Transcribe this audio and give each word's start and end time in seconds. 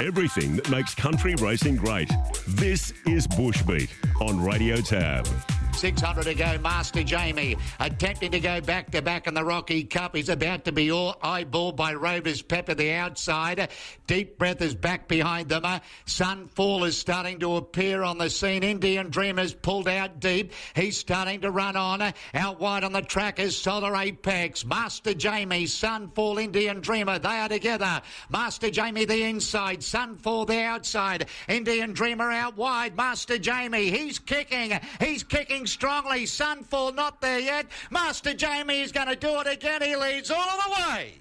Everything 0.00 0.56
that 0.56 0.70
makes 0.70 0.94
country 0.94 1.34
racing 1.36 1.76
great. 1.76 2.10
This 2.46 2.92
is 3.04 3.26
Bushbeat 3.26 3.90
on 4.20 4.40
Radio 4.40 4.80
Tab. 4.80 5.26
600 5.78 6.24
to 6.24 6.34
go. 6.34 6.58
Master 6.58 7.04
Jamie 7.04 7.54
attempting 7.78 8.32
to 8.32 8.40
go 8.40 8.60
back 8.60 8.90
to 8.90 9.00
back 9.00 9.28
in 9.28 9.34
the 9.34 9.44
Rocky 9.44 9.84
Cup. 9.84 10.16
He's 10.16 10.28
about 10.28 10.64
to 10.64 10.72
be 10.72 10.90
all 10.90 11.14
eyeballed 11.22 11.76
by 11.76 11.94
Rover's 11.94 12.42
Pepper 12.42 12.74
the 12.74 12.90
outside. 12.94 13.68
Deep 14.08 14.38
Breath 14.38 14.60
is 14.60 14.74
back 14.74 15.06
behind 15.06 15.50
them. 15.50 15.62
Sunfall 16.04 16.84
is 16.84 16.98
starting 16.98 17.38
to 17.38 17.54
appear 17.54 18.02
on 18.02 18.18
the 18.18 18.28
scene. 18.28 18.64
Indian 18.64 19.08
Dreamer's 19.08 19.54
pulled 19.54 19.86
out 19.86 20.18
deep. 20.18 20.52
He's 20.74 20.98
starting 20.98 21.42
to 21.42 21.52
run 21.52 21.76
on. 21.76 22.12
Out 22.34 22.58
wide 22.58 22.82
on 22.82 22.92
the 22.92 23.02
track 23.02 23.38
is 23.38 23.56
Solar 23.56 23.94
Apex. 23.94 24.64
Master 24.64 25.14
Jamie, 25.14 25.66
Sunfall, 25.66 26.42
Indian 26.42 26.80
Dreamer. 26.80 27.20
They 27.20 27.28
are 27.28 27.48
together. 27.48 28.02
Master 28.30 28.68
Jamie 28.68 29.04
the 29.04 29.22
inside. 29.22 29.78
Sunfall 29.78 30.48
the 30.48 30.60
outside. 30.60 31.26
Indian 31.46 31.92
Dreamer 31.92 32.32
out 32.32 32.56
wide. 32.56 32.96
Master 32.96 33.38
Jamie. 33.38 33.90
He's 33.90 34.18
kicking. 34.18 34.76
He's 34.98 35.22
kicking 35.22 35.66
strongly. 35.68 36.24
Sunfall 36.24 36.94
not 36.94 37.20
there 37.20 37.40
yet. 37.40 37.66
Master 37.90 38.34
Jamie 38.34 38.80
is 38.80 38.92
going 38.92 39.08
to 39.08 39.16
do 39.16 39.40
it 39.40 39.46
again. 39.46 39.82
He 39.82 39.96
leads 39.96 40.30
all 40.30 40.58
the 40.66 40.74
way. 40.82 41.14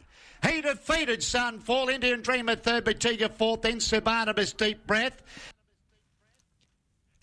He 0.48 0.62
defeated 0.62 1.20
Sunfall, 1.20 1.92
Indian 1.92 2.22
Dreamer 2.22 2.56
third, 2.56 2.86
Batiga 2.86 3.32
fourth, 3.32 3.64
then 3.64 3.78
Sabanibus 3.78 4.56
Deep 4.56 4.86
Breath. 4.86 5.22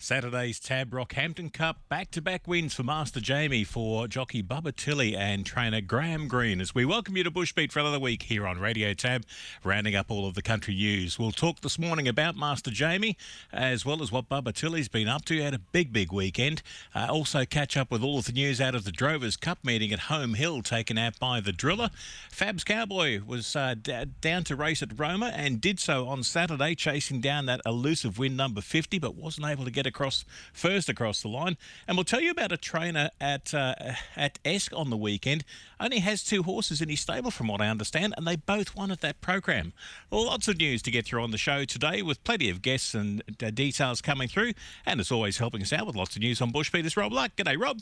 Saturday's 0.05 0.59
Tab 0.59 0.91
Rockhampton 0.91 1.51
Cup 1.51 1.79
back-to-back 1.89 2.47
wins 2.47 2.75
for 2.75 2.83
Master 2.83 3.19
Jamie 3.19 3.63
for 3.63 4.07
jockey 4.07 4.43
Bubba 4.43 4.75
Tilly 4.75 5.15
and 5.15 5.43
trainer 5.47 5.81
Graham 5.81 6.27
Green 6.27 6.61
as 6.61 6.75
we 6.75 6.85
welcome 6.85 7.17
you 7.17 7.23
to 7.23 7.31
Bushbeat 7.31 7.71
for 7.71 7.79
another 7.79 7.97
week 7.97 8.21
here 8.21 8.45
on 8.45 8.59
Radio 8.59 8.93
Tab, 8.93 9.25
rounding 9.63 9.95
up 9.95 10.11
all 10.11 10.27
of 10.27 10.35
the 10.35 10.43
country 10.43 10.75
news. 10.75 11.17
We'll 11.17 11.31
talk 11.31 11.61
this 11.61 11.79
morning 11.79 12.07
about 12.07 12.35
Master 12.35 12.69
Jamie 12.69 13.17
as 13.51 13.83
well 13.83 14.03
as 14.03 14.11
what 14.11 14.29
Bubba 14.29 14.53
Tilly's 14.53 14.87
been 14.87 15.07
up 15.07 15.25
to. 15.25 15.41
Had 15.41 15.55
a 15.55 15.59
big, 15.59 15.91
big 15.91 16.13
weekend. 16.13 16.61
Uh, 16.93 17.07
also 17.09 17.43
catch 17.43 17.75
up 17.75 17.89
with 17.89 18.03
all 18.03 18.19
of 18.19 18.25
the 18.25 18.31
news 18.31 18.61
out 18.61 18.75
of 18.75 18.83
the 18.83 18.91
Drovers 18.91 19.35
Cup 19.35 19.57
meeting 19.63 19.91
at 19.91 20.01
Home 20.01 20.35
Hill 20.35 20.61
taken 20.61 20.99
out 20.99 21.17
by 21.17 21.39
the 21.39 21.51
Driller. 21.51 21.89
Fabs 22.31 22.63
Cowboy 22.63 23.21
was 23.25 23.55
uh, 23.55 23.73
d- 23.73 24.05
down 24.21 24.43
to 24.43 24.55
race 24.55 24.83
at 24.83 24.99
Roma 24.99 25.31
and 25.33 25.59
did 25.59 25.79
so 25.79 26.07
on 26.07 26.21
Saturday, 26.21 26.75
chasing 26.75 27.21
down 27.21 27.47
that 27.47 27.61
elusive 27.65 28.19
win 28.19 28.35
number 28.35 28.61
50, 28.61 28.99
but 28.99 29.15
wasn't 29.15 29.47
able 29.47 29.65
to 29.65 29.71
get 29.71 29.87
across 29.95 30.25
first 30.53 30.89
across 30.89 31.21
the 31.21 31.29
line. 31.29 31.57
And 31.87 31.97
we'll 31.97 32.03
tell 32.03 32.19
you 32.19 32.31
about 32.31 32.51
a 32.51 32.57
trainer 32.57 33.09
at 33.21 33.53
uh, 33.53 33.75
at 34.15 34.39
Esk 34.43 34.73
on 34.75 34.89
the 34.89 34.97
weekend. 34.97 35.45
Only 35.79 35.99
has 35.99 36.23
two 36.23 36.43
horses 36.43 36.81
in 36.81 36.89
his 36.89 36.99
stable, 36.99 37.31
from 37.31 37.47
what 37.47 37.61
I 37.61 37.67
understand, 37.67 38.13
and 38.17 38.27
they 38.27 38.35
both 38.35 38.75
won 38.75 38.91
at 38.91 39.01
that 39.01 39.21
program. 39.21 39.73
Lots 40.11 40.47
of 40.47 40.57
news 40.57 40.81
to 40.83 40.91
get 40.91 41.05
through 41.05 41.23
on 41.23 41.31
the 41.31 41.37
show 41.37 41.65
today, 41.65 42.01
with 42.01 42.23
plenty 42.23 42.49
of 42.49 42.61
guests 42.61 42.93
and 42.93 43.23
uh, 43.41 43.49
details 43.49 44.01
coming 44.01 44.27
through. 44.27 44.53
And 44.85 44.99
as 44.99 45.11
always, 45.11 45.37
helping 45.37 45.61
us 45.61 45.73
out 45.73 45.87
with 45.87 45.95
lots 45.95 46.15
of 46.15 46.21
news 46.21 46.41
on 46.41 46.51
Bush 46.51 46.71
Peters, 46.71 46.97
Rob 46.97 47.11
Luck. 47.11 47.31
G'day, 47.37 47.59
Rob. 47.59 47.81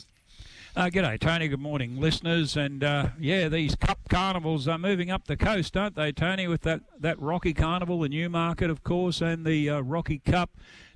Uh, 0.76 0.86
g'day, 0.86 1.20
Tony. 1.20 1.46
Good 1.46 1.60
morning, 1.60 2.00
listeners. 2.00 2.56
And 2.56 2.82
uh, 2.82 3.10
yeah, 3.20 3.48
these 3.48 3.76
Cup 3.76 4.00
carnivals 4.08 4.66
are 4.66 4.78
moving 4.78 5.08
up 5.08 5.26
the 5.26 5.36
coast, 5.36 5.76
aren't 5.76 5.94
they, 5.94 6.10
Tony? 6.10 6.48
With 6.48 6.62
that, 6.62 6.80
that 6.98 7.20
Rocky 7.20 7.54
Carnival, 7.54 8.00
the 8.00 8.08
Newmarket, 8.08 8.70
of 8.70 8.82
course, 8.82 9.20
and 9.20 9.44
the 9.44 9.70
uh, 9.70 9.80
Rocky 9.82 10.18
Cup. 10.18 10.50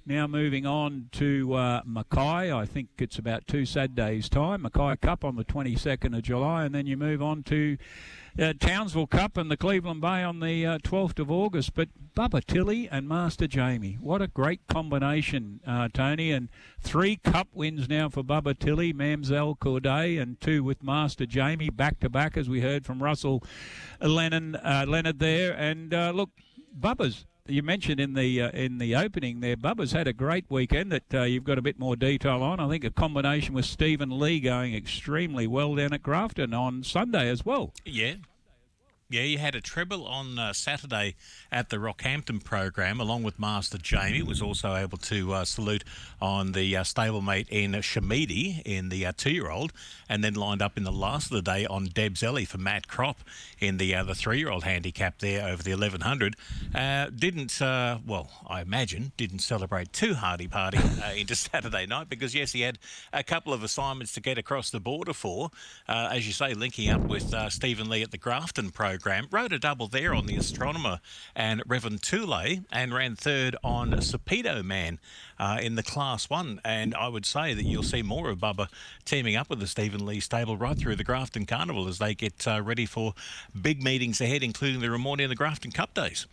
Now 0.09 0.27
moving 0.27 0.65
on 0.65 1.11
to 1.13 1.53
uh, 1.53 1.83
Mackay. 1.85 2.51
I 2.51 2.65
think 2.65 2.89
it's 2.97 3.19
about 3.19 3.47
two 3.47 3.67
sad 3.67 3.95
days' 3.95 4.31
time. 4.31 4.63
Mackay 4.63 4.97
Cup 5.03 5.23
on 5.23 5.37
the 5.37 5.45
22nd 5.45 6.17
of 6.17 6.23
July, 6.23 6.65
and 6.65 6.75
then 6.75 6.87
you 6.87 6.97
move 6.97 7.21
on 7.21 7.43
to 7.43 7.77
uh, 8.41 8.55
Townsville 8.59 9.07
Cup 9.07 9.37
and 9.37 9.51
the 9.51 9.57
Cleveland 9.59 10.01
Bay 10.01 10.23
on 10.23 10.41
the 10.41 10.65
uh, 10.65 10.79
12th 10.79 11.19
of 11.19 11.31
August. 11.31 11.75
But 11.75 11.91
Bubba 12.17 12.43
Tilly 12.43 12.89
and 12.89 13.07
Master 13.07 13.47
Jamie, 13.47 13.99
what 14.01 14.23
a 14.23 14.29
great 14.29 14.67
combination, 14.67 15.61
uh, 15.67 15.89
Tony. 15.93 16.33
And 16.33 16.49
three 16.81 17.17
Cup 17.17 17.49
wins 17.53 17.87
now 17.87 18.09
for 18.09 18.23
Bubba 18.23 18.59
Tilly, 18.59 18.95
Mamselle 18.95 19.59
Corday, 19.59 20.17
and 20.17 20.41
two 20.41 20.65
with 20.65 20.83
Master 20.83 21.27
Jamie 21.27 21.69
back 21.69 22.01
to 22.01 22.09
back, 22.09 22.39
as 22.39 22.49
we 22.49 22.63
heard 22.63 22.87
from 22.87 23.03
Russell 23.03 23.45
Lennon, 24.01 24.57
uh, 24.57 24.87
Leonard 24.89 25.19
there. 25.19 25.53
And 25.53 25.93
uh, 25.93 26.13
look, 26.15 26.31
Bubba's 26.81 27.27
you 27.49 27.63
mentioned 27.63 28.01
in 28.01 28.15
the 28.15 28.43
uh, 28.43 28.51
in 28.51 28.79
the 28.79 28.95
opening 28.95 29.41
there, 29.41 29.57
Bubba's 29.57 29.93
had 29.93 30.07
a 30.07 30.13
great 30.13 30.45
weekend 30.49 30.93
that 30.93 31.15
uh, 31.15 31.23
you've 31.23 31.45
got 31.45 31.59
a 31.59 31.63
bit 31.63 31.79
more 31.79 31.97
detail 31.97 32.43
on. 32.43 32.61
I 32.61 32.69
think 32.69 32.85
a 32.85 32.91
combination 32.91 33.55
with 33.55 33.65
Stephen 33.65 34.19
Lee 34.19 34.41
going 34.41 34.75
extremely 34.75 35.47
well 35.47 35.75
down 35.75 35.93
at 35.93 36.03
Grafton 36.03 36.55
on 36.55 36.83
Sunday 36.83 37.29
as 37.29 37.45
well. 37.45 37.73
Yeah. 37.85 38.15
Yeah, 39.11 39.23
you 39.23 39.39
had 39.39 39.55
a 39.55 39.63
treble 39.63 40.07
on 40.07 40.39
uh, 40.39 40.53
Saturday 40.53 41.15
at 41.51 41.71
the 41.71 41.79
Rockhampton 41.79 42.45
program, 42.45 43.01
along 43.01 43.23
with 43.23 43.39
Master 43.39 43.79
Jamie. 43.79 44.21
Was 44.21 44.43
also 44.43 44.77
able 44.77 44.99
to 44.99 45.33
uh, 45.33 45.45
salute 45.47 45.83
on 46.21 46.53
the 46.53 46.77
uh, 46.77 46.83
stablemate 46.83 47.49
in 47.49 47.73
Shamidi 47.73 48.61
in 48.67 48.91
the 48.91 49.07
uh, 49.07 49.13
two-year-old, 49.17 49.73
and 50.11 50.23
then 50.23 50.35
lined 50.35 50.61
up 50.61 50.77
in 50.77 50.85
the 50.85 50.93
last 50.93 51.33
of 51.33 51.37
the 51.37 51.41
day 51.41 51.65
on 51.65 51.87
Deb's 51.87 52.23
Ellie 52.23 52.45
for 52.45 52.59
Matt 52.59 52.87
Kropp 52.87 53.17
in 53.59 53.79
the 53.79 53.95
uh, 53.95 54.05
the 54.05 54.15
three-year-old 54.15 54.65
handicap 54.65 55.21
there 55.21 55.49
over 55.49 55.63
the 55.63 55.71
1100. 55.71 56.37
Uh, 56.75 57.07
didn't 57.07 57.59
well, 58.07 58.31
I 58.47 58.61
imagine 58.61 59.13
didn't 59.17 59.39
celebrate 59.39 59.91
too 59.91 60.17
hardy 60.17 60.49
party 60.49 60.81
into 61.17 61.35
Saturday 61.35 61.87
night 61.87 62.11
because 62.11 62.35
yes, 62.35 62.53
he 62.53 62.61
had 62.61 62.79
a 63.15 63.25
couple 63.25 63.55
of 63.55 63.63
assignments 63.63 64.13
to 64.13 64.21
get 64.21 64.37
across 64.37 64.69
the 64.69 64.81
border 64.81 65.15
for, 65.15 65.51
as 65.89 66.27
you 66.27 66.35
say, 66.35 66.53
linking 66.53 66.91
up 66.91 67.01
with 67.01 67.35
Stephen 67.51 67.89
Lee 67.89 68.03
at 68.03 68.11
the 68.11 68.19
Grafton 68.19 68.69
program 68.71 68.98
program. 68.99 69.29
Rode 69.31 69.53
a 69.53 69.61
double 69.61 69.87
there 69.87 70.13
on 70.13 70.27
the 70.27 70.37
Astronomer 70.37 70.99
and 71.37 71.63
Revan 71.69 72.01
Toulay 72.01 72.63
and 72.73 72.93
ran 72.93 73.15
third 73.15 73.55
on 73.63 73.93
Sapedo 73.93 74.65
Man 74.65 74.99
uh, 75.39 75.59
in 75.63 75.77
the 75.77 75.85
Class 75.85 76.29
1. 76.29 76.61
And 76.65 76.97
I 76.97 77.07
would 77.07 77.25
say 77.25 77.55
that 77.55 77.63
you'll 77.63 77.85
see 77.85 78.03
more 78.03 78.29
of 78.29 78.39
Bubba 78.39 78.67
teaming 79.05 79.37
up 79.37 79.51
with 79.51 79.61
the 79.61 79.69
Stephen 79.69 80.05
Lee 80.05 80.19
stable 80.19 80.57
right 80.57 80.77
through 80.77 80.97
the 80.97 81.05
Grafton 81.05 81.47
Carnival 81.47 81.87
as 81.87 81.99
they 81.99 82.13
get 82.13 82.45
uh, 82.49 82.61
ready 82.61 82.87
for 82.87 83.15
big 83.61 83.85
meetings 83.85 84.21
ahead, 84.21 84.43
including 84.43 84.81
the 84.81 84.89
Ramornie 84.89 85.23
and 85.23 85.31
the 85.31 85.37
Grafton 85.37 85.71
Cup 85.71 85.95
days. 85.95 86.27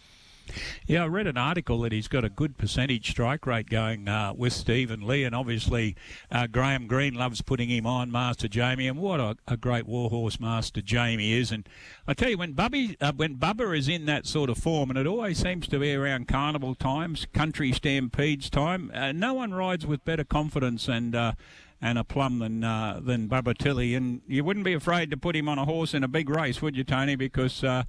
Yeah, 0.88 1.04
I 1.04 1.08
read 1.08 1.28
an 1.28 1.38
article 1.38 1.82
that 1.82 1.92
he's 1.92 2.08
got 2.08 2.24
a 2.24 2.30
good 2.30 2.58
percentage 2.58 3.10
strike 3.10 3.46
rate 3.48 3.70
going 3.70 4.08
uh, 4.08 4.34
with 4.36 4.54
Stephen 4.54 5.06
Lee, 5.06 5.24
and 5.24 5.36
obviously 5.36 5.96
uh, 6.32 6.48
Graham 6.48 6.88
Green 6.88 7.14
loves 7.16 7.42
putting 7.42 7.70
him 7.70 7.88
on 7.88 8.12
Master 8.12 8.48
Jamie, 8.48 8.88
and 8.88 9.00
what 9.00 9.20
a, 9.20 9.38
a 9.48 9.58
great 9.58 9.88
warhorse 9.88 10.40
Master 10.40 10.82
Jamie 10.82 11.34
is. 11.34 11.52
And 11.52 11.68
I 12.08 12.14
tell 12.14 12.30
you, 12.30 12.38
when 12.38 12.54
Bubby, 12.54 12.96
uh, 13.02 13.14
when 13.16 13.36
Bubba 13.36 13.78
is 13.78 13.88
in 13.88 14.06
that 14.06 14.26
sort 14.28 14.50
of 14.50 14.58
form, 14.58 14.90
and 14.90 15.00
it 15.00 15.08
always 15.08 15.40
seems 15.40 15.68
to 15.70 15.80
be 15.80 15.94
around 15.94 16.28
carnival 16.28 16.76
times, 16.76 17.26
country 17.34 17.72
stampedes 17.72 18.50
time, 18.50 18.92
uh, 18.94 19.12
no 19.12 19.34
one 19.34 19.54
rides 19.54 19.86
with 19.86 20.06
better 20.06 20.24
confidence 20.24 20.88
and 20.88 21.16
uh, 21.16 21.34
and 21.82 21.98
a 21.98 22.04
plum 22.04 22.40
than 22.40 22.64
uh, 22.64 23.00
than 23.04 23.28
Bubba 23.28 23.58
Tilly. 23.58 23.96
And 23.96 24.22
you 24.28 24.44
wouldn't 24.44 24.66
be 24.66 24.74
afraid 24.74 25.12
to 25.12 25.18
put 25.18 25.36
him 25.36 25.50
on 25.50 25.58
a 25.58 25.66
horse 25.66 25.94
in 25.94 26.04
a 26.04 26.08
big 26.08 26.30
race, 26.30 26.62
would 26.62 26.76
you, 26.76 26.84
Tony? 26.84 27.16
Because 27.16 27.64
uh, 27.64 27.84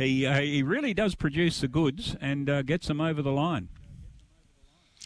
he 0.00 0.26
uh, 0.26 0.40
he 0.40 0.62
really 0.62 0.94
does 0.94 1.14
produce 1.14 1.60
the 1.60 1.68
goods 1.68 2.16
and 2.20 2.48
uh, 2.48 2.62
gets 2.62 2.88
them 2.88 3.00
over 3.00 3.22
the 3.22 3.32
line. 3.32 3.68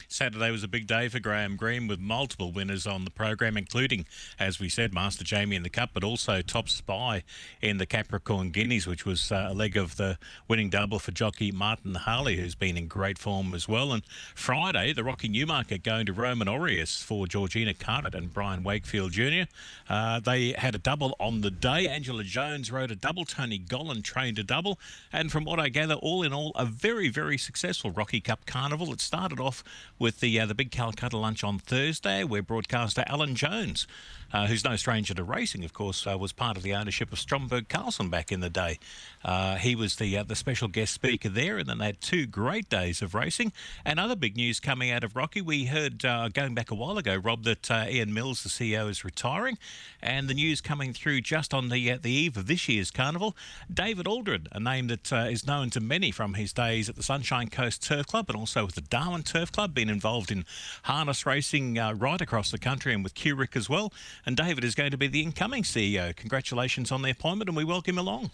Saturday 0.09 0.51
was 0.51 0.63
a 0.63 0.69
big 0.69 0.87
day 0.87 1.09
for 1.09 1.19
Graham 1.19 1.57
Green 1.57 1.87
with 1.89 1.99
multiple 1.99 2.53
winners 2.53 2.87
on 2.87 3.05
the 3.05 3.11
program, 3.11 3.57
including, 3.57 4.07
as 4.39 4.61
we 4.61 4.69
said, 4.69 4.95
Master 4.95 5.25
Jamie 5.25 5.57
in 5.57 5.63
the 5.63 5.69
Cup, 5.69 5.91
but 5.93 6.05
also 6.05 6.41
Top 6.41 6.69
Spy 6.69 7.23
in 7.61 7.79
the 7.79 7.87
Capricorn 7.87 8.51
Guineas, 8.51 8.87
which 8.87 9.05
was 9.05 9.33
uh, 9.33 9.49
a 9.51 9.55
leg 9.55 9.77
of 9.77 9.97
the 9.97 10.19
winning 10.47 10.71
double 10.71 10.99
for 10.99 11.11
jockey 11.11 11.51
Martin 11.51 11.95
Harley, 11.95 12.37
who's 12.37 12.55
been 12.55 12.77
in 12.77 12.87
great 12.87 13.19
form 13.19 13.55
as 13.55 13.69
well. 13.69 13.93
And 13.93 14.05
Friday, 14.35 14.93
the 14.93 15.05
Rocky 15.05 15.29
Newmarket 15.29 15.83
going 15.83 16.07
to 16.07 16.13
Roman 16.13 16.49
Aureus 16.49 17.03
for 17.03 17.27
Georgina 17.27 17.75
Carteret 17.75 18.15
and 18.15 18.33
Brian 18.33 18.63
Wakefield 18.63 19.13
Jr. 19.13 19.45
Uh, 19.89 20.21
they 20.21 20.53
had 20.53 20.75
a 20.75 20.79
double 20.79 21.17
on 21.19 21.41
the 21.41 21.51
day. 21.51 21.89
Angela 21.89 22.25
Jones 22.25 22.71
rode 22.71 22.91
a 22.91 22.97
double. 22.97 23.25
Tony 23.25 23.59
Gollan 23.59 24.03
trained 24.03 24.39
a 24.39 24.45
double. 24.45 24.79
And 25.13 25.33
from 25.33 25.45
what 25.45 25.59
I 25.59 25.69
gather, 25.69 25.95
all 25.95 26.23
in 26.23 26.33
all, 26.33 26.53
a 26.55 26.65
very, 26.65 27.09
very 27.09 27.39
successful 27.39 27.91
Rocky 27.91 28.21
Cup 28.21 28.47
Carnival. 28.47 28.93
It 28.93 29.01
started 29.01 29.41
off 29.41 29.65
with 29.99 30.21
the 30.21 30.39
uh, 30.41 30.47
the 30.47 30.55
big 30.55 30.71
Calcutta 30.71 31.17
lunch 31.17 31.45
on 31.45 31.59
Thursday, 31.59 32.25
where 32.25 32.43
broadcaster 32.43 33.05
Alan 33.07 33.35
Jones, 33.35 33.87
uh, 34.35 34.49
who's 34.49 34.65
no 34.65 34.75
stranger 34.75 35.15
to 35.15 35.23
racing, 35.23 35.65
of 35.65 35.73
course, 35.73 36.09
uh, 36.09 36.19
was 36.19 36.33
part 36.33 36.57
of 36.57 36.65
the 36.65 36.75
ownership 36.75 37.13
of 37.13 37.21
Stromberg 37.21 37.69
Carlson 37.69 38.11
back 38.11 38.33
in 38.33 38.41
the 38.41 38.51
day. 38.51 38.81
Uh, 39.25 39.55
he 39.55 39.77
was 39.77 39.95
the 39.95 40.19
uh, 40.19 40.25
the 40.25 40.35
special 40.35 40.67
guest 40.67 40.93
speaker 40.93 41.29
there, 41.29 41.57
and 41.57 41.69
then 41.69 41.79
they 41.79 41.87
had 41.87 42.01
two 42.01 42.27
great 42.27 42.69
days 42.69 43.01
of 43.01 43.15
racing. 43.15 43.53
And 43.85 44.01
other 44.01 44.17
big 44.17 44.37
news 44.37 44.59
coming 44.59 44.91
out 44.91 45.05
of 45.05 45.15
Rocky, 45.15 45.41
we 45.41 45.67
heard 45.67 46.05
uh, 46.05 46.31
going 46.31 46.53
back 46.53 46.73
a 46.73 46.75
while 46.75 46.99
ago, 46.99 47.15
Rob, 47.15 47.45
that 47.45 47.71
Ian 47.71 48.13
Mills, 48.13 48.43
the 48.43 48.49
CEO, 48.49 48.91
is 48.91 49.05
retiring, 49.05 49.57
and 50.03 50.29
the 50.29 50.35
news 50.35 50.61
coming 50.61 50.93
through 50.93 51.21
just 51.21 51.55
on 51.55 51.69
the 51.69 51.97
the 51.99 52.11
eve 52.11 52.37
of 52.37 52.49
this 52.49 52.69
year's 52.69 52.91
carnival. 52.91 53.37
David 53.73 54.09
Aldred, 54.09 54.49
a 54.51 54.59
name 54.59 54.89
that 54.89 55.13
is 55.13 55.47
known 55.47 55.71
to 55.71 55.81
many 55.81 56.11
from 56.11 56.35
his 56.35 56.53
days 56.53 56.89
at 56.89 56.97
the 56.97 57.05
Sunshine 57.05 57.51
Coast 57.51 57.85
Turf 57.85 58.09
Club, 58.09 58.29
and 58.29 58.37
also 58.37 58.67
with 58.67 58.75
the 58.75 58.81
Darwin 58.81 59.23
Turf 59.23 59.53
Club 59.53 59.75
been 59.75 59.89
involved 59.89 60.33
in 60.33 60.45
harness 60.83 61.25
racing 61.25 61.79
uh, 61.79 61.93
right 61.95 62.21
across 62.21 62.51
the 62.51 62.59
country 62.59 62.93
and 62.93 63.05
with 63.05 63.15
QRIC 63.15 63.55
as 63.55 63.69
well. 63.69 63.93
And 64.27 64.37
David 64.37 64.65
is 64.65 64.75
going 64.75 64.91
to 64.91 64.97
be 64.97 65.07
the 65.07 65.23
incoming 65.23 65.63
CEO. 65.65 66.15
Congratulations 66.17 66.91
on 66.91 67.03
the 67.03 67.11
appointment, 67.11 67.49
and 67.49 67.57
we 67.57 67.65
welcome 67.65 67.95
him 67.97 67.99
along. 67.99 68.31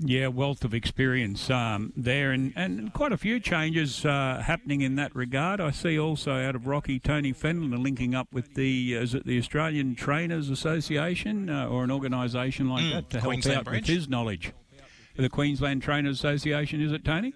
Yeah, 0.00 0.26
wealth 0.26 0.64
of 0.64 0.74
experience 0.74 1.48
um, 1.50 1.92
there, 1.96 2.32
and, 2.32 2.52
and 2.56 2.92
quite 2.92 3.12
a 3.12 3.16
few 3.16 3.38
changes 3.38 4.04
uh, 4.04 4.42
happening 4.44 4.80
in 4.80 4.96
that 4.96 5.14
regard. 5.14 5.60
I 5.60 5.70
see 5.70 5.96
also 5.98 6.32
out 6.32 6.56
of 6.56 6.66
Rocky 6.66 6.98
Tony 6.98 7.32
Fenlon 7.32 7.80
linking 7.80 8.12
up 8.12 8.26
with 8.32 8.54
the 8.54 8.94
is 8.94 9.14
it 9.14 9.24
the 9.24 9.38
Australian 9.38 9.94
Trainers 9.94 10.50
Association 10.50 11.48
uh, 11.48 11.68
or 11.68 11.84
an 11.84 11.92
organisation 11.92 12.68
like 12.68 12.82
Mm, 12.84 12.92
that 12.94 13.10
to 13.10 13.20
help 13.20 13.30
Queensland 13.30 13.58
out 13.58 13.64
branch. 13.66 13.86
with 13.86 13.96
his 13.96 14.08
knowledge. 14.08 14.52
The 15.16 15.28
Queensland 15.28 15.80
Trainers 15.82 16.18
Association, 16.18 16.80
is 16.80 16.90
it 16.90 17.04
Tony? 17.04 17.32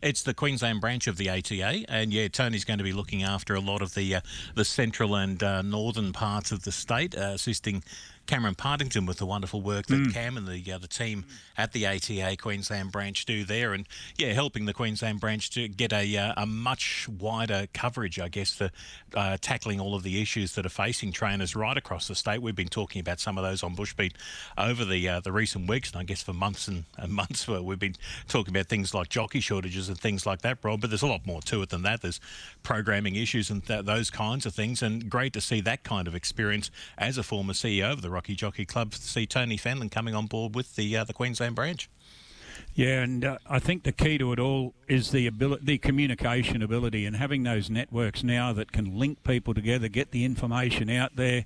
It's 0.00 0.22
the 0.22 0.34
Queensland 0.34 0.80
branch 0.80 1.06
of 1.06 1.16
the 1.16 1.28
ATA, 1.30 1.84
and 1.88 2.12
yeah, 2.12 2.28
Tony's 2.28 2.64
going 2.64 2.78
to 2.78 2.84
be 2.84 2.92
looking 2.92 3.22
after 3.22 3.54
a 3.54 3.60
lot 3.60 3.82
of 3.82 3.94
the 3.94 4.16
uh, 4.16 4.20
the 4.54 4.64
central 4.64 5.16
and 5.16 5.42
uh, 5.42 5.62
northern 5.62 6.12
parts 6.12 6.52
of 6.52 6.62
the 6.62 6.72
state, 6.72 7.16
uh, 7.16 7.32
assisting 7.34 7.82
Cameron 8.28 8.54
Partington 8.54 9.06
with 9.06 9.16
the 9.16 9.24
wonderful 9.24 9.62
work 9.62 9.86
that 9.86 10.10
Cam 10.12 10.36
and 10.36 10.46
the 10.46 10.70
uh, 10.70 10.76
the 10.76 10.86
team 10.86 11.24
at 11.56 11.72
the 11.72 11.86
ATA 11.86 12.36
Queensland 12.36 12.92
branch 12.92 13.24
do 13.24 13.42
there, 13.42 13.72
and 13.72 13.86
yeah, 14.18 14.34
helping 14.34 14.66
the 14.66 14.74
Queensland 14.74 15.18
branch 15.18 15.48
to 15.50 15.66
get 15.66 15.94
a 15.94 16.16
uh, 16.16 16.34
a 16.36 16.44
much 16.44 17.08
wider 17.08 17.66
coverage, 17.72 18.20
I 18.20 18.28
guess, 18.28 18.52
for 18.52 18.70
uh, 19.14 19.38
tackling 19.40 19.80
all 19.80 19.94
of 19.94 20.02
the 20.02 20.20
issues 20.20 20.54
that 20.56 20.66
are 20.66 20.70
facing 20.70 21.10
trainers 21.10 21.56
right 21.56 21.76
across 21.76 22.06
the 22.06 22.14
state. 22.14 22.42
We've 22.42 22.54
been 22.54 22.68
talking 22.68 23.00
about 23.00 23.18
some 23.18 23.38
of 23.38 23.44
those 23.44 23.62
on 23.62 23.74
Bushbeat 23.74 24.12
over 24.58 24.84
the 24.84 25.08
uh, 25.08 25.20
the 25.20 25.32
recent 25.32 25.66
weeks, 25.66 25.90
and 25.90 25.98
I 25.98 26.04
guess 26.04 26.22
for 26.22 26.34
months 26.34 26.68
and, 26.68 26.84
and 26.98 27.10
months, 27.14 27.48
where 27.48 27.62
we've 27.62 27.78
been 27.78 27.96
talking 28.28 28.54
about 28.54 28.66
things 28.66 28.92
like 28.92 29.08
jockey 29.08 29.40
shortages 29.40 29.88
and 29.88 29.98
things 29.98 30.26
like 30.26 30.42
that, 30.42 30.58
Rob. 30.62 30.82
But 30.82 30.90
there's 30.90 31.02
a 31.02 31.06
lot 31.06 31.26
more 31.26 31.40
to 31.42 31.62
it 31.62 31.70
than 31.70 31.80
that. 31.82 32.02
There's 32.02 32.20
programming 32.62 33.16
issues 33.16 33.48
and 33.48 33.64
th- 33.66 33.86
those 33.86 34.10
kinds 34.10 34.44
of 34.44 34.54
things, 34.54 34.82
and 34.82 35.08
great 35.08 35.32
to 35.32 35.40
see 35.40 35.62
that 35.62 35.82
kind 35.82 36.06
of 36.06 36.14
experience 36.14 36.70
as 36.98 37.16
a 37.16 37.22
former 37.22 37.54
CEO 37.54 37.90
of 37.90 38.02
the 38.02 38.17
Rocky 38.18 38.34
Jockey 38.34 38.64
Club. 38.64 38.94
See 38.94 39.28
Tony 39.28 39.56
Fenlon 39.56 39.92
coming 39.92 40.12
on 40.12 40.26
board 40.26 40.56
with 40.56 40.74
the 40.74 40.96
uh, 40.96 41.04
the 41.04 41.12
Queensland 41.12 41.54
branch. 41.54 41.88
Yeah, 42.78 43.02
and 43.02 43.24
uh, 43.24 43.38
I 43.50 43.58
think 43.58 43.82
the 43.82 43.90
key 43.90 44.18
to 44.18 44.32
it 44.32 44.38
all 44.38 44.72
is 44.86 45.10
the 45.10 45.26
ability, 45.26 45.64
the 45.64 45.78
communication 45.78 46.62
ability, 46.62 47.06
and 47.06 47.16
having 47.16 47.42
those 47.42 47.68
networks 47.68 48.22
now 48.22 48.52
that 48.52 48.70
can 48.70 48.96
link 48.96 49.24
people 49.24 49.52
together, 49.52 49.88
get 49.88 50.12
the 50.12 50.24
information 50.24 50.88
out 50.88 51.16
there. 51.16 51.44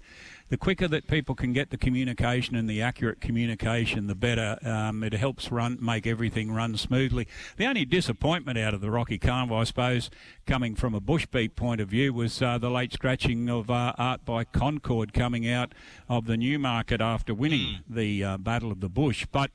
The 0.50 0.58
quicker 0.58 0.86
that 0.88 1.06
people 1.06 1.34
can 1.34 1.54
get 1.54 1.70
the 1.70 1.78
communication 1.78 2.54
and 2.54 2.68
the 2.68 2.82
accurate 2.82 3.22
communication, 3.22 4.08
the 4.08 4.14
better. 4.14 4.58
Um, 4.62 5.02
it 5.02 5.14
helps 5.14 5.50
run, 5.50 5.78
make 5.80 6.06
everything 6.06 6.52
run 6.52 6.76
smoothly. 6.76 7.26
The 7.56 7.64
only 7.64 7.86
disappointment 7.86 8.58
out 8.58 8.74
of 8.74 8.82
the 8.82 8.90
Rocky 8.90 9.16
Carnival, 9.16 9.56
I 9.56 9.64
suppose, 9.64 10.10
coming 10.46 10.74
from 10.74 10.94
a 10.94 11.00
bushbeat 11.00 11.56
point 11.56 11.80
of 11.80 11.88
view, 11.88 12.12
was 12.12 12.42
uh, 12.42 12.58
the 12.58 12.68
late 12.68 12.92
scratching 12.92 13.48
of 13.48 13.70
uh, 13.70 13.94
Art 13.96 14.26
by 14.26 14.44
Concord 14.44 15.14
coming 15.14 15.48
out 15.48 15.72
of 16.10 16.26
the 16.26 16.36
Newmarket 16.36 17.00
after 17.00 17.32
winning 17.32 17.78
the 17.88 18.22
uh, 18.22 18.36
Battle 18.36 18.70
of 18.70 18.80
the 18.80 18.90
Bush, 18.90 19.24
but. 19.32 19.52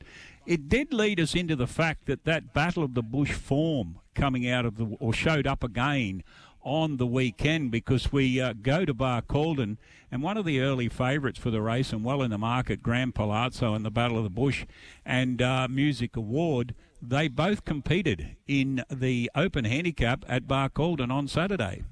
It 0.47 0.69
did 0.69 0.93
lead 0.93 1.19
us 1.19 1.35
into 1.35 1.57
the 1.57 1.67
fact 1.67 2.05
that 2.05 2.23
that 2.23 2.53
Battle 2.53 2.81
of 2.81 2.93
the 2.93 3.03
Bush 3.03 3.33
form 3.33 3.99
coming 4.15 4.49
out 4.49 4.65
of 4.65 4.77
the 4.77 4.85
or 4.97 5.11
showed 5.13 5.45
up 5.45 5.61
again 5.61 6.23
on 6.61 6.95
the 6.95 7.05
weekend 7.05 7.69
because 7.69 8.13
we 8.13 8.39
uh, 8.39 8.53
go 8.53 8.85
to 8.85 8.93
Barcaldine 8.93 9.75
and 10.09 10.23
one 10.23 10.37
of 10.37 10.45
the 10.45 10.61
early 10.61 10.87
favourites 10.87 11.37
for 11.37 11.51
the 11.51 11.61
race 11.61 11.91
and 11.91 12.05
well 12.05 12.21
in 12.21 12.31
the 12.31 12.37
market, 12.37 12.81
Grand 12.81 13.13
Palazzo 13.13 13.73
and 13.73 13.83
the 13.83 13.91
Battle 13.91 14.17
of 14.17 14.23
the 14.23 14.29
Bush 14.29 14.65
and 15.05 15.41
uh, 15.41 15.67
Music 15.69 16.15
Award, 16.15 16.73
they 17.01 17.27
both 17.27 17.65
competed 17.65 18.37
in 18.47 18.85
the 18.89 19.29
Open 19.35 19.65
Handicap 19.65 20.23
at 20.29 20.47
Barcaldine 20.47 21.11
on 21.11 21.27
Saturday. 21.27 21.83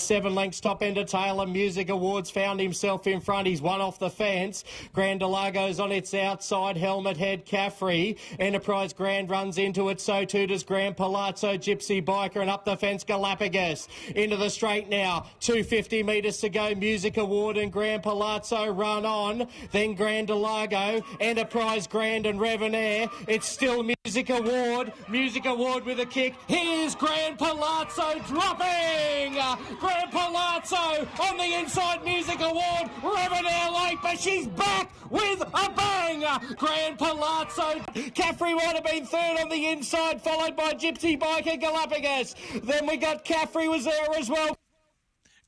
Seven 0.00 0.34
lengths 0.34 0.60
top 0.60 0.82
ender 0.82 1.04
Taylor 1.04 1.46
Music 1.46 1.90
Awards 1.90 2.30
found 2.30 2.58
himself 2.58 3.06
in 3.06 3.20
front. 3.20 3.46
He's 3.46 3.60
one 3.60 3.80
off 3.80 3.98
the 3.98 4.10
fence. 4.10 4.64
Grandelago's 4.94 5.78
on 5.78 5.92
its 5.92 6.14
outside. 6.14 6.76
Helmet 6.76 7.16
Head 7.16 7.44
Caffrey. 7.44 8.16
Enterprise 8.38 8.92
Grand 8.92 9.30
runs 9.30 9.58
into 9.58 9.88
it. 9.90 10.00
So 10.00 10.24
too 10.24 10.46
does 10.46 10.64
Grand 10.64 10.96
Palazzo, 10.96 11.56
Gypsy 11.56 12.04
Biker, 12.04 12.40
and 12.40 12.50
up 12.50 12.64
the 12.64 12.76
fence 12.76 13.04
Galapagos. 13.04 13.88
Into 14.14 14.36
the 14.36 14.48
straight 14.48 14.88
now. 14.88 15.26
250 15.40 16.02
metres 16.02 16.38
to 16.38 16.48
go. 16.48 16.74
Music 16.74 17.16
Award 17.18 17.56
and 17.56 17.70
Grand 17.70 18.02
Palazzo 18.02 18.68
run 18.72 19.04
on. 19.04 19.46
Then 19.72 19.96
Grandelago, 19.96 21.04
Enterprise 21.20 21.86
Grand 21.86 22.26
and 22.26 22.40
Revenair. 22.40 23.10
It's 23.28 23.46
still 23.46 23.82
Music 23.82 24.30
Award. 24.30 24.92
Music 25.08 25.44
Award 25.44 25.84
with 25.84 26.00
a 26.00 26.06
kick. 26.06 26.34
Here's 26.48 26.94
Grand 26.94 27.38
Palazzo 27.38 28.18
dropping. 28.26 29.34
Grand 29.78 29.89
Palazzo 30.10 31.06
on 31.20 31.36
the 31.36 31.54
inside 31.54 32.04
Music 32.04 32.40
Award. 32.40 32.90
Revenair 33.02 33.72
late, 33.84 33.98
but 34.02 34.18
she's 34.18 34.46
back 34.48 34.90
with 35.10 35.40
a 35.40 35.70
bang. 35.70 36.24
Grand 36.56 36.98
Palazzo. 36.98 37.80
Caffrey 38.14 38.54
might 38.54 38.74
have 38.74 38.84
been 38.84 39.06
third 39.06 39.38
on 39.40 39.48
the 39.48 39.68
inside, 39.68 40.22
followed 40.22 40.56
by 40.56 40.72
Gypsy 40.74 41.18
Biker 41.18 41.60
Galapagos. 41.60 42.34
Then 42.62 42.86
we 42.86 42.96
got 42.96 43.24
Caffrey 43.24 43.68
was 43.68 43.84
there 43.84 44.08
as 44.16 44.28
well. 44.28 44.59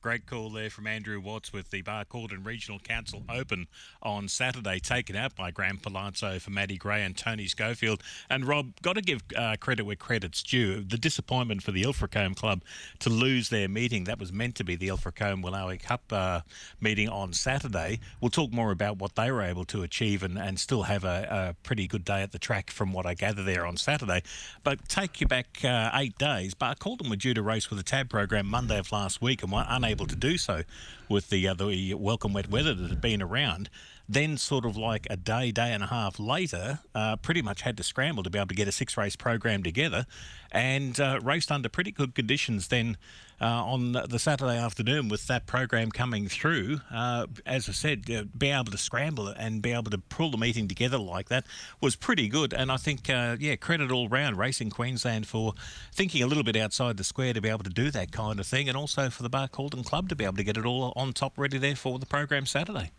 Great 0.03 0.25
call 0.25 0.49
there 0.49 0.69
from 0.69 0.85
Andrew 0.85 1.21
Watts 1.21 1.53
with 1.53 1.71
the 1.71 1.81
Barcaldine 1.81 2.45
Regional 2.45 2.77
Council 2.77 3.23
Open 3.29 3.67
on 4.01 4.27
Saturday, 4.27 4.77
taken 4.79 5.15
out 5.15 5.33
by 5.33 5.49
Grand 5.49 5.81
Palazzo 5.81 6.39
for 6.39 6.51
Maddie 6.51 6.75
Gray 6.75 7.03
and 7.05 7.15
Tony 7.15 7.47
Schofield. 7.47 8.03
And 8.29 8.45
Rob, 8.45 8.73
got 8.81 8.97
to 8.97 9.01
give 9.01 9.21
uh, 9.33 9.55
credit 9.61 9.85
where 9.85 9.95
credit's 9.95 10.43
due. 10.43 10.83
The 10.83 10.97
disappointment 10.97 11.63
for 11.63 11.71
the 11.71 11.83
Ilfracombe 11.83 12.35
Club 12.35 12.63
to 12.99 13.09
lose 13.09 13.47
their 13.47 13.69
meeting. 13.69 14.03
That 14.03 14.19
was 14.19 14.33
meant 14.33 14.55
to 14.55 14.65
be 14.65 14.75
the 14.75 14.89
Ilfracombe 14.89 15.41
Wollawi 15.41 15.81
Cup 15.81 16.03
uh, 16.11 16.41
meeting 16.81 17.07
on 17.07 17.31
Saturday. 17.31 18.01
We'll 18.19 18.29
talk 18.29 18.51
more 18.51 18.71
about 18.71 18.97
what 18.97 19.15
they 19.15 19.31
were 19.31 19.41
able 19.41 19.63
to 19.65 19.83
achieve 19.83 20.21
and, 20.21 20.37
and 20.37 20.59
still 20.59 20.83
have 20.83 21.05
a, 21.05 21.27
a 21.31 21.55
pretty 21.63 21.87
good 21.87 22.03
day 22.03 22.21
at 22.21 22.33
the 22.33 22.39
track 22.39 22.71
from 22.71 22.91
what 22.91 23.05
I 23.05 23.13
gather 23.13 23.41
there 23.41 23.65
on 23.65 23.77
Saturday. 23.77 24.23
But 24.65 24.89
take 24.89 25.21
you 25.21 25.27
back 25.27 25.63
uh, 25.63 25.91
eight 25.93 26.17
days. 26.17 26.55
Barcaldine 26.55 27.09
were 27.09 27.15
due 27.15 27.33
to 27.33 27.41
race 27.41 27.69
with 27.69 27.79
a 27.79 27.83
tab 27.83 28.09
program 28.09 28.47
Monday 28.47 28.79
of 28.79 28.91
last 28.91 29.21
week 29.21 29.41
and 29.43 29.51
were 29.53 29.65
unable 29.69 29.92
to 29.95 30.15
do 30.15 30.37
so 30.37 30.63
with 31.09 31.29
the 31.29 31.47
uh, 31.47 31.53
the 31.53 31.93
welcome 31.93 32.33
wet 32.33 32.49
weather 32.49 32.73
that 32.73 32.89
had 32.89 33.01
been 33.01 33.21
around. 33.21 33.69
Then, 34.07 34.37
sort 34.37 34.65
of 34.65 34.75
like 34.75 35.07
a 35.09 35.15
day, 35.15 35.51
day 35.51 35.71
and 35.71 35.81
a 35.81 35.87
half 35.87 36.19
later, 36.19 36.79
uh, 36.93 37.15
pretty 37.15 37.41
much 37.41 37.61
had 37.61 37.77
to 37.77 37.83
scramble 37.83 38.23
to 38.23 38.29
be 38.29 38.37
able 38.37 38.49
to 38.49 38.55
get 38.55 38.67
a 38.67 38.71
six 38.71 38.97
race 38.97 39.15
program 39.15 39.63
together 39.63 40.05
and 40.51 40.99
uh, 40.99 41.19
raced 41.23 41.51
under 41.51 41.69
pretty 41.69 41.91
good 41.91 42.13
conditions 42.13 42.67
then 42.67 42.97
uh, 43.41 43.45
on 43.45 43.93
the 43.93 44.19
Saturday 44.19 44.57
afternoon 44.57 45.07
with 45.07 45.27
that 45.27 45.45
program 45.45 45.89
coming 45.89 46.27
through. 46.27 46.81
Uh, 46.91 47.27
as 47.45 47.69
I 47.69 47.71
said, 47.71 48.09
uh, 48.11 48.23
be 48.37 48.49
able 48.49 48.71
to 48.71 48.77
scramble 48.77 49.29
and 49.29 49.61
be 49.61 49.71
able 49.71 49.89
to 49.91 49.97
pull 49.97 50.31
the 50.31 50.37
meeting 50.37 50.67
together 50.67 50.97
like 50.97 51.29
that 51.29 51.45
was 51.79 51.95
pretty 51.95 52.27
good. 52.27 52.53
And 52.53 52.71
I 52.71 52.77
think, 52.77 53.07
yeah, 53.07 53.55
credit 53.55 53.89
all 53.89 54.09
round 54.09 54.37
Racing 54.37 54.69
Queensland 54.69 55.27
for 55.27 55.53
thinking 55.93 56.21
a 56.23 56.27
little 56.27 56.43
bit 56.43 56.57
outside 56.57 56.97
the 56.97 57.03
square 57.05 57.33
to 57.33 57.41
be 57.41 57.49
able 57.49 57.63
to 57.63 57.69
do 57.69 57.89
that 57.91 58.11
kind 58.11 58.39
of 58.39 58.45
thing, 58.45 58.67
and 58.67 58.77
also 58.77 59.09
for 59.09 59.23
the 59.23 59.29
Barcaldine 59.29 59.85
Club 59.85 60.09
to 60.09 60.15
be 60.15 60.25
able 60.25 60.37
to 60.37 60.43
get 60.43 60.57
it 60.57 60.65
all 60.65 60.91
on 60.95 61.13
top 61.13 61.37
ready 61.37 61.57
there 61.57 61.75
for 61.75 61.99
the 61.99 62.05
program 62.05 62.45
Saturday. 62.45 62.91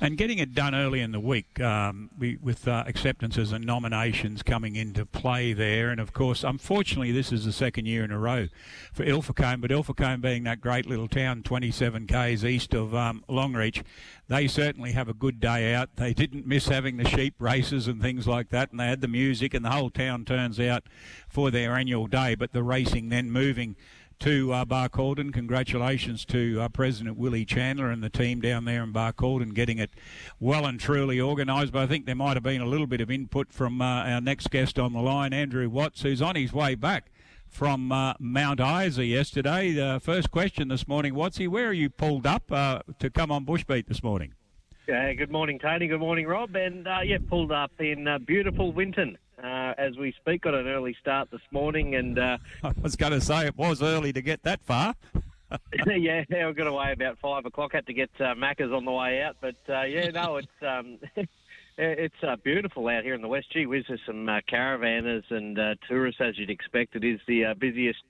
And 0.00 0.16
getting 0.16 0.38
it 0.38 0.54
done 0.54 0.74
early 0.74 1.00
in 1.00 1.12
the 1.12 1.20
week 1.20 1.60
um, 1.60 2.10
we, 2.18 2.36
with 2.42 2.66
uh, 2.66 2.84
acceptances 2.86 3.52
and 3.52 3.64
nominations 3.64 4.42
coming 4.42 4.76
into 4.76 5.06
play 5.06 5.52
there. 5.52 5.90
And 5.90 6.00
of 6.00 6.12
course, 6.12 6.42
unfortunately, 6.42 7.12
this 7.12 7.32
is 7.32 7.44
the 7.44 7.52
second 7.52 7.86
year 7.86 8.02
in 8.02 8.10
a 8.10 8.18
row 8.18 8.48
for 8.92 9.04
Ilfracombe, 9.04 9.60
but 9.60 9.70
Ilfracombe 9.70 10.20
being 10.20 10.44
that 10.44 10.60
great 10.60 10.86
little 10.86 11.08
town 11.08 11.42
27 11.42 12.06
k's 12.06 12.44
east 12.44 12.74
of 12.74 12.94
um, 12.94 13.24
Longreach, 13.28 13.82
they 14.28 14.46
certainly 14.48 14.92
have 14.92 15.08
a 15.08 15.14
good 15.14 15.40
day 15.40 15.74
out. 15.74 15.96
They 15.96 16.14
didn't 16.14 16.46
miss 16.46 16.68
having 16.68 16.96
the 16.96 17.08
sheep 17.08 17.34
races 17.38 17.86
and 17.86 18.00
things 18.00 18.26
like 18.26 18.48
that, 18.50 18.70
and 18.70 18.80
they 18.80 18.86
had 18.86 19.00
the 19.00 19.08
music, 19.08 19.54
and 19.54 19.64
the 19.64 19.70
whole 19.70 19.90
town 19.90 20.24
turns 20.24 20.58
out 20.58 20.84
for 21.28 21.50
their 21.50 21.76
annual 21.76 22.06
day. 22.06 22.34
But 22.34 22.52
the 22.52 22.62
racing 22.62 23.08
then 23.08 23.30
moving 23.30 23.76
to 24.22 24.52
uh, 24.52 24.64
Barcaldine. 24.64 25.32
Congratulations 25.32 26.24
to 26.26 26.60
uh, 26.60 26.68
President 26.68 27.16
Willie 27.18 27.44
Chandler 27.44 27.90
and 27.90 28.04
the 28.04 28.08
team 28.08 28.40
down 28.40 28.64
there 28.64 28.84
in 28.84 28.92
Barcaldine 28.92 29.52
getting 29.52 29.78
it 29.78 29.90
well 30.38 30.64
and 30.64 30.78
truly 30.78 31.20
organised. 31.20 31.72
But 31.72 31.82
I 31.82 31.86
think 31.88 32.06
there 32.06 32.14
might 32.14 32.34
have 32.34 32.44
been 32.44 32.60
a 32.60 32.66
little 32.66 32.86
bit 32.86 33.00
of 33.00 33.10
input 33.10 33.52
from 33.52 33.82
uh, 33.82 34.04
our 34.04 34.20
next 34.20 34.50
guest 34.50 34.78
on 34.78 34.92
the 34.92 35.00
line, 35.00 35.32
Andrew 35.32 35.68
Watts, 35.68 36.02
who's 36.02 36.22
on 36.22 36.36
his 36.36 36.52
way 36.52 36.76
back 36.76 37.10
from 37.48 37.90
uh, 37.90 38.14
Mount 38.20 38.60
Isa 38.60 39.04
yesterday. 39.04 39.72
The 39.72 40.00
first 40.00 40.30
question 40.30 40.68
this 40.68 40.86
morning, 40.86 41.14
Watsy, 41.14 41.48
where 41.48 41.66
are 41.66 41.72
you 41.72 41.90
pulled 41.90 42.24
up 42.24 42.44
uh, 42.52 42.82
to 43.00 43.10
come 43.10 43.32
on 43.32 43.44
Bushbeat 43.44 43.88
this 43.88 44.04
morning? 44.04 44.34
Yeah, 44.86 45.12
good 45.14 45.32
morning, 45.32 45.58
Tony. 45.58 45.88
Good 45.88 45.98
morning, 45.98 46.28
Rob. 46.28 46.54
And 46.54 46.86
uh, 46.86 47.00
yeah, 47.02 47.18
pulled 47.28 47.50
up 47.50 47.72
in 47.80 48.06
uh, 48.06 48.18
beautiful 48.18 48.70
Winton 48.70 49.18
uh, 49.42 49.74
as 49.78 49.96
we 49.96 50.12
speak. 50.12 50.42
Got 50.42 50.54
an 50.54 50.68
early 50.68 50.96
start 51.00 51.30
this 51.30 51.40
morning, 51.50 51.94
and 51.94 52.18
uh, 52.18 52.38
I 52.64 52.72
was 52.80 52.96
going 52.96 53.12
to 53.12 53.20
say 53.20 53.46
it 53.46 53.56
was 53.56 53.82
early 53.82 54.12
to 54.12 54.22
get 54.22 54.42
that 54.44 54.62
far. 54.62 54.94
yeah, 55.86 56.24
we 56.30 56.52
got 56.54 56.66
away 56.66 56.92
about 56.92 57.18
five 57.18 57.44
o'clock. 57.44 57.72
Had 57.72 57.86
to 57.86 57.92
get 57.92 58.10
uh, 58.18 58.34
Macca's 58.34 58.72
on 58.72 58.84
the 58.84 58.92
way 58.92 59.22
out, 59.22 59.36
but 59.40 59.56
uh, 59.68 59.82
yeah, 59.82 60.08
no, 60.10 60.36
it's 60.38 60.48
um, 60.62 60.98
it's 61.78 62.22
uh, 62.22 62.36
beautiful 62.36 62.88
out 62.88 63.04
here 63.04 63.14
in 63.14 63.22
the 63.22 63.28
west. 63.28 63.52
Gee 63.52 63.66
whiz, 63.66 63.84
there's 63.88 64.00
some 64.06 64.28
uh, 64.28 64.40
caravanners 64.50 65.24
and 65.30 65.58
uh, 65.58 65.74
tourists 65.88 66.20
as 66.20 66.38
you'd 66.38 66.50
expect. 66.50 66.96
It 66.96 67.04
is 67.04 67.20
the 67.26 67.46
uh, 67.46 67.54
busiest 67.54 68.00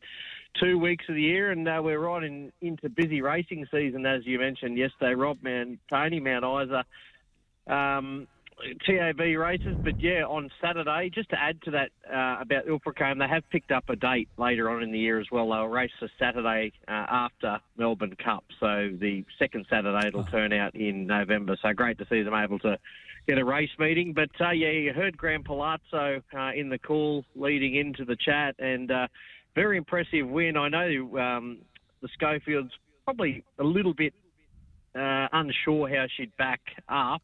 two 0.60 0.78
weeks 0.78 1.04
of 1.08 1.14
the 1.14 1.22
year, 1.22 1.50
and 1.50 1.66
uh, 1.68 1.80
we're 1.82 1.98
right 1.98 2.22
in, 2.22 2.52
into 2.60 2.88
busy 2.88 3.22
racing 3.22 3.66
season, 3.70 4.04
as 4.06 4.26
you 4.26 4.38
mentioned 4.38 4.76
yesterday. 4.76 5.14
Rob, 5.14 5.42
man, 5.42 5.78
Tony, 5.90 6.20
Mount 6.20 6.44
Isa. 6.44 6.84
Um, 7.66 8.26
TAB 8.86 9.18
races, 9.18 9.76
but 9.82 10.00
yeah, 10.00 10.24
on 10.24 10.50
Saturday, 10.60 11.10
just 11.12 11.28
to 11.30 11.40
add 11.40 11.60
to 11.62 11.70
that 11.72 11.90
uh, 12.12 12.40
about 12.40 12.66
Ilfracombe, 12.66 13.18
they 13.18 13.28
have 13.28 13.48
picked 13.50 13.72
up 13.72 13.88
a 13.88 13.96
date 13.96 14.28
later 14.36 14.70
on 14.70 14.82
in 14.82 14.92
the 14.92 14.98
year 14.98 15.20
as 15.20 15.26
well. 15.30 15.50
They'll 15.50 15.66
race 15.66 15.90
a 16.00 16.08
Saturday 16.18 16.72
uh, 16.86 16.90
after 16.90 17.58
Melbourne 17.76 18.16
Cup, 18.22 18.44
so 18.60 18.90
the 18.98 19.24
second 19.38 19.66
Saturday 19.68 20.08
it'll 20.08 20.24
turn 20.24 20.52
out 20.52 20.74
in 20.74 21.06
November. 21.06 21.56
So 21.60 21.72
great 21.72 21.98
to 21.98 22.06
see 22.08 22.22
them 22.22 22.34
able 22.34 22.58
to 22.60 22.78
get 23.26 23.38
a 23.38 23.44
race 23.44 23.70
meeting. 23.78 24.12
But 24.12 24.30
uh, 24.40 24.50
yeah, 24.50 24.70
you 24.70 24.92
heard 24.92 25.16
Grand 25.16 25.44
Palazzo 25.44 26.22
uh, 26.36 26.50
in 26.54 26.68
the 26.68 26.78
call 26.78 27.24
leading 27.34 27.76
into 27.76 28.04
the 28.04 28.16
chat, 28.16 28.54
and 28.58 28.90
uh, 28.90 29.08
very 29.54 29.76
impressive 29.76 30.28
win. 30.28 30.56
I 30.56 30.68
know 30.68 31.18
um, 31.18 31.58
the 32.00 32.08
Schofields 32.14 32.72
probably 33.04 33.44
a 33.58 33.64
little 33.64 33.94
bit 33.94 34.14
uh, 34.94 35.28
unsure 35.32 35.88
how 35.88 36.06
she'd 36.16 36.36
back 36.36 36.60
up. 36.88 37.22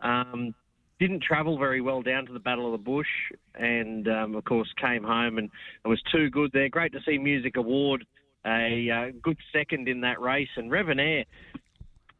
Um, 0.00 0.54
didn't 0.98 1.22
travel 1.22 1.58
very 1.58 1.80
well 1.80 2.02
down 2.02 2.26
to 2.26 2.32
the 2.32 2.40
Battle 2.40 2.66
of 2.66 2.72
the 2.72 2.84
Bush, 2.84 3.06
and 3.54 4.08
um, 4.08 4.34
of 4.34 4.44
course 4.44 4.68
came 4.80 5.04
home 5.04 5.38
and 5.38 5.48
it 5.84 5.88
was 5.88 6.02
too 6.10 6.28
good 6.28 6.50
there. 6.52 6.68
Great 6.68 6.92
to 6.92 6.98
see 7.06 7.18
Music 7.18 7.56
Award 7.56 8.04
a 8.46 8.90
uh, 8.90 9.18
good 9.22 9.36
second 9.52 9.88
in 9.88 10.00
that 10.02 10.20
race, 10.20 10.48
and 10.56 10.70
Revenair 10.70 11.24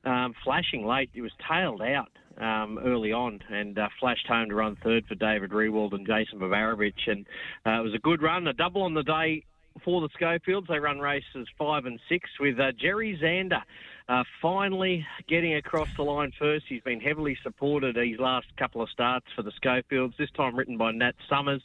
um, 0.05 0.35
flashing 0.45 0.87
late. 0.87 1.11
It 1.15 1.23
was 1.23 1.33
tailed 1.49 1.83
out 1.83 2.11
um, 2.39 2.79
early 2.79 3.13
on 3.13 3.41
and 3.51 3.79
uh, 3.79 3.89
flashed 4.01 4.27
home 4.27 4.49
to 4.49 4.55
run 4.55 4.77
third 4.83 5.07
for 5.07 5.15
David 5.15 5.51
Rewald 5.51 5.95
and 5.95 6.07
Jason 6.07 6.39
Bavarovich, 6.39 7.07
and 7.07 7.27
uh, 7.67 7.81
it 7.81 7.85
was 7.85 7.95
a 7.95 8.01
good 8.01 8.23
run, 8.23 8.47
a 8.49 8.53
double 8.53 8.83
on 8.83 8.95
the 8.95 9.03
day 9.03 9.45
for 9.85 10.01
the 10.01 10.09
Schofields. 10.15 10.67
They 10.69 10.79
run 10.79 10.99
races 10.99 11.49
five 11.57 11.87
and 11.87 12.01
six 12.09 12.29
with 12.41 12.59
uh, 12.59 12.73
Jerry 12.81 13.19
Zander 13.23 13.63
uh, 14.09 14.25
finally 14.41 15.07
getting 15.27 15.55
across 15.55 15.89
the 15.97 16.03
line 16.03 16.33
first. 16.39 16.65
He's 16.67 16.83
been 16.83 17.01
heavily 17.01 17.37
supported 17.43 17.97
these 17.97 18.19
last 18.19 18.47
couple 18.57 18.81
of 18.81 18.89
starts 18.89 19.27
for 19.37 19.43
the 19.43 19.53
Schofields, 19.53 20.15
this 20.17 20.31
time 20.31 20.57
written 20.57 20.79
by 20.79 20.93
Nat 20.93 21.15
Summers. 21.29 21.63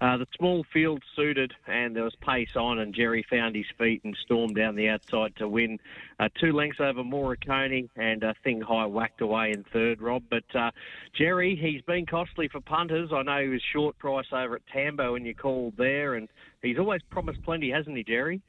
Uh, 0.00 0.18
the 0.18 0.26
small 0.36 0.64
field 0.72 1.02
suited 1.16 1.54
and 1.66 1.96
there 1.96 2.04
was 2.04 2.14
pace 2.16 2.56
on, 2.56 2.78
and 2.78 2.94
Jerry 2.94 3.24
found 3.28 3.56
his 3.56 3.66
feet 3.78 4.02
and 4.04 4.16
stormed 4.22 4.54
down 4.54 4.74
the 4.76 4.88
outside 4.88 5.34
to 5.36 5.48
win. 5.48 5.80
Uh, 6.20 6.28
two 6.38 6.52
lengths 6.52 6.78
over 6.78 7.02
Morricone 7.02 7.88
and 7.96 8.22
uh, 8.22 8.34
Thing 8.44 8.60
High 8.60 8.86
whacked 8.86 9.22
away 9.22 9.52
in 9.52 9.64
third, 9.64 10.02
Rob. 10.02 10.24
But 10.28 10.54
uh, 10.54 10.70
Jerry, 11.14 11.56
he's 11.56 11.82
been 11.82 12.04
costly 12.04 12.48
for 12.48 12.60
punters. 12.60 13.12
I 13.12 13.22
know 13.22 13.40
he 13.40 13.48
was 13.48 13.62
short 13.62 13.96
price 13.98 14.26
over 14.30 14.56
at 14.56 14.66
Tambo 14.66 15.14
when 15.14 15.24
you 15.24 15.34
called 15.34 15.74
there, 15.78 16.14
and 16.14 16.28
he's 16.60 16.78
always 16.78 17.00
promised 17.10 17.42
plenty, 17.42 17.70
hasn't 17.70 17.96
he, 17.96 18.04
Jerry? 18.04 18.42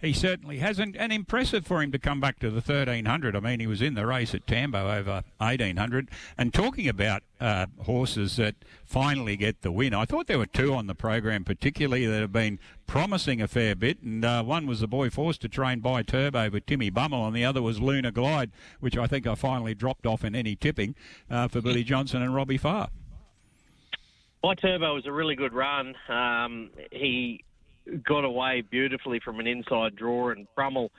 He 0.00 0.12
certainly 0.12 0.58
hasn't, 0.58 0.96
and 0.96 1.12
impressive 1.12 1.66
for 1.66 1.82
him 1.82 1.90
to 1.90 1.98
come 1.98 2.20
back 2.20 2.38
to 2.38 2.50
the 2.50 2.60
1300. 2.60 3.34
I 3.34 3.40
mean, 3.40 3.58
he 3.58 3.66
was 3.66 3.82
in 3.82 3.94
the 3.94 4.06
race 4.06 4.32
at 4.32 4.46
Tambo 4.46 4.88
over 4.88 5.24
1800. 5.38 6.08
And 6.36 6.54
talking 6.54 6.88
about 6.88 7.24
uh, 7.40 7.66
horses 7.80 8.36
that 8.36 8.54
finally 8.84 9.36
get 9.36 9.62
the 9.62 9.72
win, 9.72 9.94
I 9.94 10.04
thought 10.04 10.28
there 10.28 10.38
were 10.38 10.46
two 10.46 10.72
on 10.72 10.86
the 10.86 10.94
program, 10.94 11.42
particularly 11.42 12.06
that 12.06 12.20
have 12.20 12.32
been 12.32 12.60
promising 12.86 13.42
a 13.42 13.48
fair 13.48 13.74
bit. 13.74 14.00
And 14.00 14.24
uh, 14.24 14.44
one 14.44 14.68
was 14.68 14.78
the 14.78 14.86
boy 14.86 15.10
forced 15.10 15.40
to 15.40 15.48
train 15.48 15.80
by 15.80 16.02
Turbo 16.02 16.48
with 16.48 16.66
Timmy 16.66 16.90
Brummel, 16.90 17.26
and 17.26 17.34
the 17.34 17.44
other 17.44 17.60
was 17.60 17.80
Luna 17.80 18.12
Glide, 18.12 18.52
which 18.78 18.96
I 18.96 19.08
think 19.08 19.26
I 19.26 19.34
finally 19.34 19.74
dropped 19.74 20.06
off 20.06 20.24
in 20.24 20.36
any 20.36 20.54
tipping 20.54 20.94
uh, 21.28 21.48
for 21.48 21.60
Billy 21.60 21.82
Johnson 21.82 22.22
and 22.22 22.32
Robbie 22.32 22.56
Farr. 22.56 22.90
By 24.44 24.54
Turbo 24.54 24.94
was 24.94 25.06
a 25.06 25.12
really 25.12 25.34
good 25.34 25.52
run. 25.52 25.96
Um, 26.08 26.70
he 26.92 27.44
got 28.06 28.24
away 28.24 28.62
beautifully 28.70 29.20
from 29.24 29.40
an 29.40 29.46
inside 29.46 29.96
draw, 29.96 30.30
and 30.30 30.46
Brummel 30.54 30.90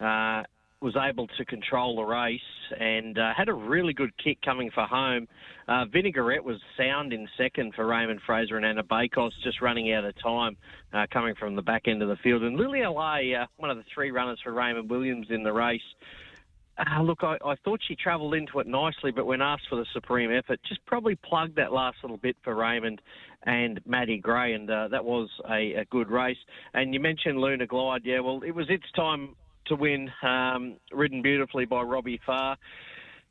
uh, 0.00 0.42
was 0.82 0.96
able 0.96 1.28
to 1.28 1.44
control 1.44 1.96
the 1.96 2.02
race 2.02 2.40
and 2.78 3.18
uh, 3.18 3.32
had 3.36 3.48
a 3.48 3.52
really 3.52 3.92
good 3.92 4.10
kick 4.22 4.38
coming 4.44 4.70
for 4.74 4.84
home. 4.84 5.28
Uh, 5.68 5.84
Vinaigrette 5.84 6.42
was 6.42 6.56
sound 6.76 7.12
in 7.12 7.28
second 7.38 7.72
for 7.74 7.86
Raymond 7.86 8.20
Fraser 8.26 8.56
and 8.56 8.66
Anna 8.66 8.82
Bakos, 8.82 9.30
just 9.44 9.62
running 9.62 9.92
out 9.92 10.04
of 10.04 10.14
time 10.20 10.56
uh, 10.92 11.06
coming 11.12 11.34
from 11.36 11.54
the 11.54 11.62
back 11.62 11.82
end 11.86 12.02
of 12.02 12.08
the 12.08 12.16
field. 12.16 12.42
And 12.42 12.56
Lily 12.56 12.80
LA, 12.80 13.42
uh, 13.42 13.46
one 13.58 13.70
of 13.70 13.76
the 13.76 13.84
three 13.94 14.10
runners 14.10 14.40
for 14.42 14.52
Raymond 14.52 14.90
Williams 14.90 15.28
in 15.30 15.44
the 15.44 15.52
race, 15.52 15.80
uh, 16.78 17.02
look, 17.02 17.22
I, 17.22 17.36
I, 17.44 17.54
thought 17.64 17.80
she 17.86 17.94
travelled 17.94 18.34
into 18.34 18.58
it 18.58 18.66
nicely, 18.66 19.10
but 19.10 19.26
when 19.26 19.42
asked 19.42 19.64
for 19.68 19.76
the 19.76 19.86
supreme 19.92 20.30
effort, 20.32 20.58
just 20.66 20.84
probably 20.86 21.16
plugged 21.16 21.56
that 21.56 21.72
last 21.72 21.98
little 22.02 22.16
bit 22.16 22.36
for 22.42 22.54
Raymond 22.54 23.00
and 23.44 23.80
Maddie 23.86 24.18
Gray, 24.18 24.54
and 24.54 24.70
uh, 24.70 24.88
that 24.88 25.04
was 25.04 25.28
a, 25.50 25.74
a, 25.74 25.84
good 25.86 26.08
race. 26.10 26.38
And 26.74 26.94
you 26.94 27.00
mentioned 27.00 27.38
Luna 27.38 27.66
Glide, 27.66 28.02
yeah, 28.04 28.20
well, 28.20 28.40
it 28.46 28.54
was 28.54 28.66
its 28.70 28.90
time 28.96 29.36
to 29.66 29.76
win, 29.76 30.10
um, 30.22 30.76
ridden 30.92 31.22
beautifully 31.22 31.66
by 31.66 31.82
Robbie 31.82 32.20
Farr. 32.24 32.56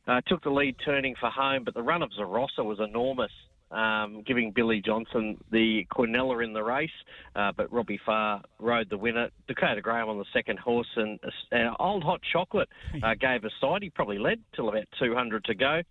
Uh, 0.08 0.22
took 0.28 0.44
the 0.44 0.50
lead 0.50 0.76
turning 0.84 1.16
for 1.20 1.30
home, 1.30 1.64
but 1.64 1.74
the 1.74 1.82
run 1.82 2.02
of 2.02 2.12
Zarossa 2.20 2.64
was 2.66 2.80
enormous 2.80 3.32
um, 3.72 4.24
giving 4.26 4.52
Billy 4.52 4.82
Johnson 4.86 5.38
the 5.52 5.86
Cornella 5.92 6.44
in 6.44 6.54
the 6.54 6.64
race, 6.64 6.90
uh, 7.36 7.52
but 7.56 7.72
Robbie 7.72 8.00
Farr 8.06 8.42
rode 8.60 8.90
the 8.90 8.98
winner. 8.98 9.30
Dakota 9.48 9.82
Graham 9.82 10.10
on 10.10 10.18
the 10.18 10.26
second 10.34 10.60
horse, 10.60 10.90
and 10.96 11.20
uh, 11.52 11.74
Old 11.80 12.04
Hot 12.04 12.22
Chocolate 12.32 12.70
uh, 13.04 13.14
gave 13.20 13.44
a 13.44 13.50
side. 13.60 13.82
He 13.82 13.90
probably 13.90 14.20
led 14.20 14.40
till 14.56 14.70
about 14.70 14.86
200 15.00 15.46
to 15.46 15.56
go. 15.56 15.82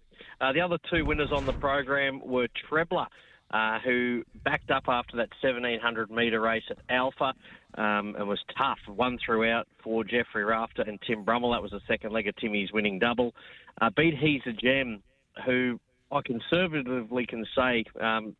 Uh, 0.40 0.52
the 0.52 0.60
other 0.60 0.78
two 0.90 1.04
winners 1.04 1.30
on 1.32 1.46
the 1.46 1.52
program 1.54 2.20
were 2.25 2.49
Trebler. 2.70 3.06
Uh, 3.52 3.80
who 3.80 4.22
backed 4.44 4.70
up 4.70 4.84
after 4.87 5.16
that 5.16 5.28
1700 5.42 6.08
metre 6.08 6.40
race 6.40 6.62
at 6.70 6.78
Alpha 6.88 7.34
um, 7.75 8.14
and 8.16 8.28
was 8.28 8.38
tough. 8.56 8.78
One 8.87 9.18
throughout 9.26 9.66
for 9.82 10.04
Jeffrey 10.04 10.44
Rafter 10.44 10.82
and 10.82 11.00
Tim 11.04 11.25
Brummel. 11.25 11.50
That 11.50 11.60
was 11.60 11.72
the 11.72 11.80
second 11.88 12.12
leg 12.12 12.28
of 12.28 12.37
Timmy's 12.37 12.70
winning 12.72 13.00
double. 13.00 13.34
Uh, 13.80 13.90
beat 13.96 14.14
He's 14.16 14.42
a 14.46 14.52
Gem, 14.52 15.02
who 15.44 15.80
I 16.12 16.20
conservatively 16.22 17.26
can 17.26 17.46
say 17.56 17.84
um, 18.00 18.34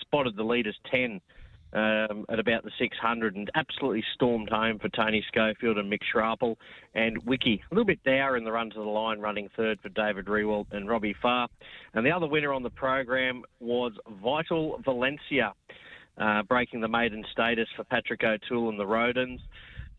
spotted 0.00 0.36
the 0.36 0.42
leaders 0.42 0.76
10 0.90 1.20
um, 1.74 2.24
at 2.28 2.38
about 2.38 2.62
the 2.62 2.70
600 2.78 3.34
and 3.34 3.50
absolutely 3.54 4.04
stormed 4.14 4.48
home 4.48 4.78
for 4.78 4.88
Tony 4.90 5.24
Schofield 5.26 5.78
and 5.78 5.92
Mick 5.92 6.00
Schrappel 6.14 6.56
and 6.94 7.18
Wiki. 7.24 7.62
A 7.70 7.74
little 7.74 7.84
bit 7.84 8.02
dour 8.04 8.36
in 8.36 8.44
the 8.44 8.52
run 8.52 8.70
to 8.70 8.78
the 8.78 8.84
line, 8.84 9.18
running 9.18 9.48
third 9.56 9.80
for 9.80 9.88
David 9.88 10.26
Rewald 10.26 10.66
and 10.70 10.88
Robbie 10.88 11.16
Farr. 11.20 11.48
And 11.94 12.06
the 12.06 12.12
other 12.12 12.28
winner 12.28 12.52
on 12.52 12.62
the 12.62 12.70
program 12.70 13.42
was 13.58 13.92
Vital 14.22 14.80
Valencia, 14.84 15.52
uh, 16.18 16.42
breaking 16.44 16.80
the 16.80 16.88
maiden 16.88 17.24
status 17.32 17.68
for 17.76 17.84
Patrick 17.84 18.22
O'Toole 18.22 18.68
and 18.68 18.78
the 18.78 18.84
Rodens. 18.84 19.40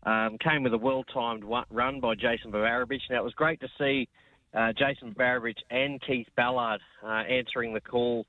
Um, 0.04 0.38
came 0.38 0.62
with 0.62 0.72
a 0.72 0.78
well-timed 0.78 1.44
run 1.44 2.00
by 2.00 2.14
Jason 2.14 2.52
Bavarovich. 2.52 3.00
Now, 3.10 3.16
it 3.16 3.24
was 3.24 3.34
great 3.34 3.60
to 3.60 3.68
see 3.76 4.08
uh, 4.54 4.72
Jason 4.72 5.14
Bavarovich 5.14 5.58
and 5.70 6.00
Keith 6.00 6.28
Ballard 6.36 6.80
uh, 7.02 7.08
answering 7.08 7.74
the 7.74 7.80
call 7.80 8.26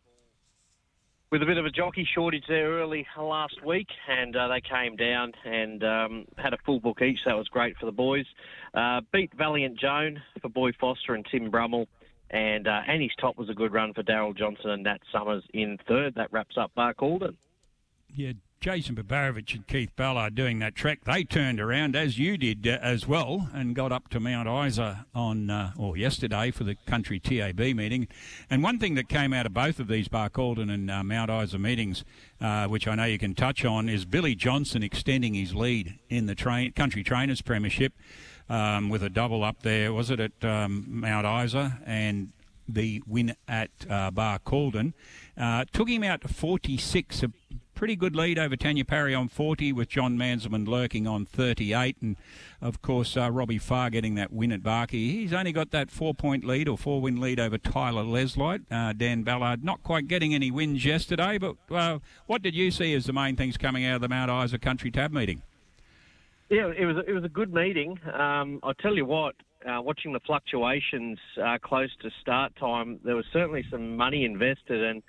with 1.31 1.41
a 1.41 1.45
bit 1.45 1.57
of 1.57 1.65
a 1.65 1.69
jockey 1.69 2.07
shortage 2.15 2.45
there 2.47 2.69
early 2.69 3.05
last 3.17 3.63
week, 3.65 3.87
and 4.07 4.35
uh, 4.35 4.47
they 4.47 4.61
came 4.61 4.95
down 4.95 5.33
and 5.43 5.83
um, 5.83 6.25
had 6.37 6.53
a 6.53 6.57
full 6.65 6.79
book 6.79 7.01
each. 7.01 7.19
So 7.23 7.31
that 7.31 7.37
was 7.37 7.49
great 7.49 7.75
for 7.77 7.85
the 7.85 7.91
boys. 7.91 8.25
Uh, 8.73 9.01
beat 9.11 9.31
Valiant 9.37 9.77
Joan 9.77 10.21
for 10.41 10.49
Boy 10.49 10.71
Foster 10.79 11.15
and 11.15 11.25
Tim 11.29 11.51
Brummel. 11.51 11.87
And 12.29 12.67
uh, 12.67 12.81
Annie's 12.87 13.15
top 13.19 13.37
was 13.37 13.49
a 13.49 13.53
good 13.53 13.71
run 13.71 13.93
for 13.93 14.03
Daryl 14.03 14.35
Johnson 14.35 14.71
and 14.71 14.83
Nat 14.83 14.99
Summers 15.13 15.43
in 15.53 15.77
third. 15.87 16.15
That 16.15 16.31
wraps 16.33 16.57
up 16.57 16.71
Barcaldine. 16.77 17.37
Yeah, 18.13 18.33
Jason 18.59 18.95
Bavarovich 18.95 19.53
and 19.53 19.67
Keith 19.67 19.95
Ballard 19.95 20.33
doing 20.33 20.57
that 20.59 20.75
track, 20.75 21.03
they 21.05 21.23
turned 21.23 21.59
around 21.59 21.95
as 21.95 22.17
you 22.17 22.37
did 22.37 22.67
uh, 22.67 22.79
as 22.81 23.07
well 23.07 23.49
and 23.53 23.75
got 23.75 23.91
up 23.91 24.09
to 24.09 24.19
Mount 24.19 24.49
Isa 24.49 25.05
on 25.13 25.49
uh, 25.49 25.71
or 25.77 25.95
yesterday 25.95 26.49
for 26.49 26.63
the 26.63 26.75
country 26.87 27.19
TAB 27.19 27.59
meeting. 27.59 28.07
And 28.49 28.63
one 28.63 28.79
thing 28.79 28.95
that 28.95 29.09
came 29.09 29.31
out 29.31 29.45
of 29.45 29.53
both 29.53 29.79
of 29.79 29.87
these 29.87 30.07
Barcaldine 30.07 30.73
and 30.73 30.89
uh, 30.89 31.03
Mount 31.03 31.29
Isa 31.29 31.59
meetings, 31.59 32.03
uh, 32.41 32.65
which 32.65 32.87
I 32.87 32.95
know 32.95 33.05
you 33.05 33.19
can 33.19 33.35
touch 33.35 33.63
on, 33.63 33.87
is 33.87 34.05
Billy 34.05 34.33
Johnson 34.33 34.81
extending 34.81 35.35
his 35.35 35.53
lead 35.53 35.99
in 36.09 36.25
the 36.25 36.35
country 36.75 37.03
trainers 37.03 37.41
premiership 37.41 37.93
um, 38.49 38.89
with 38.89 39.03
a 39.03 39.09
double 39.09 39.43
up 39.43 39.61
there. 39.61 39.93
Was 39.93 40.09
it 40.09 40.19
at 40.19 40.43
um, 40.43 40.85
Mount 40.87 41.27
Isa 41.27 41.79
and 41.85 42.31
the 42.67 43.03
win 43.05 43.35
at 43.47 43.69
uh, 43.87 44.09
Barcaldine? 44.09 44.93
Uh, 45.37 45.65
took 45.71 45.89
him 45.89 46.03
out 46.03 46.21
to 46.21 46.27
46 46.27 47.23
pretty 47.77 47.95
good 47.95 48.15
lead 48.15 48.39
over 48.39 48.55
Tanya 48.55 48.83
Parry 48.83 49.13
on 49.13 49.27
40 49.27 49.71
with 49.71 49.87
John 49.87 50.17
Manselman 50.17 50.65
lurking 50.65 51.05
on 51.05 51.25
38. 51.25 51.95
And 52.01 52.17
of 52.59 52.81
course, 52.81 53.15
uh, 53.15 53.29
Robbie 53.29 53.59
Farr 53.59 53.91
getting 53.91 54.15
that 54.15 54.33
win 54.33 54.51
at 54.51 54.63
Barkey. 54.63 55.11
He's 55.11 55.31
only 55.31 55.51
got 55.51 55.69
that 55.69 55.91
four 55.91 56.15
point 56.15 56.43
lead 56.43 56.67
or 56.67 56.75
four 56.75 56.99
win 56.99 57.21
lead 57.21 57.39
over 57.39 57.59
Tyler 57.59 58.01
Leslight. 58.01 58.63
Uh, 58.71 58.93
Dan 58.93 59.21
Ballard 59.21 59.63
not 59.63 59.83
quite 59.83 60.07
getting 60.07 60.33
any 60.33 60.49
wins 60.49 60.83
yesterday, 60.85 61.37
but 61.37 61.55
uh, 61.69 61.99
what 62.25 62.41
did 62.41 62.55
you 62.55 62.71
see 62.71 62.95
as 62.95 63.05
the 63.05 63.13
main 63.13 63.35
things 63.35 63.57
coming 63.57 63.85
out 63.85 63.97
of 63.97 64.01
the 64.01 64.09
Mount 64.09 64.31
Isa 64.31 64.57
Country 64.57 64.89
Tab 64.89 65.11
meeting? 65.11 65.43
Yeah, 66.49 66.71
it 66.75 66.85
was 66.85 66.97
it 67.07 67.11
was 67.11 67.25
a 67.25 67.29
good 67.29 67.53
meeting. 67.53 67.99
Um, 68.11 68.59
I'll 68.63 68.73
tell 68.73 68.95
you 68.95 69.05
what, 69.05 69.35
uh, 69.69 69.81
watching 69.81 70.13
the 70.13 70.19
fluctuations 70.21 71.19
uh, 71.39 71.57
close 71.61 71.89
to 72.01 72.09
start 72.21 72.55
time, 72.55 72.99
there 73.03 73.15
was 73.15 73.25
certainly 73.31 73.65
some 73.69 73.97
money 73.97 74.25
invested, 74.25 74.83
and 74.83 75.03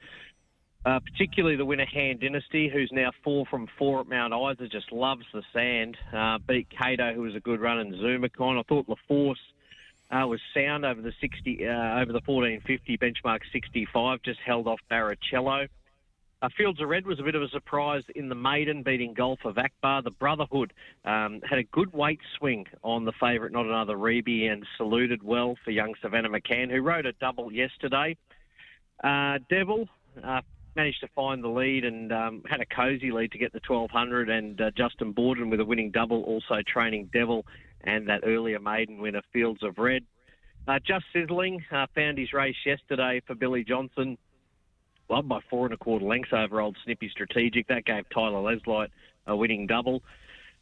Uh, 0.89 1.01
particularly 1.01 1.55
the 1.55 1.67
winner 1.67 1.85
Hand 1.85 2.19
Dynasty, 2.21 2.71
who's 2.71 2.91
now 2.91 3.11
four 3.23 3.45
from 3.45 3.69
four 3.79 4.01
at 4.01 4.09
Mount 4.09 4.33
Isa, 4.33 4.71
just 4.71 4.91
loves 4.91 5.27
the 5.35 5.43
sand. 5.53 5.99
Uh, 6.15 6.39
beat 6.39 6.67
Cato, 6.71 7.13
who 7.13 7.21
was 7.21 7.35
a 7.35 7.41
good 7.41 7.61
run, 7.61 7.79
and 7.79 7.95
Zumacon. 7.97 8.59
I 8.59 8.63
thought 8.63 8.87
LaForce 8.89 9.37
uh, 10.11 10.27
was 10.27 10.41
sound 10.55 10.87
over 10.87 11.03
the 11.03 11.13
60, 11.21 11.67
uh, 11.67 12.01
over 12.01 12.13
the 12.13 12.23
1450 12.25 12.97
benchmark 12.97 13.41
65, 13.53 14.23
just 14.23 14.41
held 14.41 14.67
off 14.67 14.81
Baracello. 14.91 15.69
Uh, 16.41 16.49
Fields 16.57 16.81
of 16.81 16.89
Red 16.89 17.07
was 17.07 17.21
a 17.21 17.23
bit 17.23 17.35
of 17.35 17.43
a 17.43 17.49
surprise 17.49 18.05
in 18.17 18.31
the 18.31 18.35
maiden, 18.35 18.83
beating 18.83 19.13
Golf 19.13 19.41
of 19.45 19.59
Akbar. 19.59 20.01
The 20.01 20.11
Brotherhood 20.11 20.73
um, 21.05 21.43
had 21.43 21.59
a 21.59 21.65
good 21.65 21.93
weight 21.93 22.21
swing 22.39 22.67
on 22.83 23.05
the 23.05 23.13
favourite, 23.21 23.53
not 23.53 23.67
another 23.67 23.99
Reby, 23.99 24.51
and 24.51 24.65
saluted 24.79 25.23
well 25.23 25.55
for 25.63 25.71
young 25.71 25.97
Savannah 26.01 26.31
McCann, 26.31 26.71
who 26.71 26.81
rode 26.81 27.05
a 27.05 27.13
double 27.13 27.53
yesterday. 27.53 28.17
Uh, 29.05 29.39
Devil 29.51 29.87
uh, 30.25 30.41
managed 30.79 31.01
to 31.01 31.09
find 31.09 31.43
the 31.43 31.49
lead 31.49 31.85
and 31.85 32.13
um, 32.13 32.43
had 32.49 32.61
a 32.61 32.67
cosy 32.67 33.11
lead 33.11 33.33
to 33.33 33.39
get 33.39 33.53
the 33.53 33.61
1200, 33.67 34.31
and 34.31 34.61
uh, 34.61 34.71
Justin 34.77 35.13
Borden 35.13 35.51
with 35.51 35.59
a 35.59 35.65
winning 35.65 35.91
double, 35.91 36.23
also 36.23 36.63
training 36.67 37.11
Devil 37.13 37.45
and 37.83 38.09
that 38.09 38.23
earlier 38.25 38.61
maiden 38.61 38.99
winner, 38.99 39.23
Fields 39.33 39.63
of 39.63 39.77
Red. 39.79 40.05
Uh, 40.69 40.79
just 40.87 41.05
sizzling, 41.13 41.65
uh, 41.73 41.87
found 41.95 42.17
his 42.19 42.33
race 42.33 42.57
yesterday 42.65 43.21
for 43.27 43.35
Billy 43.35 43.65
Johnson 43.65 44.17
won 45.09 45.27
by 45.27 45.41
four 45.51 45.65
and 45.65 45.75
a 45.75 45.77
quarter 45.77 46.05
lengths 46.05 46.33
over 46.33 46.61
Old 46.61 46.77
Snippy 46.85 47.09
Strategic. 47.09 47.67
That 47.69 47.85
gave 47.85 48.05
Tyler 48.11 48.41
Leslight 48.41 48.89
a 49.27 49.35
winning 49.35 49.67
double. 49.67 50.03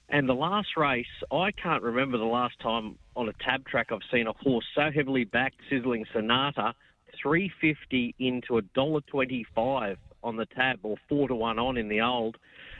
And 0.08 0.28
the 0.28 0.34
last 0.34 0.76
race, 0.76 1.06
I 1.32 1.50
can't 1.50 1.82
remember 1.82 2.16
the 2.16 2.24
last 2.24 2.58
time 2.60 2.96
on 3.16 3.28
a 3.28 3.32
tab 3.44 3.66
track 3.66 3.88
I've 3.90 3.98
seen 4.12 4.28
a 4.28 4.32
horse 4.32 4.64
so 4.74 4.90
heavily 4.94 5.24
backed, 5.24 5.56
sizzling 5.68 6.06
Sonata, 6.12 6.74
350 7.20 8.14
into 8.18 8.58
a 8.58 8.62
dollar 8.62 9.00
twenty-five 9.02 9.98
on 10.22 10.36
the 10.36 10.46
tab, 10.46 10.80
or 10.82 10.96
four 11.08 11.28
to 11.28 11.34
one 11.34 11.58
on 11.58 11.76
in 11.76 11.88
the 11.88 12.00
old. 12.00 12.36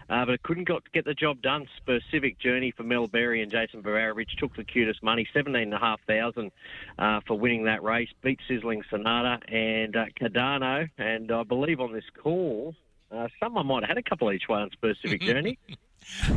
Uh, 0.08 0.24
but 0.24 0.34
it 0.34 0.42
couldn't 0.44 0.68
got, 0.68 0.82
get 0.92 1.04
the 1.04 1.14
job 1.14 1.42
done. 1.42 1.66
Specific 1.76 2.38
journey 2.38 2.72
for 2.76 2.84
Mel 2.84 3.08
Berry 3.08 3.42
and 3.42 3.50
Jason 3.50 3.82
Bavarovich 3.82 4.36
took 4.38 4.54
the 4.54 4.62
cutest 4.62 5.02
money, 5.02 5.26
seventeen 5.34 5.62
and 5.62 5.74
a 5.74 5.78
half 5.78 6.00
thousand 6.06 6.52
uh, 6.98 7.20
for 7.26 7.38
winning 7.38 7.64
that 7.64 7.82
race. 7.82 8.08
Beat 8.22 8.38
Sizzling 8.46 8.82
Sonata 8.88 9.40
and 9.52 9.96
uh, 9.96 10.04
Cardano, 10.20 10.88
and 10.98 11.32
I 11.32 11.42
believe 11.42 11.80
on 11.80 11.92
this 11.92 12.04
call, 12.22 12.74
uh, 13.10 13.28
someone 13.40 13.66
might 13.66 13.82
have 13.82 13.88
had 13.88 13.98
a 13.98 14.02
couple 14.02 14.30
each 14.32 14.48
way 14.48 14.60
on 14.60 14.70
Specific 14.70 15.20
Journey. 15.22 15.58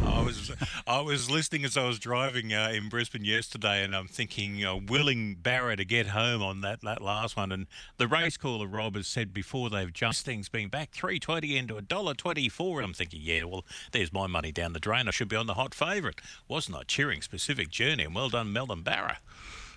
I 0.05 0.21
was 0.23 0.51
I 0.87 1.01
was 1.01 1.29
listening 1.29 1.65
as 1.65 1.77
I 1.77 1.85
was 1.85 1.99
driving 1.99 2.53
uh, 2.53 2.71
in 2.73 2.89
Brisbane 2.89 3.23
yesterday, 3.23 3.83
and 3.83 3.95
I'm 3.95 4.07
thinking, 4.07 4.65
uh, 4.65 4.75
willing 4.75 5.35
Barra 5.35 5.75
to 5.75 5.85
get 5.85 6.07
home 6.07 6.41
on 6.41 6.61
that, 6.61 6.81
that 6.81 7.01
last 7.01 7.37
one. 7.37 7.51
And 7.51 7.67
the 7.97 8.07
race 8.07 8.37
caller 8.37 8.67
Rob 8.67 8.95
has 8.95 9.07
said 9.07 9.33
before 9.33 9.69
they've 9.69 9.91
just 9.93 10.25
things 10.25 10.49
been 10.49 10.69
back 10.69 10.91
three 10.91 11.19
twenty 11.19 11.57
into 11.57 11.77
a 11.77 11.81
dollar 11.81 12.13
twenty 12.13 12.49
four, 12.49 12.79
and 12.79 12.87
I'm 12.87 12.93
thinking, 12.93 13.21
yeah, 13.23 13.43
well, 13.43 13.65
there's 13.91 14.11
my 14.13 14.27
money 14.27 14.51
down 14.51 14.73
the 14.73 14.79
drain. 14.79 15.07
I 15.07 15.11
should 15.11 15.29
be 15.29 15.35
on 15.35 15.47
the 15.47 15.53
hot 15.53 15.73
favourite. 15.73 16.21
Wasn't 16.47 16.75
I 16.75 16.83
cheering 16.83 17.21
Specific 17.21 17.69
Journey? 17.69 18.03
And 18.03 18.15
well 18.15 18.29
done, 18.29 18.51
Melbourne 18.51 18.81
Barra. 18.81 19.19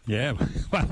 Yeah, 0.06 0.32
well, 0.72 0.88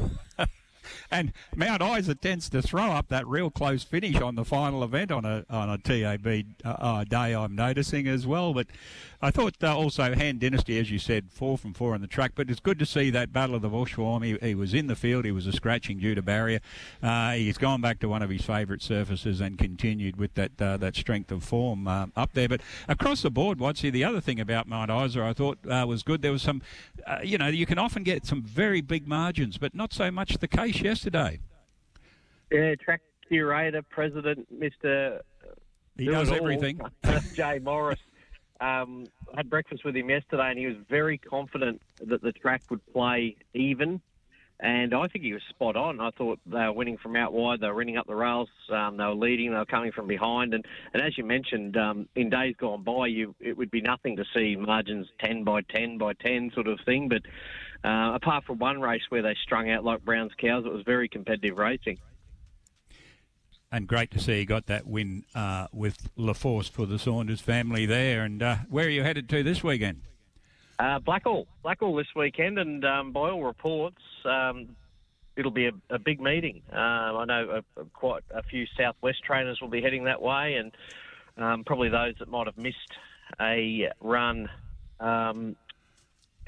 and 1.11 1.33
Mount 1.55 1.83
Isa 1.83 2.15
tends 2.15 2.49
to 2.51 2.63
throw 2.63 2.91
up 2.93 3.09
that 3.09 3.27
real 3.27 3.51
close 3.51 3.83
finish 3.83 4.21
on 4.21 4.35
the 4.35 4.45
final 4.45 4.83
event 4.85 5.11
on 5.11 5.25
a 5.25 5.45
on 5.51 5.71
a 5.71 5.79
TAB 5.79 6.27
uh, 6.65 6.69
uh, 6.69 7.05
day. 7.05 7.35
I'm 7.35 7.55
noticing 7.55 8.07
as 8.07 8.27
well, 8.27 8.55
but 8.55 8.67
I 9.23 9.31
thought 9.31 9.57
uh, 9.63 9.77
also 9.77 10.15
Hand 10.15 10.41
Dynasty, 10.41 10.79
as 10.79 10.91
you 10.91 10.99
said, 10.99 11.27
four 11.31 11.59
from 11.59 11.75
four 11.75 11.95
on 11.95 12.01
the 12.01 12.07
track. 12.07 12.33
But 12.35 12.49
it's 12.51 12.61
good 12.61 12.79
to 12.79 12.87
see 12.87 13.11
that 13.11 13.33
Battle 13.33 13.55
of 13.55 13.63
the 13.63 13.69
Bushworm. 13.69 14.25
He, 14.25 14.39
he 14.47 14.55
was 14.55 14.73
in 14.73 14.87
the 14.87 14.97
field. 14.97 15.25
He 15.25 15.33
was 15.33 15.47
a 15.47 15.53
scratching 15.53 15.99
due 15.99 16.15
to 16.15 16.23
barrier. 16.23 16.61
Uh, 17.03 17.33
he's 17.33 17.59
gone 17.59 17.81
back 17.81 17.99
to 18.01 18.09
one 18.09 18.23
of 18.23 18.31
his 18.31 18.43
favourite 18.43 18.83
surfaces 18.83 19.41
and 19.41 19.59
continued 19.59 20.17
with 20.17 20.35
that 20.35 20.61
uh, 20.61 20.77
that 20.79 20.97
strength 20.97 21.31
of 21.31 21.45
form 21.45 21.87
uh, 21.87 22.07
up 22.17 22.33
there. 22.33 22.49
But 22.49 22.63
across 22.89 23.23
the 23.23 23.31
board, 23.31 23.59
Watsy, 23.59 23.93
the 23.93 24.05
other 24.05 24.21
thing 24.21 24.41
about 24.41 24.67
Mount 24.67 24.91
Isa 24.91 25.23
I 25.23 25.33
thought 25.33 25.59
was 25.65 26.03
good. 26.03 26.23
There 26.23 26.33
was 26.33 26.43
some, 26.43 26.63
you 27.23 27.37
know, 27.37 27.49
you 27.49 27.67
can 27.67 27.79
often 27.79 28.03
get 28.03 28.25
some 28.25 28.43
very 28.43 28.81
big 28.81 29.07
margins, 29.07 29.59
but 29.59 29.75
not 29.75 29.93
so 29.93 30.11
much 30.11 30.39
the 30.39 30.49
case 30.49 30.80
yesterday. 30.83 31.41
Yeah, 32.51 32.75
track 32.77 33.01
curator, 33.29 33.83
president, 33.83 34.47
Mister. 34.51 35.23
He 35.97 36.07
does 36.07 36.31
everything. 36.31 36.81
Jay 37.35 37.59
Morris. 37.59 38.01
Um, 38.61 39.07
I 39.33 39.39
had 39.39 39.51
breakfast 39.51 39.85
with 39.85 39.97
him 39.97 40.11
yesterday, 40.11 40.51
and 40.51 40.59
he 40.59 40.67
was 40.67 40.77
very 40.89 41.17
confident 41.17 41.81
that 42.05 42.23
the 42.23 42.33
track 42.33 42.63
would 42.71 42.85
play 42.93 43.37
even. 43.55 44.01
And 44.63 44.93
I 44.93 45.07
think 45.09 45.25
he 45.25 45.33
was 45.33 45.43
spot 45.49 45.75
on. 45.75 46.01
I 46.01 46.11
thought 46.11 46.39
they 46.45 46.59
were 46.59 46.73
winning 46.73 46.99
from 46.99 47.17
out 47.17 47.33
wide. 47.33 47.61
They 47.61 47.67
were 47.67 47.75
running 47.75 47.97
up 47.97 48.07
the 48.07 48.15
rails. 48.15 48.51
Um, 48.71 48.99
they 48.99 49.05
were 49.05 49.15
leading. 49.15 49.53
They 49.53 49.57
were 49.57 49.65
coming 49.65 49.91
from 49.91 50.07
behind. 50.07 50.53
And, 50.53 50.67
and 50.93 51.03
as 51.03 51.17
you 51.17 51.25
mentioned, 51.25 51.79
um, 51.79 52.07
in 52.15 52.29
days 52.29 52.57
gone 52.59 52.83
by, 52.83 53.07
you 53.07 53.35
it 53.41 53.57
would 53.57 53.71
be 53.71 53.81
nothing 53.81 54.17
to 54.17 54.25
see 54.35 54.57
margins 54.57 55.07
10 55.21 55.45
by 55.45 55.63
10 55.63 55.97
by 55.97 56.13
10 56.13 56.51
sort 56.53 56.67
of 56.67 56.79
thing. 56.85 57.09
But 57.09 57.23
uh, 57.85 58.13
apart 58.15 58.45
from 58.45 58.59
one 58.59 58.81
race 58.81 59.03
where 59.09 59.23
they 59.23 59.37
strung 59.43 59.71
out 59.71 59.85
like 59.85 60.05
Brown's 60.05 60.33
cows, 60.39 60.65
it 60.67 60.73
was 60.73 60.83
very 60.83 61.09
competitive 61.09 61.59
racing 61.59 61.99
and 63.73 63.87
great 63.87 64.11
to 64.11 64.19
see 64.19 64.41
you 64.41 64.47
got 64.47 64.67
that 64.67 64.87
win 64.87 65.25
uh, 65.35 65.69
with 65.73 66.09
LaForce 66.19 66.69
for 66.69 66.87
the 66.87 66.99
Saunders 66.99 67.41
family 67.41 67.87
there. 67.87 68.25
And 68.25 68.43
uh, 68.43 68.57
where 68.69 68.87
are 68.87 68.91
you 68.91 69.03
headed 69.03 69.29
to 69.29 69.43
this 69.43 69.63
weekend? 69.63 70.03
Uh, 70.79 70.99
Blackall, 70.99 71.47
Blackall 71.65 71.97
this 71.97 72.09
weekend, 72.17 72.59
and 72.59 72.85
um, 72.85 73.13
by 73.13 73.31
all 73.31 73.45
reports, 73.45 74.01
um, 74.25 74.75
it'll 75.37 75.51
be 75.51 75.67
a, 75.67 75.73
a 75.91 75.99
big 75.99 76.21
meeting. 76.21 76.63
Um, 76.73 76.79
I 76.79 77.25
know 77.27 77.63
a, 77.77 77.81
a, 77.81 77.85
quite 77.93 78.23
a 78.31 78.43
few 78.43 78.67
Southwest 78.79 79.23
trainers 79.23 79.61
will 79.61 79.69
be 79.69 79.83
heading 79.83 80.05
that 80.05 80.23
way, 80.23 80.55
and 80.55 80.73
um, 81.37 81.65
probably 81.65 81.91
those 81.91 82.15
that 82.19 82.29
might 82.29 82.47
have 82.47 82.57
missed 82.57 82.95
a 83.41 83.91
run 84.01 84.49
um, 85.01 85.55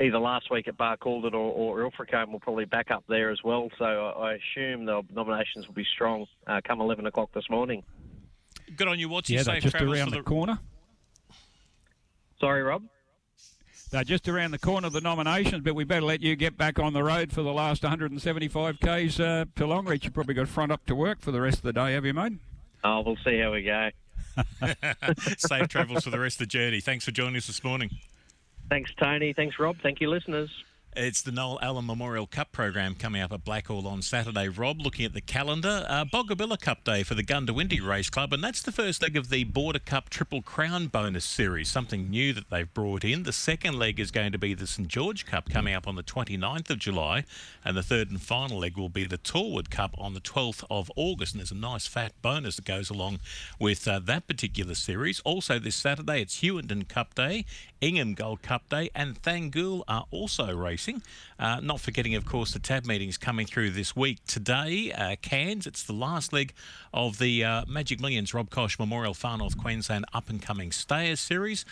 either 0.00 0.18
last 0.18 0.50
week 0.50 0.68
at 0.68 0.76
Barcaldine 0.76 1.34
or, 1.34 1.36
or 1.36 1.90
Ilfracombe 1.90 2.32
will 2.32 2.40
probably 2.40 2.64
back 2.64 2.90
up 2.90 3.04
there 3.08 3.30
as 3.30 3.42
well. 3.44 3.68
So 3.78 3.84
I 3.84 4.34
assume 4.34 4.84
the 4.84 5.02
nominations 5.12 5.66
will 5.66 5.74
be 5.74 5.86
strong 5.94 6.26
uh, 6.46 6.60
come 6.64 6.80
11 6.80 7.06
o'clock 7.06 7.30
this 7.34 7.48
morning. 7.50 7.82
Good 8.76 8.88
on 8.88 8.98
you, 8.98 9.08
What's 9.08 9.28
Yeah, 9.28 9.42
safe 9.42 9.62
just 9.62 9.76
travels 9.76 9.98
around 9.98 10.10
for 10.10 10.16
the, 10.16 10.22
corner. 10.22 10.58
Sorry, 12.40 12.62
Rob? 12.62 12.82
They're 13.90 14.04
just 14.04 14.26
around 14.26 14.52
the 14.52 14.58
corner 14.58 14.86
of 14.86 14.94
the 14.94 15.02
nominations, 15.02 15.62
but 15.62 15.74
we 15.74 15.84
better 15.84 16.00
let 16.00 16.22
you 16.22 16.34
get 16.34 16.56
back 16.56 16.78
on 16.78 16.94
the 16.94 17.04
road 17.04 17.30
for 17.30 17.42
the 17.42 17.52
last 17.52 17.82
175 17.82 18.80
k's 18.80 19.20
uh, 19.20 19.44
to 19.56 19.64
Longreach. 19.64 20.04
You've 20.04 20.14
probably 20.14 20.34
got 20.34 20.48
front 20.48 20.72
up 20.72 20.86
to 20.86 20.94
work 20.94 21.20
for 21.20 21.30
the 21.30 21.42
rest 21.42 21.58
of 21.58 21.64
the 21.64 21.74
day, 21.74 21.92
have 21.92 22.06
you, 22.06 22.14
mate? 22.14 22.32
Oh, 22.82 23.02
we'll 23.04 23.18
see 23.22 23.38
how 23.38 23.52
we 23.52 23.62
go. 23.62 23.90
Safe 25.36 25.68
travels 25.68 26.04
for 26.04 26.10
the 26.10 26.18
rest 26.18 26.36
of 26.36 26.46
the 26.48 26.50
journey. 26.50 26.80
Thanks 26.80 27.04
for 27.04 27.10
joining 27.10 27.36
us 27.36 27.46
this 27.46 27.62
morning. 27.62 27.90
Thanks, 28.70 28.90
Tony. 29.00 29.32
Thanks, 29.32 29.56
Rob. 29.58 29.76
Thank 29.82 30.00
you, 30.00 30.08
listeners. 30.08 30.50
It's 30.94 31.22
the 31.22 31.32
Noel 31.32 31.58
Allen 31.62 31.86
Memorial 31.86 32.26
Cup 32.26 32.52
program 32.52 32.94
coming 32.94 33.22
up 33.22 33.32
at 33.32 33.46
Blackall 33.46 33.86
on 33.86 34.02
Saturday. 34.02 34.48
Rob, 34.48 34.78
looking 34.78 35.06
at 35.06 35.14
the 35.14 35.22
calendar, 35.22 35.86
uh, 35.88 36.04
Boggabilla 36.04 36.60
Cup 36.60 36.84
Day 36.84 37.02
for 37.02 37.14
the 37.14 37.22
Goondiwindi 37.22 37.80
Race 37.80 38.10
Club, 38.10 38.34
and 38.34 38.44
that's 38.44 38.60
the 38.60 38.72
first 38.72 39.00
leg 39.00 39.16
of 39.16 39.30
the 39.30 39.44
Border 39.44 39.78
Cup 39.78 40.10
Triple 40.10 40.42
Crown 40.42 40.88
bonus 40.88 41.24
series, 41.24 41.70
something 41.70 42.10
new 42.10 42.34
that 42.34 42.50
they've 42.50 42.72
brought 42.74 43.04
in. 43.04 43.22
The 43.22 43.32
second 43.32 43.78
leg 43.78 43.98
is 43.98 44.10
going 44.10 44.32
to 44.32 44.38
be 44.38 44.52
the 44.52 44.66
St 44.66 44.86
George 44.86 45.24
Cup 45.24 45.48
coming 45.48 45.72
up 45.72 45.88
on 45.88 45.94
the 45.94 46.02
29th 46.02 46.68
of 46.68 46.78
July, 46.78 47.24
and 47.64 47.74
the 47.74 47.82
third 47.82 48.10
and 48.10 48.20
final 48.20 48.58
leg 48.58 48.76
will 48.76 48.90
be 48.90 49.04
the 49.04 49.16
Tallwood 49.16 49.70
Cup 49.70 49.94
on 49.96 50.12
the 50.12 50.20
12th 50.20 50.62
of 50.70 50.92
August. 50.94 51.32
And 51.32 51.40
there's 51.40 51.52
a 51.52 51.54
nice 51.54 51.86
fat 51.86 52.12
bonus 52.20 52.56
that 52.56 52.66
goes 52.66 52.90
along 52.90 53.20
with 53.58 53.88
uh, 53.88 53.98
that 54.00 54.26
particular 54.26 54.74
series. 54.74 55.20
Also, 55.20 55.58
this 55.58 55.74
Saturday, 55.74 56.20
it's 56.20 56.42
Hughenden 56.42 56.84
Cup 56.86 57.14
Day, 57.14 57.46
Ingham 57.80 58.12
Gold 58.12 58.42
Cup 58.42 58.68
Day, 58.68 58.90
and 58.94 59.20
Thangool 59.22 59.84
are 59.88 60.04
also 60.10 60.54
racing. 60.54 60.81
Uh, 61.38 61.60
not 61.60 61.80
forgetting, 61.80 62.14
of 62.14 62.24
course, 62.24 62.52
the 62.52 62.58
tab 62.58 62.86
meetings 62.86 63.16
coming 63.16 63.46
through 63.46 63.70
this 63.70 63.94
week. 63.94 64.18
Today, 64.26 64.92
uh, 64.92 65.16
Cairns, 65.22 65.66
it's 65.66 65.84
the 65.84 65.92
last 65.92 66.32
leg 66.32 66.52
of 66.92 67.18
the 67.18 67.44
uh, 67.44 67.64
Magic 67.68 68.00
Millions 68.00 68.34
Rob 68.34 68.50
Kosh 68.50 68.78
Memorial 68.78 69.14
Far 69.14 69.38
North 69.38 69.56
Queensland 69.56 70.04
Up 70.12 70.28
and 70.28 70.42
Coming 70.42 70.72
Stayers 70.72 71.20
Series. 71.20 71.64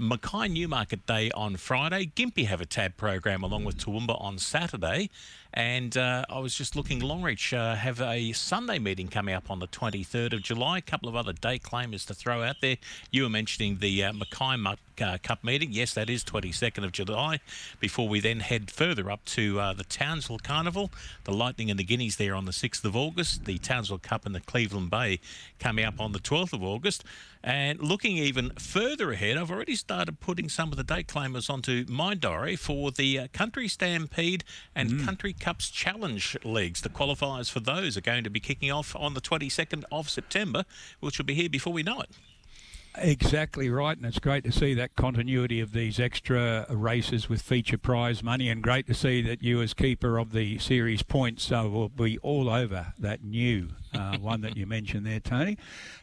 Mackay 0.00 0.48
Newmarket 0.48 1.06
Day 1.06 1.30
on 1.32 1.56
Friday. 1.56 2.10
Gympie 2.16 2.46
have 2.46 2.60
a 2.60 2.66
tab 2.66 2.96
program 2.96 3.42
along 3.42 3.64
with 3.64 3.78
Toowoomba 3.78 4.20
on 4.20 4.38
Saturday. 4.38 5.10
And 5.54 5.96
uh, 5.98 6.24
I 6.30 6.38
was 6.38 6.54
just 6.54 6.76
looking, 6.76 7.00
Longreach 7.00 7.56
uh, 7.56 7.74
have 7.74 8.00
a 8.00 8.32
Sunday 8.32 8.78
meeting 8.78 9.08
coming 9.08 9.34
up 9.34 9.50
on 9.50 9.58
the 9.58 9.68
23rd 9.68 10.32
of 10.32 10.42
July. 10.42 10.78
A 10.78 10.82
couple 10.82 11.10
of 11.10 11.16
other 11.16 11.34
day 11.34 11.58
claimers 11.58 12.06
to 12.06 12.14
throw 12.14 12.42
out 12.42 12.56
there. 12.62 12.78
You 13.10 13.24
were 13.24 13.28
mentioning 13.28 13.78
the 13.78 14.04
uh, 14.04 14.12
Mackay 14.14 14.78
uh, 15.02 15.18
Cup 15.22 15.44
meeting. 15.44 15.68
Yes, 15.72 15.92
that 15.94 16.08
is 16.08 16.24
22nd 16.24 16.84
of 16.84 16.92
July. 16.92 17.40
Before 17.80 18.08
we 18.08 18.20
then 18.20 18.40
head 18.40 18.70
further 18.70 19.10
up 19.10 19.24
to 19.26 19.60
uh, 19.60 19.72
the 19.74 19.84
Townsville 19.84 20.38
Carnival, 20.38 20.90
the 21.24 21.32
Lightning 21.32 21.70
and 21.70 21.78
the 21.78 21.84
Guineas 21.84 22.16
there 22.16 22.34
on 22.34 22.46
the 22.46 22.52
6th 22.52 22.84
of 22.84 22.96
August, 22.96 23.44
the 23.44 23.58
Townsville 23.58 23.98
Cup 23.98 24.24
in 24.24 24.32
the 24.32 24.40
Cleveland 24.40 24.90
Bay 24.90 25.20
coming 25.58 25.84
up 25.84 26.00
on 26.00 26.12
the 26.12 26.18
12th 26.18 26.54
of 26.54 26.62
August. 26.62 27.04
And 27.44 27.82
looking 27.82 28.16
even 28.18 28.50
further 28.50 29.12
ahead, 29.12 29.36
I've 29.36 29.50
already 29.50 29.74
started 29.74 30.20
putting 30.20 30.48
some 30.48 30.70
of 30.70 30.76
the 30.76 30.84
date 30.84 31.08
claimers 31.08 31.50
onto 31.50 31.84
my 31.88 32.14
diary 32.14 32.54
for 32.54 32.92
the 32.92 33.18
uh, 33.18 33.28
Country 33.32 33.66
Stampede 33.66 34.44
and 34.74 34.90
mm. 34.90 35.04
Country 35.04 35.32
Cup's 35.32 35.68
Challenge 35.68 36.36
Leagues. 36.44 36.82
The 36.82 36.88
qualifiers 36.88 37.50
for 37.50 37.60
those 37.60 37.96
are 37.96 38.02
going 38.02 38.22
to 38.24 38.30
be 38.30 38.40
kicking 38.40 38.70
off 38.70 38.94
on 38.94 39.14
the 39.14 39.20
22nd 39.20 39.84
of 39.90 40.08
September, 40.08 40.64
which 41.00 41.18
will 41.18 41.24
be 41.24 41.34
here 41.34 41.48
before 41.48 41.72
we 41.72 41.82
know 41.82 42.00
it. 42.00 42.10
Exactly 42.98 43.70
right, 43.70 43.96
and 43.96 44.04
it's 44.04 44.18
great 44.18 44.44
to 44.44 44.52
see 44.52 44.74
that 44.74 44.96
continuity 44.96 45.60
of 45.60 45.72
these 45.72 45.98
extra 45.98 46.66
races 46.68 47.26
with 47.26 47.40
feature 47.40 47.78
prize 47.78 48.22
money, 48.22 48.50
and 48.50 48.62
great 48.62 48.86
to 48.86 48.94
see 48.94 49.22
that 49.22 49.42
you, 49.42 49.62
as 49.62 49.72
keeper 49.72 50.18
of 50.18 50.32
the 50.32 50.58
series 50.58 51.02
points, 51.02 51.50
uh, 51.50 51.66
will 51.70 51.88
be 51.88 52.18
all 52.18 52.50
over 52.50 52.92
that 52.98 53.24
new 53.24 53.68
uh, 53.94 54.16
one 54.20 54.42
that 54.42 54.58
you 54.58 54.66
mentioned 54.66 55.06
there, 55.06 55.20
Tony. 55.20 55.56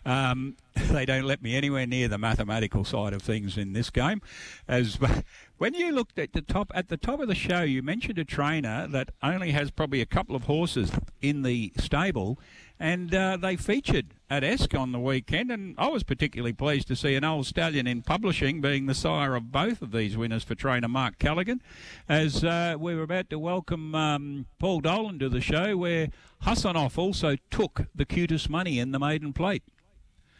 Um, 0.03 0.57
they 0.75 1.05
don't 1.05 1.25
let 1.25 1.43
me 1.43 1.55
anywhere 1.55 1.85
near 1.85 2.07
the 2.07 2.17
mathematical 2.17 2.83
side 2.83 3.13
of 3.13 3.21
things 3.21 3.55
in 3.55 3.73
this 3.73 3.91
game. 3.91 4.21
As 4.67 4.97
when 5.59 5.73
you 5.73 5.91
looked 5.91 6.17
at 6.17 6.31
the 6.31 6.41
top 6.41 6.71
at 6.73 6.87
the 6.87 6.97
top 6.97 7.19
of 7.19 7.27
the 7.27 7.35
show, 7.35 7.61
you 7.61 7.83
mentioned 7.83 8.17
a 8.17 8.23
trainer 8.23 8.87
that 8.87 9.11
only 9.21 9.51
has 9.51 9.69
probably 9.69 10.01
a 10.01 10.05
couple 10.05 10.35
of 10.35 10.43
horses 10.45 10.89
in 11.21 11.43
the 11.43 11.71
stable 11.77 12.39
and 12.79 13.13
uh, 13.13 13.35
they 13.35 13.57
featured 13.57 14.13
at 14.29 14.41
Esk 14.41 14.73
on 14.73 14.93
the 14.93 14.99
weekend, 14.99 15.51
and 15.51 15.75
I 15.77 15.89
was 15.89 16.03
particularly 16.03 16.53
pleased 16.53 16.87
to 16.87 16.95
see 16.95 17.13
an 17.15 17.25
old 17.25 17.45
stallion 17.45 17.87
in 17.87 18.03
publishing 18.03 18.61
being 18.61 18.85
the 18.85 18.93
sire 18.93 19.35
of 19.35 19.51
both 19.51 19.81
of 19.81 19.91
these 19.91 20.15
winners 20.15 20.45
for 20.45 20.55
trainer 20.55 20.87
Mark 20.87 21.19
Callaghan, 21.19 21.61
as 22.07 22.41
uh, 22.41 22.77
we 22.79 22.95
were 22.95 23.03
about 23.03 23.29
to 23.31 23.39
welcome 23.39 23.93
um, 23.95 24.45
Paul 24.59 24.79
Dolan 24.79 25.19
to 25.19 25.27
the 25.27 25.41
show, 25.41 25.75
where 25.75 26.07
Hassanov 26.43 26.97
also 26.97 27.35
took 27.51 27.87
the 27.93 28.05
cutest 28.05 28.49
money 28.49 28.79
in 28.79 28.91
the 28.91 28.99
maiden 28.99 29.33
plate 29.33 29.63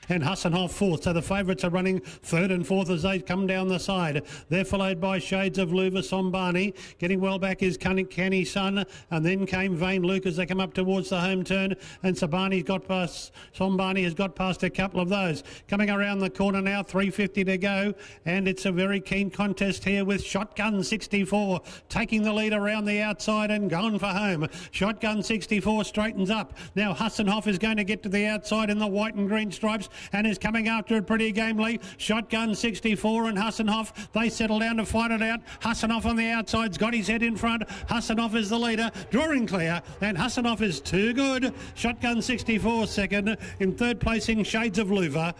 and 0.09 0.23
Hassanhoff 0.23 0.71
fourth. 0.71 1.03
So 1.03 1.13
the 1.13 1.21
favourites 1.21 1.63
are 1.63 1.69
running 1.69 1.99
third 1.99 2.51
and 2.51 2.65
fourth 2.65 2.89
as 2.89 3.03
they 3.03 3.19
come 3.19 3.47
down 3.47 3.67
the 3.67 3.79
side. 3.79 4.23
They're 4.49 4.65
followed 4.65 4.99
by 4.99 5.19
Shades 5.19 5.57
of 5.57 5.69
Luva 5.69 6.03
Sombani. 6.03 6.73
Getting 6.97 7.21
well 7.21 7.39
back 7.39 7.63
is 7.63 7.77
Canny 7.77 8.45
Sun, 8.45 8.85
and 9.11 9.25
then 9.25 9.45
came 9.45 9.75
Vane 9.75 10.03
Luke 10.03 10.25
as 10.25 10.37
they 10.37 10.45
come 10.45 10.59
up 10.59 10.73
towards 10.73 11.09
the 11.09 11.19
home 11.19 11.43
turn. 11.43 11.75
And 12.03 12.15
Sabani's 12.15 12.63
got 12.63 12.87
past, 12.87 13.31
Sombani 13.53 14.03
has 14.03 14.13
got 14.13 14.35
past 14.35 14.63
a 14.63 14.69
couple 14.69 14.99
of 14.99 15.09
those. 15.09 15.43
Coming 15.67 15.89
around 15.89 16.19
the 16.19 16.29
corner 16.29 16.61
now, 16.61 16.83
350 16.83 17.43
to 17.45 17.57
go, 17.57 17.93
and 18.25 18.47
it's 18.47 18.65
a 18.65 18.71
very 18.71 18.99
keen 18.99 19.29
contest 19.29 19.83
here 19.83 20.03
with 20.03 20.23
Shotgun 20.23 20.83
64 20.83 21.61
taking 21.87 22.23
the 22.23 22.33
lead 22.33 22.53
around 22.53 22.85
the 22.85 23.01
outside 23.01 23.51
and 23.51 23.69
gone 23.69 23.99
for 23.99 24.07
home. 24.07 24.47
Shotgun 24.71 25.21
64 25.21 25.83
straightens 25.85 26.29
up. 26.29 26.57
Now 26.75 26.93
Hassanhoff 26.93 27.47
is 27.47 27.57
going 27.57 27.77
to 27.77 27.83
get 27.83 28.03
to 28.03 28.09
the 28.09 28.25
outside 28.25 28.69
in 28.69 28.79
the 28.79 28.87
white 28.87 29.15
and 29.15 29.27
green 29.27 29.51
stripes 29.51 29.89
and 30.13 30.25
is 30.25 30.37
coming 30.37 30.67
after 30.67 30.97
it 30.97 31.07
pretty 31.07 31.31
gamely. 31.31 31.79
Shotgun 31.97 32.55
64 32.55 33.29
and 33.29 33.37
Hassanhoff. 33.37 34.11
They 34.13 34.29
settle 34.29 34.59
down 34.59 34.77
to 34.77 34.85
fight 34.85 35.11
it 35.11 35.21
out. 35.21 35.41
Hassanhoff 35.61 36.05
on 36.05 36.15
the 36.15 36.27
outside's 36.29 36.77
got 36.77 36.93
his 36.93 37.07
head 37.07 37.23
in 37.23 37.35
front. 37.35 37.67
Hassanhoff 37.89 38.35
is 38.35 38.49
the 38.49 38.59
leader, 38.59 38.91
drawing 39.09 39.47
clear, 39.47 39.81
and 40.01 40.17
Hassanhoff 40.17 40.61
is 40.61 40.79
too 40.79 41.13
good. 41.13 41.53
Shotgun 41.75 42.21
64 42.21 42.87
second. 42.87 43.37
In 43.59 43.75
third 43.75 43.99
placing, 43.99 44.43
Shades 44.43 44.79
of 44.79 44.87
Luva. 44.87 45.33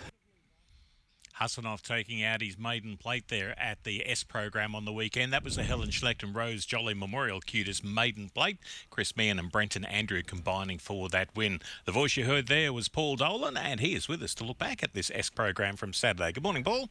Hassanov 1.39 1.81
taking 1.81 2.23
out 2.23 2.41
his 2.41 2.57
maiden 2.57 2.97
plate 2.97 3.29
there 3.29 3.57
at 3.57 3.83
the 3.83 4.05
Esk 4.05 4.27
program 4.27 4.75
on 4.75 4.85
the 4.85 4.91
weekend. 4.91 5.31
That 5.31 5.43
was 5.43 5.55
the 5.55 5.63
Helen 5.63 5.89
Schlecht 5.89 6.21
and 6.21 6.35
Rose 6.35 6.65
Jolly 6.65 6.93
Memorial 6.93 7.39
cutest 7.39 7.83
maiden 7.83 8.29
plate. 8.29 8.57
Chris 8.89 9.15
Meehan 9.15 9.39
and 9.39 9.51
Brenton 9.51 9.85
Andrew 9.85 10.21
combining 10.21 10.79
for 10.79 11.07
that 11.09 11.29
win. 11.35 11.61
The 11.85 11.91
voice 11.91 12.17
you 12.17 12.25
heard 12.25 12.47
there 12.47 12.73
was 12.73 12.89
Paul 12.89 13.15
Dolan, 13.15 13.55
and 13.55 13.79
he 13.79 13.95
is 13.95 14.07
with 14.07 14.21
us 14.21 14.33
to 14.35 14.43
look 14.43 14.57
back 14.57 14.83
at 14.83 14.93
this 14.93 15.11
Esk 15.13 15.33
program 15.33 15.75
from 15.77 15.93
Saturday. 15.93 16.31
Good 16.33 16.43
morning, 16.43 16.63
Paul. 16.63 16.89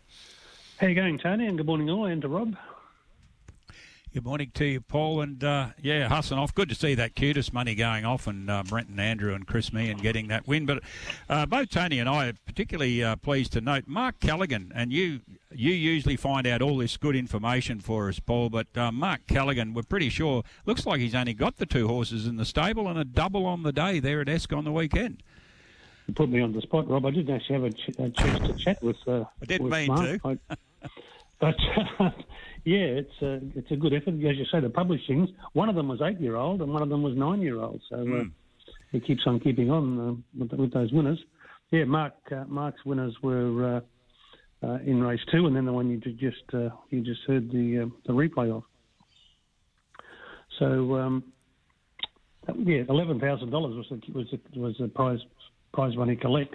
How 0.78 0.86
you 0.86 0.94
going, 0.94 1.18
Tony? 1.18 1.46
And 1.46 1.58
good 1.58 1.66
morning 1.66 1.90
all, 1.90 2.06
and 2.06 2.22
to 2.22 2.28
Rob. 2.28 2.56
Good 4.18 4.24
morning 4.24 4.50
to 4.54 4.64
you, 4.64 4.80
Paul. 4.80 5.20
And 5.20 5.44
uh, 5.44 5.68
yeah, 5.80 6.08
off. 6.10 6.52
good 6.52 6.68
to 6.70 6.74
see 6.74 6.96
that 6.96 7.14
cutest 7.14 7.52
money 7.52 7.76
going 7.76 8.04
off 8.04 8.26
and 8.26 8.50
uh, 8.50 8.64
Brenton 8.64 8.98
Andrew 8.98 9.32
and 9.32 9.46
Chris 9.46 9.72
Meehan 9.72 9.98
getting 9.98 10.26
that 10.26 10.48
win. 10.48 10.66
But 10.66 10.82
uh, 11.28 11.46
both 11.46 11.70
Tony 11.70 12.00
and 12.00 12.08
I 12.08 12.30
are 12.30 12.32
particularly 12.44 13.00
uh, 13.00 13.14
pleased 13.14 13.52
to 13.52 13.60
note 13.60 13.84
Mark 13.86 14.18
Callaghan, 14.18 14.72
and 14.74 14.92
you 14.92 15.20
you 15.52 15.70
usually 15.70 16.16
find 16.16 16.48
out 16.48 16.62
all 16.62 16.78
this 16.78 16.96
good 16.96 17.14
information 17.14 17.78
for 17.78 18.08
us, 18.08 18.18
Paul. 18.18 18.50
But 18.50 18.66
uh, 18.76 18.90
Mark 18.90 19.20
Callaghan, 19.28 19.72
we're 19.72 19.84
pretty 19.84 20.08
sure, 20.08 20.42
looks 20.66 20.84
like 20.84 20.98
he's 20.98 21.14
only 21.14 21.32
got 21.32 21.58
the 21.58 21.66
two 21.66 21.86
horses 21.86 22.26
in 22.26 22.38
the 22.38 22.44
stable 22.44 22.88
and 22.88 22.98
a 22.98 23.04
double 23.04 23.46
on 23.46 23.62
the 23.62 23.72
day 23.72 24.00
there 24.00 24.20
at 24.20 24.28
Esk 24.28 24.52
on 24.52 24.64
the 24.64 24.72
weekend. 24.72 25.22
You 26.08 26.14
put 26.14 26.28
me 26.28 26.40
on 26.40 26.50
the 26.50 26.60
spot, 26.62 26.88
Rob. 26.88 27.06
I 27.06 27.12
didn't 27.12 27.32
actually 27.32 27.54
have 27.54 27.64
a, 27.64 27.70
ch- 27.70 27.98
a 28.00 28.10
chance 28.10 28.48
to 28.48 28.54
chat 28.54 28.82
with. 28.82 28.96
Uh, 29.06 29.26
I 29.40 29.44
didn't 29.44 29.68
with 29.68 29.72
mean 29.72 29.86
Mark. 29.86 30.22
to. 30.22 30.38
I, 30.50 30.56
but 31.40 31.54
yeah, 32.68 33.00
it's 33.00 33.22
a 33.22 33.40
it's 33.56 33.70
a 33.70 33.76
good 33.76 33.94
effort. 33.94 34.14
As 34.14 34.36
you 34.36 34.44
say, 34.52 34.60
the 34.60 34.68
publishings. 34.68 35.28
One 35.54 35.70
of 35.70 35.74
them 35.74 35.88
was 35.88 36.02
eight 36.02 36.20
year 36.20 36.36
old, 36.36 36.60
and 36.60 36.70
one 36.70 36.82
of 36.82 36.90
them 36.90 37.02
was 37.02 37.16
nine 37.16 37.40
year 37.40 37.58
old. 37.58 37.80
So 37.88 37.96
uh, 37.96 38.24
he 38.92 39.00
keeps 39.00 39.22
on 39.26 39.40
keeping 39.40 39.70
on 39.70 39.84
uh, 39.98 40.38
with, 40.38 40.52
with 40.52 40.72
those 40.74 40.92
winners. 40.92 41.18
Yeah, 41.70 41.84
Mark 41.84 42.12
uh, 42.30 42.44
Mark's 42.46 42.84
winners 42.84 43.14
were 43.22 43.76
uh, 44.62 44.66
uh, 44.66 44.78
in 44.84 45.02
race 45.02 45.20
two, 45.32 45.46
and 45.46 45.56
then 45.56 45.64
the 45.64 45.72
one 45.72 45.88
you 45.88 45.98
just 45.98 46.44
uh, 46.52 46.68
you 46.90 47.00
just 47.00 47.22
heard 47.26 47.50
the 47.50 47.86
uh, 47.86 47.96
the 48.06 48.12
replay 48.12 48.54
of. 48.54 48.62
So 50.58 50.94
um, 50.96 51.24
yeah, 52.54 52.82
eleven 52.90 53.18
thousand 53.18 53.48
dollars 53.48 53.76
was 53.76 53.86
the, 53.88 54.12
was 54.12 54.26
the, 54.30 54.60
was 54.60 54.76
the 54.78 54.88
prize 54.88 55.20
prize 55.72 55.96
money 55.96 56.16
collect. 56.16 56.54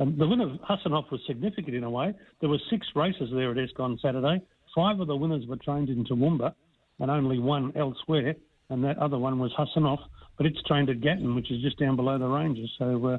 Um, 0.00 0.18
the 0.18 0.26
win 0.26 0.40
of 0.40 0.58
Hassanhoff 0.68 1.12
was 1.12 1.20
significant 1.28 1.76
in 1.76 1.84
a 1.84 1.90
way. 1.90 2.14
There 2.40 2.48
were 2.50 2.58
six 2.68 2.84
races 2.96 3.30
there 3.32 3.52
at 3.52 3.58
Esk 3.58 3.78
on 3.78 3.96
Saturday. 4.02 4.42
Five 4.74 5.00
of 5.00 5.06
the 5.06 5.16
winners 5.16 5.46
were 5.46 5.56
trained 5.56 5.88
in 5.88 6.04
Toowoomba, 6.04 6.54
and 7.00 7.10
only 7.10 7.38
one 7.38 7.72
elsewhere. 7.76 8.34
And 8.70 8.82
that 8.84 8.96
other 8.98 9.18
one 9.18 9.38
was 9.38 9.52
Hassanhoff, 9.58 9.98
but 10.38 10.46
it's 10.46 10.62
trained 10.62 10.88
at 10.88 11.00
Gatton, 11.00 11.34
which 11.34 11.50
is 11.50 11.60
just 11.60 11.78
down 11.78 11.96
below 11.96 12.16
the 12.16 12.26
ranges. 12.26 12.70
So 12.78 13.06
uh, 13.06 13.18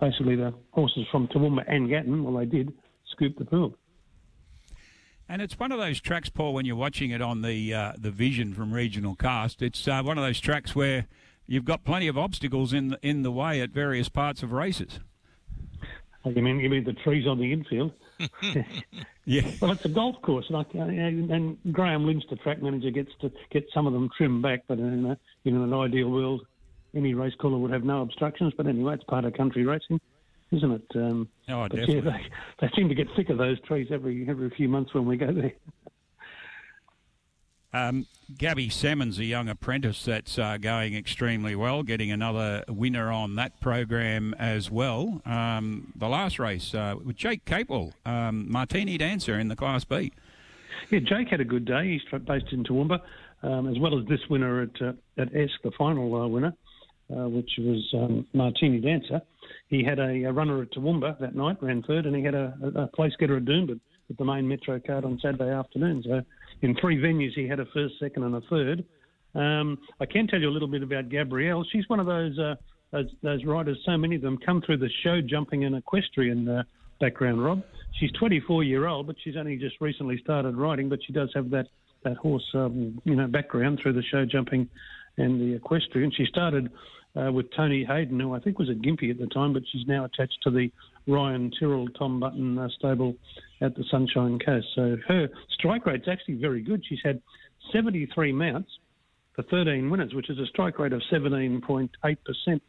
basically, 0.00 0.36
the 0.36 0.52
horses 0.72 1.06
from 1.10 1.28
Toowoomba 1.28 1.64
and 1.66 1.88
Gatton, 1.88 2.24
well, 2.24 2.34
they 2.34 2.44
did 2.44 2.74
scoop 3.10 3.38
the 3.38 3.44
pool. 3.46 3.74
And 5.28 5.40
it's 5.40 5.58
one 5.58 5.72
of 5.72 5.78
those 5.78 5.98
tracks, 5.98 6.28
Paul, 6.28 6.52
when 6.52 6.66
you're 6.66 6.76
watching 6.76 7.10
it 7.10 7.22
on 7.22 7.40
the 7.40 7.72
uh, 7.72 7.92
the 7.96 8.10
vision 8.10 8.52
from 8.52 8.72
regional 8.72 9.14
cast. 9.14 9.62
It's 9.62 9.88
uh, 9.88 10.02
one 10.02 10.18
of 10.18 10.24
those 10.24 10.40
tracks 10.40 10.74
where 10.74 11.06
you've 11.46 11.64
got 11.64 11.84
plenty 11.84 12.06
of 12.06 12.18
obstacles 12.18 12.74
in 12.74 12.88
the, 12.88 12.98
in 13.02 13.22
the 13.22 13.32
way 13.32 13.62
at 13.62 13.70
various 13.70 14.10
parts 14.10 14.42
of 14.42 14.52
races. 14.52 15.00
You 16.24 16.42
mean 16.42 16.60
you 16.60 16.68
mean 16.68 16.84
the 16.84 16.92
trees 16.92 17.26
on 17.26 17.38
the 17.38 17.50
infield? 17.50 17.92
Yeah. 19.24 19.48
Well, 19.60 19.70
it's 19.70 19.84
a 19.84 19.88
golf 19.88 20.20
course, 20.22 20.46
and, 20.48 20.56
I, 20.56 20.64
and 20.74 21.30
and 21.30 21.56
Graham 21.72 22.04
Lynch, 22.06 22.24
the 22.28 22.34
track 22.36 22.60
manager, 22.60 22.90
gets 22.90 23.12
to 23.20 23.30
get 23.52 23.64
some 23.72 23.86
of 23.86 23.92
them 23.92 24.10
trimmed 24.16 24.42
back. 24.42 24.64
But 24.66 24.80
in, 24.80 25.06
a, 25.06 25.16
in 25.44 25.54
an 25.56 25.72
ideal 25.72 26.10
world, 26.10 26.42
any 26.94 27.14
race 27.14 27.34
caller 27.40 27.56
would 27.58 27.70
have 27.70 27.84
no 27.84 28.02
obstructions. 28.02 28.52
But 28.56 28.66
anyway, 28.66 28.94
it's 28.94 29.04
part 29.04 29.24
of 29.24 29.32
country 29.34 29.64
racing, 29.64 30.00
isn't 30.50 30.72
it? 30.72 30.86
Um, 30.96 31.28
Oh, 31.48 31.68
definitely. 31.68 31.94
yeah, 31.94 32.00
they, 32.60 32.66
they 32.66 32.72
seem 32.74 32.88
to 32.88 32.96
get 32.96 33.06
sick 33.16 33.30
of 33.30 33.38
those 33.38 33.60
trees 33.60 33.88
every 33.92 34.28
every 34.28 34.50
few 34.50 34.68
months 34.68 34.92
when 34.92 35.06
we 35.06 35.16
go 35.16 35.32
there. 35.32 35.52
Um, 37.74 38.06
Gabby 38.36 38.68
Salmon's 38.68 39.18
a 39.18 39.24
young 39.24 39.48
apprentice 39.48 40.04
that's 40.04 40.38
uh, 40.38 40.58
going 40.58 40.94
extremely 40.94 41.56
well, 41.56 41.82
getting 41.82 42.10
another 42.10 42.64
winner 42.68 43.10
on 43.10 43.36
that 43.36 43.60
program 43.60 44.34
as 44.38 44.70
well. 44.70 45.22
Um, 45.24 45.92
the 45.96 46.08
last 46.08 46.38
race 46.38 46.74
uh, 46.74 46.96
with 47.02 47.16
Jake 47.16 47.44
Capewell, 47.44 47.92
um, 48.04 48.50
Martini 48.50 48.98
Dancer 48.98 49.38
in 49.38 49.48
the 49.48 49.56
Class 49.56 49.84
B. 49.84 50.12
Yeah, 50.90 51.00
Jake 51.00 51.28
had 51.28 51.40
a 51.40 51.44
good 51.44 51.64
day. 51.64 51.92
He's 51.92 52.20
based 52.20 52.52
in 52.52 52.64
Toowoomba, 52.64 53.00
um, 53.42 53.68
as 53.68 53.78
well 53.78 53.98
as 53.98 54.06
this 54.06 54.20
winner 54.28 54.62
at 54.62 54.82
uh, 54.82 54.92
at 55.16 55.34
Esk, 55.34 55.54
the 55.62 55.70
final 55.78 56.14
uh, 56.14 56.26
winner, 56.26 56.54
uh, 57.10 57.28
which 57.28 57.50
was 57.58 57.88
um, 57.94 58.26
Martini 58.34 58.80
Dancer. 58.80 59.22
He 59.68 59.82
had 59.82 59.98
a, 59.98 60.24
a 60.24 60.32
runner 60.32 60.60
at 60.62 60.72
Toowoomba 60.72 61.18
that 61.20 61.34
night, 61.34 61.62
ran 61.62 61.82
third, 61.82 62.04
and 62.04 62.14
he 62.14 62.22
had 62.22 62.34
a, 62.34 62.54
a, 62.76 62.86
place 62.88 63.12
getter 63.18 63.38
at 63.38 63.44
Doomben 63.44 63.80
with 64.08 64.18
the 64.18 64.24
main 64.24 64.46
Metro 64.46 64.78
card 64.78 65.04
on 65.04 65.18
Saturday 65.22 65.50
afternoon. 65.50 66.02
So 66.04 66.22
in 66.62 66.76
three 66.80 66.96
venues, 66.96 67.32
he 67.34 67.46
had 67.46 67.60
a 67.60 67.66
first, 67.66 67.94
second, 68.00 68.22
and 68.22 68.36
a 68.36 68.40
third. 68.42 68.84
Um, 69.34 69.78
I 70.00 70.06
can 70.06 70.26
tell 70.26 70.40
you 70.40 70.48
a 70.48 70.50
little 70.52 70.68
bit 70.68 70.82
about 70.82 71.08
Gabrielle. 71.08 71.64
She's 71.72 71.88
one 71.88 72.00
of 72.00 72.06
those 72.06 72.38
uh, 72.38 72.54
those, 72.92 73.06
those 73.22 73.44
riders. 73.44 73.78
So 73.84 73.96
many 73.96 74.16
of 74.16 74.22
them 74.22 74.38
come 74.44 74.62
through 74.62 74.78
the 74.78 74.90
show 75.02 75.20
jumping 75.20 75.64
and 75.64 75.74
equestrian 75.74 76.48
uh, 76.48 76.62
background. 77.00 77.42
Rob, 77.42 77.62
she's 77.98 78.12
24 78.12 78.64
year 78.64 78.86
old, 78.86 79.06
but 79.06 79.16
she's 79.24 79.36
only 79.36 79.56
just 79.56 79.76
recently 79.80 80.18
started 80.22 80.56
riding. 80.56 80.88
But 80.88 81.00
she 81.06 81.12
does 81.12 81.30
have 81.34 81.50
that 81.50 81.66
that 82.04 82.16
horse, 82.16 82.44
um, 82.54 83.00
you 83.04 83.14
know, 83.14 83.26
background 83.26 83.80
through 83.82 83.92
the 83.94 84.02
show 84.10 84.24
jumping 84.24 84.68
and 85.18 85.40
the 85.40 85.54
equestrian. 85.54 86.12
She 86.16 86.26
started 86.26 86.70
uh, 87.16 87.30
with 87.32 87.46
Tony 87.54 87.84
Hayden, 87.84 88.18
who 88.18 88.34
I 88.34 88.40
think 88.40 88.58
was 88.58 88.70
at 88.70 88.78
Gympie 88.78 89.10
at 89.10 89.18
the 89.18 89.26
time, 89.26 89.52
but 89.52 89.62
she's 89.70 89.86
now 89.86 90.04
attached 90.04 90.38
to 90.42 90.50
the 90.50 90.70
Ryan 91.06 91.52
Tyrrell, 91.58 91.88
Tom 91.90 92.20
Button 92.20 92.58
uh, 92.58 92.68
stable 92.78 93.14
at 93.62 93.74
the 93.76 93.84
Sunshine 93.90 94.38
Coast. 94.44 94.66
So 94.74 94.96
her 95.08 95.28
strike 95.54 95.86
rate's 95.86 96.08
actually 96.08 96.34
very 96.34 96.62
good. 96.62 96.82
She's 96.86 96.98
had 97.04 97.20
73 97.72 98.32
mounts 98.32 98.70
for 99.34 99.42
13 99.44 99.88
winners, 99.88 100.12
which 100.14 100.28
is 100.28 100.38
a 100.38 100.46
strike 100.46 100.78
rate 100.78 100.92
of 100.92 101.00
17.8% 101.10 101.88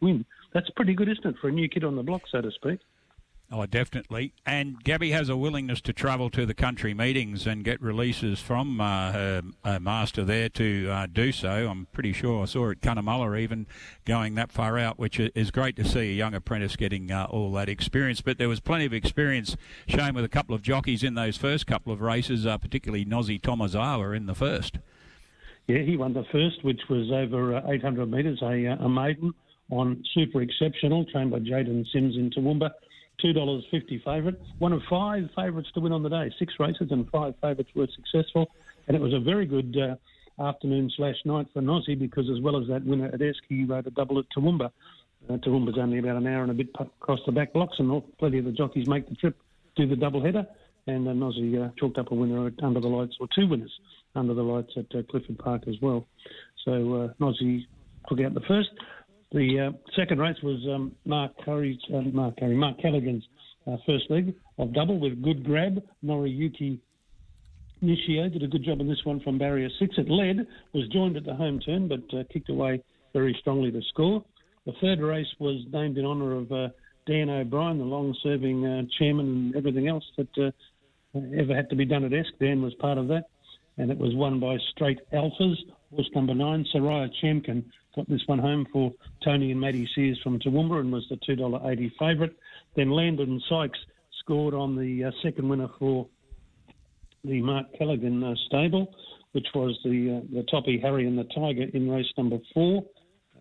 win. 0.02 0.26
That's 0.54 0.70
pretty 0.76 0.94
good, 0.94 1.10
isn't 1.10 1.26
it, 1.26 1.36
for 1.42 1.50
a 1.50 1.52
new 1.52 1.68
kid 1.68 1.84
on 1.84 1.96
the 1.96 2.04
block, 2.04 2.22
so 2.32 2.42
to 2.42 2.52
speak? 2.52 2.80
Oh, 3.52 3.66
definitely. 3.68 4.34
And 4.48 4.84
Gabby 4.84 5.12
has 5.12 5.30
a 5.30 5.38
willingness 5.38 5.80
to 5.82 5.94
travel 5.94 6.32
to 6.32 6.46
the 6.46 6.56
country 6.56 6.96
meetings 6.96 7.46
and 7.46 7.64
get 7.64 7.80
releases 7.82 8.40
from 8.40 8.82
uh, 8.82 9.12
her, 9.12 9.42
her, 9.64 9.80
master 9.80 10.24
there 10.24 10.50
to 10.50 10.90
uh, 10.90 11.08
do 11.12 11.32
so. 11.32 11.68
I'm 11.70 11.86
pretty 11.94 12.14
sure 12.14 12.42
I 12.42 12.46
saw 12.46 12.70
it 12.70 12.78
at 12.78 12.82
Cunnamulla 12.82 13.40
even 13.40 13.68
going 14.06 14.34
that 14.36 14.52
far 14.52 14.80
out, 14.80 14.98
which 14.98 15.20
is 15.20 15.52
great 15.52 15.76
to 15.76 15.86
see 15.86 16.00
a 16.00 16.14
young 16.14 16.34
apprentice 16.34 16.76
getting 16.76 17.12
uh, 17.12 17.28
all 17.30 17.52
that 17.52 17.70
experience. 17.70 18.22
But 18.22 18.40
there 18.40 18.50
was 18.50 18.60
plenty 18.60 18.86
of 18.86 18.94
experience 18.94 19.56
shown 19.88 20.16
with 20.16 20.26
a 20.26 20.30
couple 20.30 20.56
of 20.56 20.64
jockeys 20.64 21.04
in 21.04 21.14
those 21.14 21.38
first 21.38 21.68
couple 21.68 21.94
of 21.94 22.02
races, 22.02 22.48
uh, 22.48 22.58
particularly 22.58 23.06
Nozi 23.06 23.40
Tomazawa 23.40 24.18
in 24.18 24.26
the 24.26 24.36
first. 24.36 24.80
Yeah, 25.68 25.80
he 25.80 25.96
won 25.96 26.14
the 26.14 26.26
first, 26.32 26.64
which 26.64 26.82
was 26.90 27.12
over 27.12 27.56
uh, 27.56 27.72
800 27.72 28.10
metres, 28.10 28.42
a, 28.42 28.68
uh, 28.68 28.84
a 28.84 28.90
maiden 28.90 29.34
on 29.70 30.04
Super 30.14 30.42
Exceptional, 30.42 31.06
trained 31.06 31.32
by 31.32 31.40
Jaden 31.40 31.86
Sims 31.92 32.16
in 32.16 32.32
Toowoomba. 32.32 32.72
$2.50 33.24 34.04
favourite. 34.04 34.40
One 34.60 34.74
of 34.74 34.82
five 34.90 35.30
favourites 35.36 35.70
to 35.74 35.80
win 35.80 35.92
on 35.92 36.04
the 36.04 36.10
day. 36.10 36.32
Six 36.40 36.54
races 36.60 36.88
and 36.92 37.10
five 37.10 37.34
favourites 37.42 37.70
were 37.76 37.88
successful. 37.96 38.50
And 38.88 38.96
it 38.96 39.02
was 39.02 39.14
a 39.14 39.20
very 39.20 39.46
good 39.46 39.78
uh, 39.78 40.44
afternoon 40.44 40.92
slash 40.96 41.16
night 41.26 41.48
for 41.54 41.62
Nosy 41.62 41.96
because 41.96 42.30
as 42.30 42.42
well 42.42 42.62
as 42.62 42.68
that 42.68 42.86
winner 42.86 43.08
at 43.08 43.22
Esk, 43.22 43.44
he 43.48 43.64
rode 43.66 43.88
a 43.88 43.92
double 43.92 44.20
at 44.20 44.26
Toowoomba. 44.36 44.72
Uh, 45.30 45.34
Toowoomba's 45.38 45.78
only 45.78 46.00
about 46.00 46.18
an 46.18 46.28
hour 46.28 46.42
and 46.42 46.52
a 46.52 46.54
bit 46.54 46.70
across 46.80 47.20
the 47.26 47.32
back 47.32 47.54
blocks 47.54 47.76
and 47.80 48.04
plenty 48.18 48.40
of 48.40 48.46
the 48.46 48.52
jockeys 48.52 48.88
make 48.88 49.08
the 49.08 49.16
trip, 49.16 49.38
do 49.76 49.88
the 49.88 49.96
double 49.96 50.24
header. 50.24 50.46
And 50.86 51.08
uh, 51.08 51.14
Nosy 51.14 51.58
uh, 51.58 51.70
chalked 51.80 51.98
up 51.98 52.12
a 52.12 52.16
winner 52.16 52.48
at 52.48 52.62
Under 52.62 52.82
the 52.82 52.90
Lights, 52.90 53.16
or 53.22 53.28
two 53.34 53.48
winners 53.48 53.72
under 54.16 54.34
the 54.34 54.44
lights 54.44 54.74
at 54.78 54.86
uh, 54.96 55.02
Clifford 55.10 55.40
Park 55.40 55.64
as 55.68 55.76
well. 55.82 56.06
So 56.66 56.94
uh, 56.94 57.14
Nosy 57.20 57.68
took 58.08 58.20
out 58.22 58.34
the 58.34 58.42
first. 58.42 58.70
The 59.34 59.72
uh, 59.72 59.92
second 59.96 60.20
race 60.20 60.38
was 60.44 60.60
um, 60.72 60.92
Mark 61.06 61.32
Curry's, 61.44 61.80
uh, 61.92 62.02
Mark 62.02 62.38
Curry, 62.38 62.56
Mark 62.56 62.80
Callaghan's 62.80 63.24
uh, 63.66 63.78
first 63.86 64.06
leg 64.12 64.36
of 64.60 64.74
double 64.74 65.00
with 65.00 65.24
good 65.24 65.44
grab. 65.44 65.82
Noriyuki 66.06 66.80
Nishio 67.84 68.32
did 68.32 68.44
a 68.44 68.48
good 68.48 68.64
job 68.64 68.80
on 68.80 68.88
this 68.88 69.04
one 69.06 69.20
from 69.22 69.40
barrier 69.40 69.70
six. 69.80 69.96
It 69.98 70.08
led, 70.08 70.46
was 70.74 70.88
joined 70.90 71.18
at 71.18 71.26
the 71.26 71.34
home 71.34 71.60
turn, 71.60 71.88
but 71.88 72.04
uh, 72.16 72.24
kicked 72.32 72.50
away 72.50 72.84
very 73.12 73.36
strongly 73.42 73.72
to 73.72 73.82
score. 73.90 74.24
The 74.68 74.74
third 74.80 75.00
race 75.00 75.28
was 75.40 75.66
named 75.72 75.98
in 75.98 76.06
honour 76.06 76.36
of 76.36 76.52
uh, 76.52 76.68
Dan 77.08 77.30
O'Brien, 77.30 77.80
the 77.80 77.84
long-serving 77.84 78.66
uh, 78.66 78.84
chairman 79.00 79.26
and 79.26 79.56
everything 79.56 79.88
else 79.88 80.06
that 80.18 80.54
ever 81.16 81.56
had 81.56 81.70
to 81.72 81.76
be 81.76 81.86
done 81.86 82.06
at 82.06 82.14
Esk. 82.14 82.34
Dan 82.40 82.62
was 82.62 82.74
part 82.76 83.00
of 83.00 83.08
that 83.08 83.26
and 83.78 83.92
it 83.92 83.98
was 83.98 84.14
won 84.16 84.40
by 84.40 84.58
Straight 84.72 85.00
Alphas. 85.12 85.56
Horse 85.96 86.10
number 86.16 86.34
nine, 86.34 86.66
Soraya 86.74 87.08
Chamkin, 87.22 87.64
got 87.96 88.10
this 88.10 88.22
one 88.26 88.40
home 88.40 88.66
for 88.74 88.92
Tony 89.24 89.52
and 89.52 89.62
Maddie 89.62 89.88
Sears 89.94 90.20
from 90.24 90.40
Toowoomba 90.40 90.80
and 90.80 90.92
was 90.92 91.06
the 91.10 91.18
$2.80 91.18 91.92
favourite. 92.00 92.34
Then 92.76 92.90
Landon 92.90 93.40
Sykes 93.48 93.78
scored 94.20 94.56
on 94.56 94.76
the 94.76 95.06
uh, 95.06 95.12
second 95.22 95.48
winner 95.48 95.68
for 95.78 96.08
the 97.24 97.42
Mark 97.42 97.68
Callaghan 97.78 98.24
uh, 98.24 98.34
stable, 98.48 98.94
which 99.34 99.46
was 99.54 99.78
the 99.84 100.22
uh, 100.24 100.36
the 100.36 100.44
Toppy 100.50 100.80
Harry 100.82 101.08
and 101.08 101.18
the 101.18 101.26
Tiger 101.26 101.66
in 101.74 101.90
race 101.90 102.12
number 102.18 102.38
four. 102.54 102.84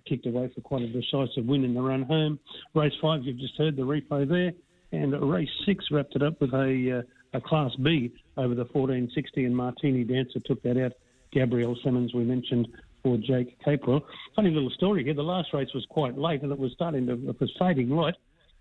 Kicked 0.07 0.27
away 0.27 0.51
for 0.55 0.61
quite 0.61 0.83
a 0.83 0.89
decisive 0.89 1.47
win 1.47 1.65
in 1.65 1.75
the 1.75 1.81
run 1.81 2.03
home. 2.03 2.39
Race 2.75 2.93
five, 3.01 3.23
you've 3.23 3.39
just 3.39 3.57
heard 3.57 3.77
the 3.77 3.83
replay 3.83 4.29
there. 4.29 4.53
And 4.93 5.19
race 5.31 5.49
six 5.65 5.87
wrapped 5.91 6.17
it 6.17 6.23
up 6.23 6.41
with 6.41 6.53
a 6.53 6.99
uh, 6.99 7.39
a 7.39 7.41
Class 7.41 7.71
B 7.83 8.13
over 8.37 8.55
the 8.55 8.65
1460, 8.65 9.45
and 9.45 9.57
Martini 9.57 10.05
Dancer 10.05 10.41
took 10.45 10.63
that 10.63 10.77
out. 10.77 10.93
Gabrielle 11.33 11.77
Simmons, 11.83 12.15
we 12.15 12.25
mentioned, 12.25 12.69
for 13.03 13.17
Jake 13.17 13.59
Capewell. 13.67 14.03
Funny 14.37 14.51
little 14.51 14.71
story 14.71 15.05
here. 15.05 15.15
The 15.15 15.23
last 15.23 15.53
race 15.53 15.69
was 15.75 15.85
quite 15.91 16.17
late, 16.17 16.43
and 16.43 16.53
it 16.53 16.59
was 16.59 16.73
starting 16.73 17.07
to 17.07 17.15
it 17.15 17.41
was 17.41 17.53
fading 17.59 17.91
light. 17.91 18.15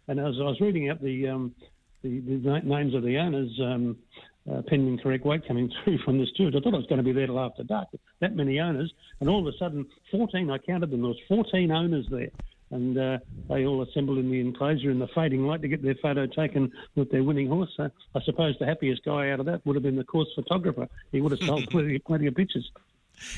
And 0.07 0.19
as 0.19 0.35
I 0.39 0.43
was 0.43 0.59
reading 0.59 0.89
out 0.89 1.01
the 1.01 1.27
um, 1.27 1.55
the, 2.01 2.19
the, 2.19 2.59
names 2.63 2.95
of 2.95 3.03
the 3.03 3.17
owners, 3.17 3.51
um, 3.61 3.97
uh, 4.51 4.63
pending 4.67 4.97
correct 4.97 5.25
weight 5.25 5.47
coming 5.47 5.71
through 5.83 5.99
from 5.99 6.17
the 6.17 6.25
steward, 6.33 6.55
I 6.55 6.59
thought 6.59 6.73
I 6.73 6.77
was 6.77 6.87
going 6.87 6.97
to 6.97 7.03
be 7.03 7.11
there 7.11 7.27
till 7.27 7.39
after 7.39 7.63
dark. 7.63 7.89
That 8.21 8.35
many 8.35 8.59
owners, 8.59 8.91
and 9.19 9.29
all 9.29 9.47
of 9.47 9.53
a 9.53 9.57
sudden, 9.57 9.85
14. 10.11 10.49
I 10.49 10.57
counted 10.57 10.89
them. 10.89 11.01
There 11.01 11.09
was 11.09 11.19
14 11.27 11.71
owners 11.71 12.07
there 12.09 12.29
and 12.71 12.97
uh, 12.97 13.17
they 13.49 13.65
all 13.65 13.81
assembled 13.81 14.17
in 14.17 14.31
the 14.31 14.39
enclosure 14.39 14.91
in 14.91 14.99
the 14.99 15.07
fading 15.07 15.45
light 15.45 15.61
to 15.61 15.67
get 15.67 15.83
their 15.83 15.95
photo 15.95 16.25
taken 16.25 16.71
with 16.95 17.11
their 17.11 17.23
winning 17.23 17.47
horse. 17.47 17.69
So 17.77 17.89
I 18.15 18.21
suppose 18.21 18.55
the 18.59 18.65
happiest 18.65 19.03
guy 19.03 19.31
out 19.31 19.39
of 19.39 19.45
that 19.45 19.65
would 19.65 19.75
have 19.75 19.83
been 19.83 19.95
the 19.95 20.03
course 20.03 20.29
photographer. 20.35 20.87
He 21.11 21.21
would 21.21 21.31
have 21.31 21.41
sold 21.41 21.67
plenty, 21.69 21.99
plenty 21.99 22.27
of 22.27 22.35
pictures 22.35 22.69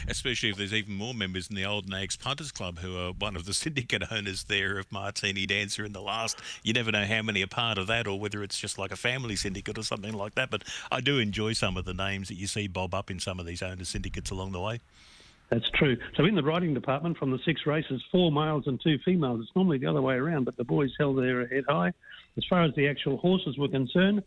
especially 0.08 0.50
if 0.50 0.58
there's 0.58 0.74
even 0.74 0.96
more 0.96 1.14
members 1.14 1.50
in 1.50 1.56
the 1.56 1.66
Old 1.66 1.90
Nags 1.90 2.16
Punters 2.16 2.52
Club 2.52 2.80
who 2.80 2.98
are 2.98 3.12
one 3.12 3.36
of 3.36 3.46
the 3.46 3.54
syndicate 3.54 4.04
owners 4.12 4.46
there 4.46 4.78
of 4.78 4.92
Martini 4.92 5.46
Dancer 5.46 5.86
in 5.86 5.94
the 5.94 6.02
last. 6.02 6.40
You 6.64 6.74
never 6.74 6.92
know 6.92 7.06
how 7.06 7.22
many 7.22 7.44
are 7.44 7.48
part 7.48 7.78
of 7.78 7.88
that 7.88 8.08
or 8.08 8.20
whether 8.20 8.44
it's 8.44 8.58
just 8.58 8.78
like 8.78 8.92
a 8.92 8.96
family 8.96 9.36
syndicate 9.36 9.78
or 9.78 9.84
something 9.84 10.14
like 10.14 10.36
that. 10.36 10.50
But 10.50 10.64
I 10.92 11.02
do 11.02 11.20
enjoy 11.20 11.54
some 11.54 11.78
of 11.78 11.86
the 11.86 11.94
names 11.94 12.28
that 12.30 12.36
you 12.36 12.48
see 12.48 12.68
bob 12.68 12.94
up 12.94 13.12
in 13.12 13.20
some 13.20 13.40
of 13.40 13.46
these 13.46 13.62
owner 13.62 13.86
syndicates 13.86 14.32
along 14.32 14.52
the 14.52 14.62
way. 14.62 14.80
That's 15.54 15.70
true. 15.76 15.96
So 16.18 16.26
in 16.26 16.34
the 16.34 16.42
riding 16.42 16.74
department, 16.74 17.16
from 17.16 17.30
the 17.30 17.38
six 17.46 17.62
races, 17.68 18.02
four 18.12 18.32
males 18.32 18.64
and 18.66 18.82
two 18.82 18.98
females. 19.06 19.42
It's 19.44 19.56
normally 19.56 19.78
the 19.78 19.86
other 19.86 20.02
way 20.02 20.16
around, 20.16 20.46
but 20.46 20.58
the 20.58 20.64
boys 20.64 20.90
held 20.98 21.20
their 21.20 21.46
head 21.46 21.66
high. 21.70 21.92
As 22.38 22.44
far 22.50 22.64
as 22.64 22.74
the 22.76 22.88
actual 22.88 23.18
horses 23.18 23.56
were 23.60 23.68
concerned, 23.68 24.24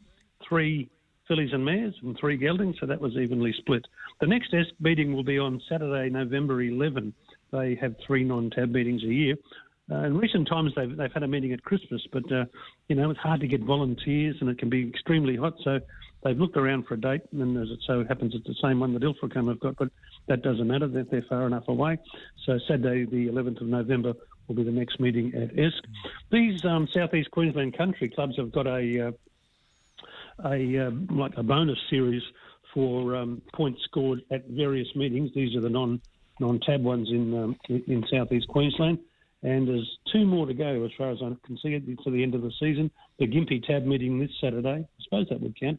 three 0.48 0.88
fillies 1.26 1.50
and 1.52 1.64
mares 1.64 1.94
and 2.04 2.16
three 2.20 2.36
geldings, 2.36 2.76
so 2.78 2.86
that 2.86 3.00
was 3.00 3.16
evenly 3.16 3.52
split. 3.58 3.84
The 4.20 4.28
next 4.28 4.54
ESK 4.54 4.80
meeting 4.80 5.16
will 5.16 5.24
be 5.24 5.36
on 5.36 5.60
Saturday, 5.68 6.08
November 6.10 6.62
11. 6.62 7.12
They 7.50 7.76
have 7.80 7.96
three 8.06 8.22
non-tab 8.22 8.70
meetings 8.70 9.02
a 9.02 9.08
year. 9.08 9.34
Uh, 9.90 10.04
in 10.04 10.16
recent 10.16 10.46
times, 10.46 10.74
they've, 10.76 10.96
they've 10.96 11.12
had 11.12 11.24
a 11.24 11.28
meeting 11.28 11.52
at 11.52 11.64
Christmas, 11.64 12.06
but 12.12 12.30
uh, 12.30 12.44
you 12.86 12.94
know 12.94 13.10
it's 13.10 13.18
hard 13.18 13.40
to 13.40 13.48
get 13.48 13.62
volunteers 13.62 14.36
and 14.40 14.48
it 14.48 14.58
can 14.58 14.70
be 14.70 14.88
extremely 14.88 15.34
hot. 15.34 15.54
So 15.64 15.80
they've 16.24 16.38
looked 16.38 16.56
around 16.56 16.86
for 16.86 16.94
a 16.94 17.00
date, 17.00 17.22
and 17.32 17.56
as 17.56 17.70
it 17.70 17.80
so 17.86 18.04
happens, 18.04 18.34
it's 18.34 18.46
the 18.46 18.54
same 18.62 18.80
one 18.80 18.92
that 18.94 19.02
Ilfracombe 19.02 19.48
have 19.48 19.60
got, 19.60 19.76
but 19.76 19.90
that 20.28 20.42
doesn't 20.42 20.66
matter. 20.66 20.88
They're, 20.88 21.04
they're 21.04 21.24
far 21.28 21.46
enough 21.46 21.68
away. 21.68 21.98
So 22.44 22.58
Saturday, 22.66 23.04
the 23.04 23.28
11th 23.32 23.60
of 23.60 23.68
November, 23.68 24.14
will 24.46 24.54
be 24.54 24.64
the 24.64 24.70
next 24.70 25.00
meeting 25.00 25.32
at 25.34 25.58
ESK. 25.58 25.84
These 26.30 26.64
um, 26.64 26.88
Southeast 26.92 27.30
Queensland 27.30 27.76
country 27.76 28.08
clubs 28.08 28.36
have 28.36 28.52
got 28.52 28.66
a 28.66 29.08
uh, 29.08 29.12
a 30.44 30.86
uh, 30.86 30.90
like 31.10 31.32
a 31.36 31.42
bonus 31.42 31.78
series 31.88 32.22
for 32.72 33.16
um, 33.16 33.42
points 33.54 33.82
scored 33.84 34.22
at 34.30 34.46
various 34.48 34.88
meetings. 34.94 35.30
These 35.34 35.56
are 35.56 35.60
the 35.60 35.70
non 35.70 36.00
non 36.40 36.60
tab 36.60 36.82
ones 36.82 37.08
in 37.10 37.34
um, 37.36 37.56
in 37.68 38.04
Southeast 38.10 38.48
Queensland. 38.48 38.98
And 39.42 39.68
there's 39.68 39.98
two 40.12 40.24
more 40.24 40.46
to 40.46 40.54
go 40.54 40.84
as 40.84 40.90
far 40.96 41.10
as 41.10 41.18
I 41.22 41.30
can 41.46 41.58
see 41.58 41.78
to 41.78 42.10
the 42.10 42.22
end 42.22 42.34
of 42.34 42.42
the 42.42 42.52
season. 42.58 42.90
The 43.18 43.26
Gympie 43.26 43.64
tab 43.64 43.84
meeting 43.84 44.18
this 44.18 44.30
Saturday. 44.40 44.86
I 44.88 45.04
suppose 45.04 45.28
that 45.28 45.40
would 45.40 45.58
count. 45.58 45.78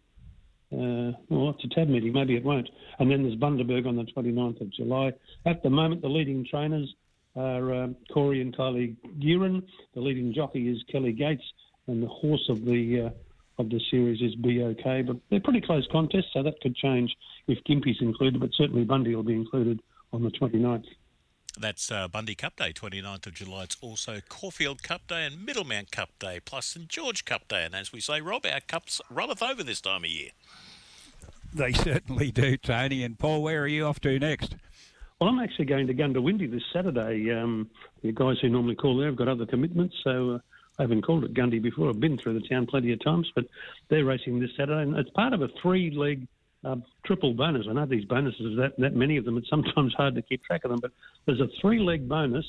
Uh, 0.72 1.16
well, 1.30 1.52
it's 1.52 1.64
a 1.64 1.70
tab 1.70 1.88
meeting. 1.88 2.12
Maybe 2.12 2.36
it 2.36 2.44
won't. 2.44 2.70
And 3.00 3.10
then 3.10 3.24
there's 3.24 3.36
Bundaberg 3.36 3.88
on 3.88 3.96
the 3.96 4.04
29th 4.04 4.62
of 4.62 4.70
July. 4.72 5.14
At 5.46 5.64
the 5.64 5.70
moment, 5.70 6.02
the 6.02 6.10
leading 6.10 6.46
trainers 6.46 6.94
are 7.36 7.74
uh, 7.74 7.88
Corey 8.14 8.42
and 8.42 8.56
Kylie 8.56 8.96
Gearin. 9.20 9.64
The 9.94 10.02
leading 10.02 10.34
jockey 10.34 10.68
is 10.68 10.84
Kelly 10.92 11.14
Gates, 11.14 11.44
and 11.88 12.04
the 12.04 12.08
horse 12.08 12.46
of 12.50 12.66
the 12.66 13.08
uh, 13.08 13.62
of 13.62 13.70
the 13.70 13.80
series 13.90 14.22
is 14.22 14.36
BOK. 14.36 15.06
But 15.06 15.18
they're 15.30 15.40
pretty 15.40 15.62
close 15.62 15.88
contests, 15.92 16.34
so 16.34 16.44
that 16.44 16.60
could 16.62 16.76
change 16.76 17.16
if 17.48 17.64
Gympie's 17.64 18.02
included. 18.02 18.40
But 18.40 18.52
certainly 18.54 18.84
Bundy 18.84 19.16
will 19.16 19.24
be 19.24 19.34
included 19.34 19.82
on 20.12 20.24
the 20.24 20.30
29th. 20.32 20.86
That's 21.60 21.92
uh, 21.92 22.08
Bundy 22.08 22.36
Cup 22.36 22.56
Day, 22.56 22.72
29th 22.72 23.28
of 23.28 23.34
July. 23.34 23.64
It's 23.64 23.78
also 23.82 24.20
Caulfield 24.30 24.84
Cup 24.84 25.08
Day 25.08 25.26
and 25.26 25.48
Middlemount 25.48 25.92
Cup 25.92 26.10
Day, 26.20 26.40
plus 26.44 26.68
St 26.68 26.88
George 26.88 27.26
Cup 27.26 27.48
Day. 27.48 27.64
And 27.66 27.74
as 27.74 27.92
we 27.92 28.00
say, 28.00 28.22
Rob, 28.22 28.46
our 28.46 28.60
cups 28.60 29.02
runneth 29.10 29.42
over 29.42 29.64
this 29.64 29.82
time 29.82 30.04
of 30.04 30.10
year. 30.10 30.30
They 31.54 31.74
certainly 31.74 32.32
do, 32.32 32.58
Tony. 32.58 33.04
And 33.04 33.18
Paul, 33.18 33.42
where 33.42 33.64
are 33.64 33.68
you 33.68 33.86
off 33.86 34.00
to 34.02 34.20
next? 34.20 34.56
Well, 35.20 35.30
I'm 35.30 35.40
actually 35.40 35.66
going 35.66 35.88
to 35.88 35.94
Goondiwindi 35.96 36.52
this 36.52 36.64
Saturday. 36.72 37.32
Um, 37.32 37.70
the 38.04 38.12
guys 38.12 38.38
who 38.40 38.50
normally 38.50 38.76
call 38.76 38.98
there 38.98 39.08
have 39.08 39.16
got 39.16 39.28
other 39.28 39.48
commitments, 39.48 39.96
so 40.04 40.36
uh, 40.36 40.40
I 40.78 40.84
haven't 40.84 41.02
called 41.02 41.24
it 41.24 41.34
Gundy 41.34 41.60
before. 41.60 41.90
I've 41.90 42.00
been 42.00 42.20
through 42.20 42.40
the 42.40 42.48
town 42.48 42.68
plenty 42.68 42.94
of 42.94 43.04
times, 43.04 43.32
but 43.34 43.46
they're 43.90 44.06
racing 44.06 44.40
this 44.40 44.52
Saturday, 44.56 44.84
and 44.84 44.96
it's 44.96 45.10
part 45.12 45.34
of 45.34 45.42
a 45.42 45.50
three-leg 45.60 46.28
uh, 46.64 46.76
triple 47.06 47.34
bonus. 47.34 47.68
I 47.70 47.74
know 47.74 47.86
these 47.86 48.06
bonuses 48.06 48.58
that 48.58 48.74
that 48.78 48.96
many 48.96 49.18
of 49.18 49.26
them. 49.26 49.38
It's 49.38 49.50
sometimes 49.50 49.94
hard 49.94 50.16
to 50.16 50.22
keep 50.22 50.44
track 50.44 50.64
of 50.64 50.72
them, 50.72 50.80
but 50.80 50.92
there's 51.26 51.42
a 51.42 51.50
three-leg 51.62 52.08
bonus 52.08 52.46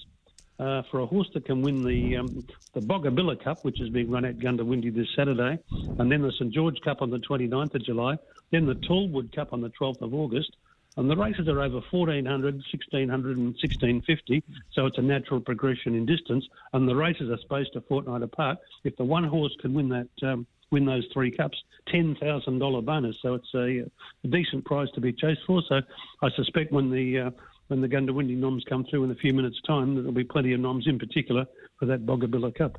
uh, 0.59 0.83
for 0.91 1.01
a 1.01 1.07
horse 1.07 1.29
that 1.35 1.45
can 1.45 1.63
win 1.63 1.85
the 1.85 2.17
um, 2.17 2.47
the 2.75 2.81
Boggabilla 2.81 3.43
Cup, 3.43 3.65
which 3.65 3.81
is 3.81 3.89
being 3.91 4.11
run 4.11 4.25
at 4.25 4.39
Goondiwindi 4.39 4.95
this 4.95 5.09
Saturday, 5.15 5.59
and 5.99 6.11
then 6.11 6.23
the 6.23 6.33
St 6.33 6.53
George 6.53 6.81
Cup 6.81 7.03
on 7.03 7.11
the 7.11 7.19
29th 7.19 7.75
of 7.75 7.85
July, 7.85 8.19
then 8.51 8.67
the 8.67 8.75
Tallwood 8.75 9.35
Cup 9.35 9.53
on 9.53 9.61
the 9.61 9.71
12th 9.71 10.03
of 10.03 10.15
August. 10.15 10.57
And 10.97 11.09
the 11.09 11.17
races 11.17 11.47
are 11.47 11.61
over 11.61 11.81
1400, 11.93 12.55
1600, 12.55 13.37
and 13.37 13.55
1650, 13.55 14.43
so 14.73 14.87
it's 14.87 14.99
a 14.99 15.03
natural 15.03 15.39
progression 15.39 15.95
in 15.95 16.05
distance. 16.07 16.45
And 16.73 16.89
the 16.89 16.97
races 16.97 17.31
are 17.31 17.39
spaced 17.39 17.77
a 17.77 17.81
fortnight 17.83 18.23
apart. 18.23 18.59
If 18.83 18.97
the 18.97 19.05
one 19.05 19.23
horse 19.23 19.55
can 19.61 19.75
win 19.75 19.91
that, 19.91 20.09
um, 20.29 20.45
win 20.71 20.85
those 20.85 21.07
three 21.13 21.31
cups, 21.31 21.59
ten 21.89 22.17
thousand 22.21 22.59
dollar 22.59 22.83
bonus. 22.83 23.17
So 23.23 23.35
it's 23.35 23.55
a, 23.55 23.85
a, 24.25 24.29
decent 24.29 24.65
prize 24.65 24.89
to 24.95 25.01
be 25.01 25.13
chased 25.13 25.41
for. 25.47 25.63
So 25.69 25.81
I 26.23 26.31
suspect 26.37 26.73
when 26.73 26.91
the 26.91 27.19
uh, 27.19 27.31
when 27.69 27.81
the 27.81 27.89
Goondiwindi 27.89 28.37
noms 28.37 28.65
come 28.69 28.85
through 28.89 29.05
in 29.05 29.11
a 29.11 29.15
few 29.15 29.35
minutes' 29.35 29.61
time, 29.67 29.95
there'll 29.95 30.13
be 30.13 30.25
plenty 30.25 30.53
of 30.53 30.61
noms 30.61 30.87
in 30.87 30.99
particular 30.99 31.47
for 31.79 31.87
that 31.87 32.07
Boggabilla 32.07 32.55
Cup. 32.55 32.79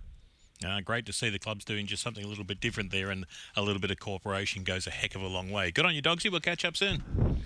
Uh, 0.65 0.81
great 0.81 1.05
to 1.05 1.13
see 1.13 1.29
the 1.29 1.39
clubs 1.39 1.63
doing 1.63 1.85
just 1.85 2.03
something 2.03 2.23
a 2.23 2.27
little 2.27 2.43
bit 2.43 2.59
different 2.59 2.91
there, 2.91 3.09
and 3.09 3.25
a 3.55 3.61
little 3.61 3.79
bit 3.79 3.91
of 3.91 3.99
cooperation 3.99 4.63
goes 4.63 4.87
a 4.87 4.91
heck 4.91 5.15
of 5.15 5.21
a 5.21 5.27
long 5.27 5.49
way. 5.49 5.71
Good 5.71 5.85
on 5.85 5.95
you, 5.95 6.01
Dogsy. 6.01 6.29
We'll 6.29 6.41
catch 6.41 6.65
up 6.65 6.75
soon. 6.75 7.03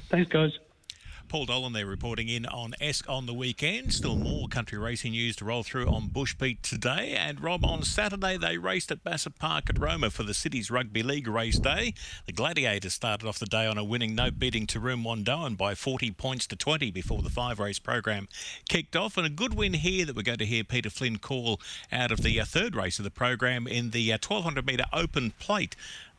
Thanks, 0.10 0.32
guys. 0.32 0.52
Paul 1.28 1.46
Dolan 1.46 1.74
there 1.74 1.86
reporting 1.86 2.30
in 2.30 2.46
on 2.46 2.74
Esk 2.80 3.10
on 3.10 3.26
the 3.26 3.34
weekend. 3.34 3.94
Still 3.94 4.16
more 4.16 4.48
country 4.48 4.78
racing 4.78 5.12
news 5.12 5.36
to 5.38 5.46
roll 5.46 5.64
through 5.64 5.88
on 5.88 6.10
Bushbeat 6.10 6.62
today. 6.62 7.16
And 7.18 7.42
Rob, 7.42 7.66
on 7.66 7.84
Saturday 7.84 8.38
they 8.38 8.58
raced 8.58 8.92
at 8.92 9.04
Bassett 9.04 9.38
Park 9.40 9.70
at 9.70 9.80
Roma 9.80 10.10
for 10.10 10.24
the 10.24 10.34
city's 10.34 10.70
rugby 10.70 11.04
league 11.04 11.28
race 11.28 11.60
day. 11.60 11.94
The 12.26 12.32
Gladiators 12.32 12.94
started 12.94 13.28
off 13.28 13.40
the 13.40 13.46
day 13.46 13.66
on 13.66 13.78
a 13.78 13.84
winning 13.84 14.16
note, 14.16 14.40
beating 14.40 14.68
Taroom 14.68 15.04
Wandoan 15.04 15.58
by 15.58 15.76
40 15.76 16.12
points 16.12 16.48
to 16.48 16.56
20 16.56 16.92
before 16.92 17.22
the 17.22 17.30
five 17.30 17.60
race 17.60 17.80
program 17.80 18.28
kicked 18.70 18.96
off. 18.96 19.18
And 19.18 19.26
a 19.26 19.30
good 19.30 19.54
win 19.54 19.74
here 19.74 20.06
that 20.06 20.16
we're 20.16 20.24
going 20.24 20.38
to 20.38 20.46
hear 20.46 20.64
Peter 20.64 20.90
Flynn 20.90 21.18
call 21.18 21.60
out 21.92 22.12
of 22.12 22.22
the 22.22 22.40
uh, 22.40 22.46
third 22.46 22.76
race 22.76 23.00
of 23.00 23.04
the 23.06 23.12
program 23.12 23.68
in 23.68 23.92
the 23.92 24.12
uh, 24.12 24.18
1200 24.22 24.66
metre 24.66 24.86
open 24.94 25.32
plate. 25.40 25.76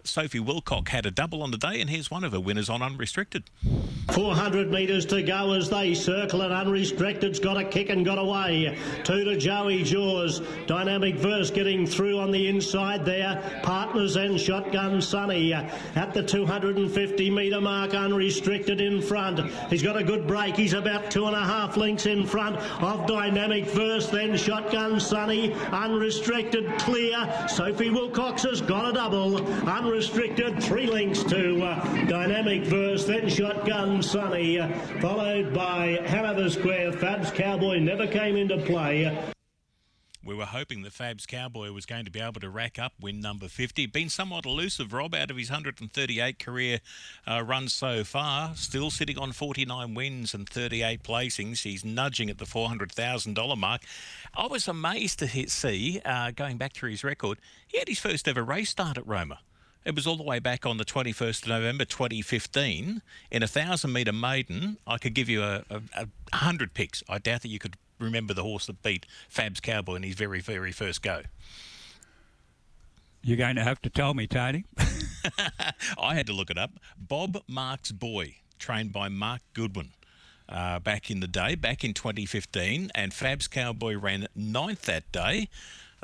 Sophie 0.06 0.38
Wilcock 0.38 0.88
had 0.88 1.06
a 1.06 1.10
double 1.10 1.42
on 1.42 1.50
the 1.50 1.56
day, 1.56 1.80
and 1.80 1.88
here's 1.88 2.10
one 2.10 2.24
of 2.24 2.32
her 2.32 2.40
winners 2.40 2.68
on 2.68 2.82
unrestricted. 2.82 3.44
400 4.12 4.70
metres 4.70 5.06
to 5.06 5.22
go 5.22 5.54
as 5.54 5.70
they 5.70 5.94
circle 5.94 6.42
and 6.42 6.52
unrestricted's 6.52 7.40
got 7.40 7.56
a 7.56 7.64
kick 7.64 7.88
and 7.88 8.04
got 8.04 8.18
away. 8.18 8.76
Two 9.02 9.24
to 9.24 9.36
Joey 9.36 9.82
Jaws. 9.82 10.40
Dynamic 10.66 11.16
Verse 11.16 11.50
getting 11.50 11.86
through 11.86 12.20
on 12.20 12.30
the 12.30 12.48
inside 12.48 13.06
there. 13.06 13.60
Partners 13.62 14.16
and 14.16 14.38
Shotgun 14.38 15.00
Sunny 15.00 15.54
at 15.54 16.12
the 16.12 16.22
250 16.22 17.30
metre 17.30 17.60
mark 17.62 17.94
unrestricted 17.94 18.80
in 18.80 19.00
front. 19.00 19.40
He's 19.70 19.82
got 19.82 19.96
a 19.96 20.04
good 20.04 20.26
break. 20.26 20.54
He's 20.54 20.74
about 20.74 21.10
two 21.10 21.24
and 21.26 21.34
a 21.34 21.44
half 21.44 21.78
lengths 21.78 22.04
in 22.06 22.26
front 22.26 22.56
of 22.56 23.06
Dynamic 23.06 23.64
Verse. 23.66 24.08
Then 24.08 24.36
Shotgun 24.36 25.00
Sunny 25.00 25.54
unrestricted 25.54 26.78
clear. 26.78 27.48
Sophie 27.48 27.90
Wilcox 27.90 28.42
has 28.42 28.60
got 28.60 28.90
a 28.90 28.92
double. 28.92 29.38
Unrestricted 29.66 29.93
three 30.02 30.86
links 30.86 31.22
to 31.22 31.62
uh, 31.62 32.06
Dynamic 32.06 32.64
Verse. 32.64 33.04
Then 33.04 33.28
Shotgun 33.28 34.02
Sunny, 34.02 34.58
uh, 34.58 34.68
followed 35.00 35.54
by 35.54 36.00
Hanover 36.06 36.50
Square. 36.50 36.92
Fabs 36.92 37.32
Cowboy 37.32 37.78
never 37.78 38.06
came 38.06 38.36
into 38.36 38.58
play. 38.58 39.16
We 40.24 40.34
were 40.34 40.46
hoping 40.46 40.82
that 40.82 40.92
Fabs 40.92 41.26
Cowboy 41.26 41.70
was 41.70 41.86
going 41.86 42.06
to 42.06 42.10
be 42.10 42.18
able 42.20 42.40
to 42.40 42.48
rack 42.48 42.78
up 42.78 42.94
win 43.00 43.20
number 43.20 43.46
50. 43.46 43.86
Been 43.86 44.08
somewhat 44.08 44.46
elusive, 44.46 44.92
Rob, 44.92 45.14
out 45.14 45.30
of 45.30 45.36
his 45.36 45.50
138 45.50 46.38
career 46.38 46.80
uh, 47.28 47.42
runs 47.44 47.74
so 47.74 48.04
far. 48.04 48.56
Still 48.56 48.90
sitting 48.90 49.18
on 49.18 49.32
49 49.32 49.94
wins 49.94 50.32
and 50.34 50.48
38 50.48 51.02
placings. 51.02 51.62
He's 51.62 51.84
nudging 51.84 52.30
at 52.30 52.38
the 52.38 52.46
$400,000 52.46 53.58
mark. 53.58 53.82
I 54.34 54.46
was 54.46 54.66
amazed 54.66 55.18
to 55.20 55.28
see, 55.48 56.00
uh, 56.04 56.30
going 56.30 56.56
back 56.56 56.72
through 56.72 56.90
his 56.90 57.04
record, 57.04 57.38
he 57.68 57.78
had 57.78 57.88
his 57.88 58.00
first 58.00 58.26
ever 58.26 58.42
race 58.42 58.70
start 58.70 58.96
at 58.96 59.06
Roma. 59.06 59.40
It 59.84 59.94
was 59.94 60.06
all 60.06 60.16
the 60.16 60.22
way 60.22 60.38
back 60.38 60.64
on 60.64 60.78
the 60.78 60.84
21st 60.84 61.42
of 61.42 61.48
November 61.48 61.84
2015 61.84 63.02
in 63.30 63.42
a 63.42 63.46
thousand 63.46 63.92
metre 63.92 64.12
maiden. 64.12 64.78
I 64.86 64.98
could 64.98 65.14
give 65.14 65.28
you 65.28 65.42
a, 65.42 65.64
a, 65.68 65.80
a 66.32 66.36
hundred 66.36 66.72
picks. 66.72 67.02
I 67.08 67.18
doubt 67.18 67.42
that 67.42 67.48
you 67.48 67.58
could 67.58 67.76
remember 67.98 68.32
the 68.32 68.42
horse 68.42 68.66
that 68.66 68.82
beat 68.82 69.06
Fab's 69.28 69.60
Cowboy 69.60 69.96
in 69.96 70.02
his 70.02 70.14
very, 70.14 70.40
very 70.40 70.72
first 70.72 71.02
go. 71.02 71.22
You're 73.22 73.36
going 73.36 73.56
to 73.56 73.64
have 73.64 73.80
to 73.82 73.90
tell 73.90 74.14
me, 74.14 74.26
Tony. 74.26 74.64
I 75.98 76.14
had 76.14 76.26
to 76.26 76.32
look 76.32 76.50
it 76.50 76.58
up. 76.58 76.72
Bob 76.96 77.42
Marks 77.48 77.92
Boy, 77.92 78.36
trained 78.58 78.92
by 78.92 79.08
Mark 79.08 79.40
Goodwin. 79.52 79.90
Uh, 80.46 80.78
back 80.78 81.10
in 81.10 81.20
the 81.20 81.26
day, 81.26 81.54
back 81.54 81.82
in 81.84 81.94
2015, 81.94 82.90
and 82.94 83.14
Fab's 83.14 83.48
Cowboy 83.48 83.96
ran 83.96 84.26
ninth 84.36 84.82
that 84.82 85.10
day. 85.10 85.48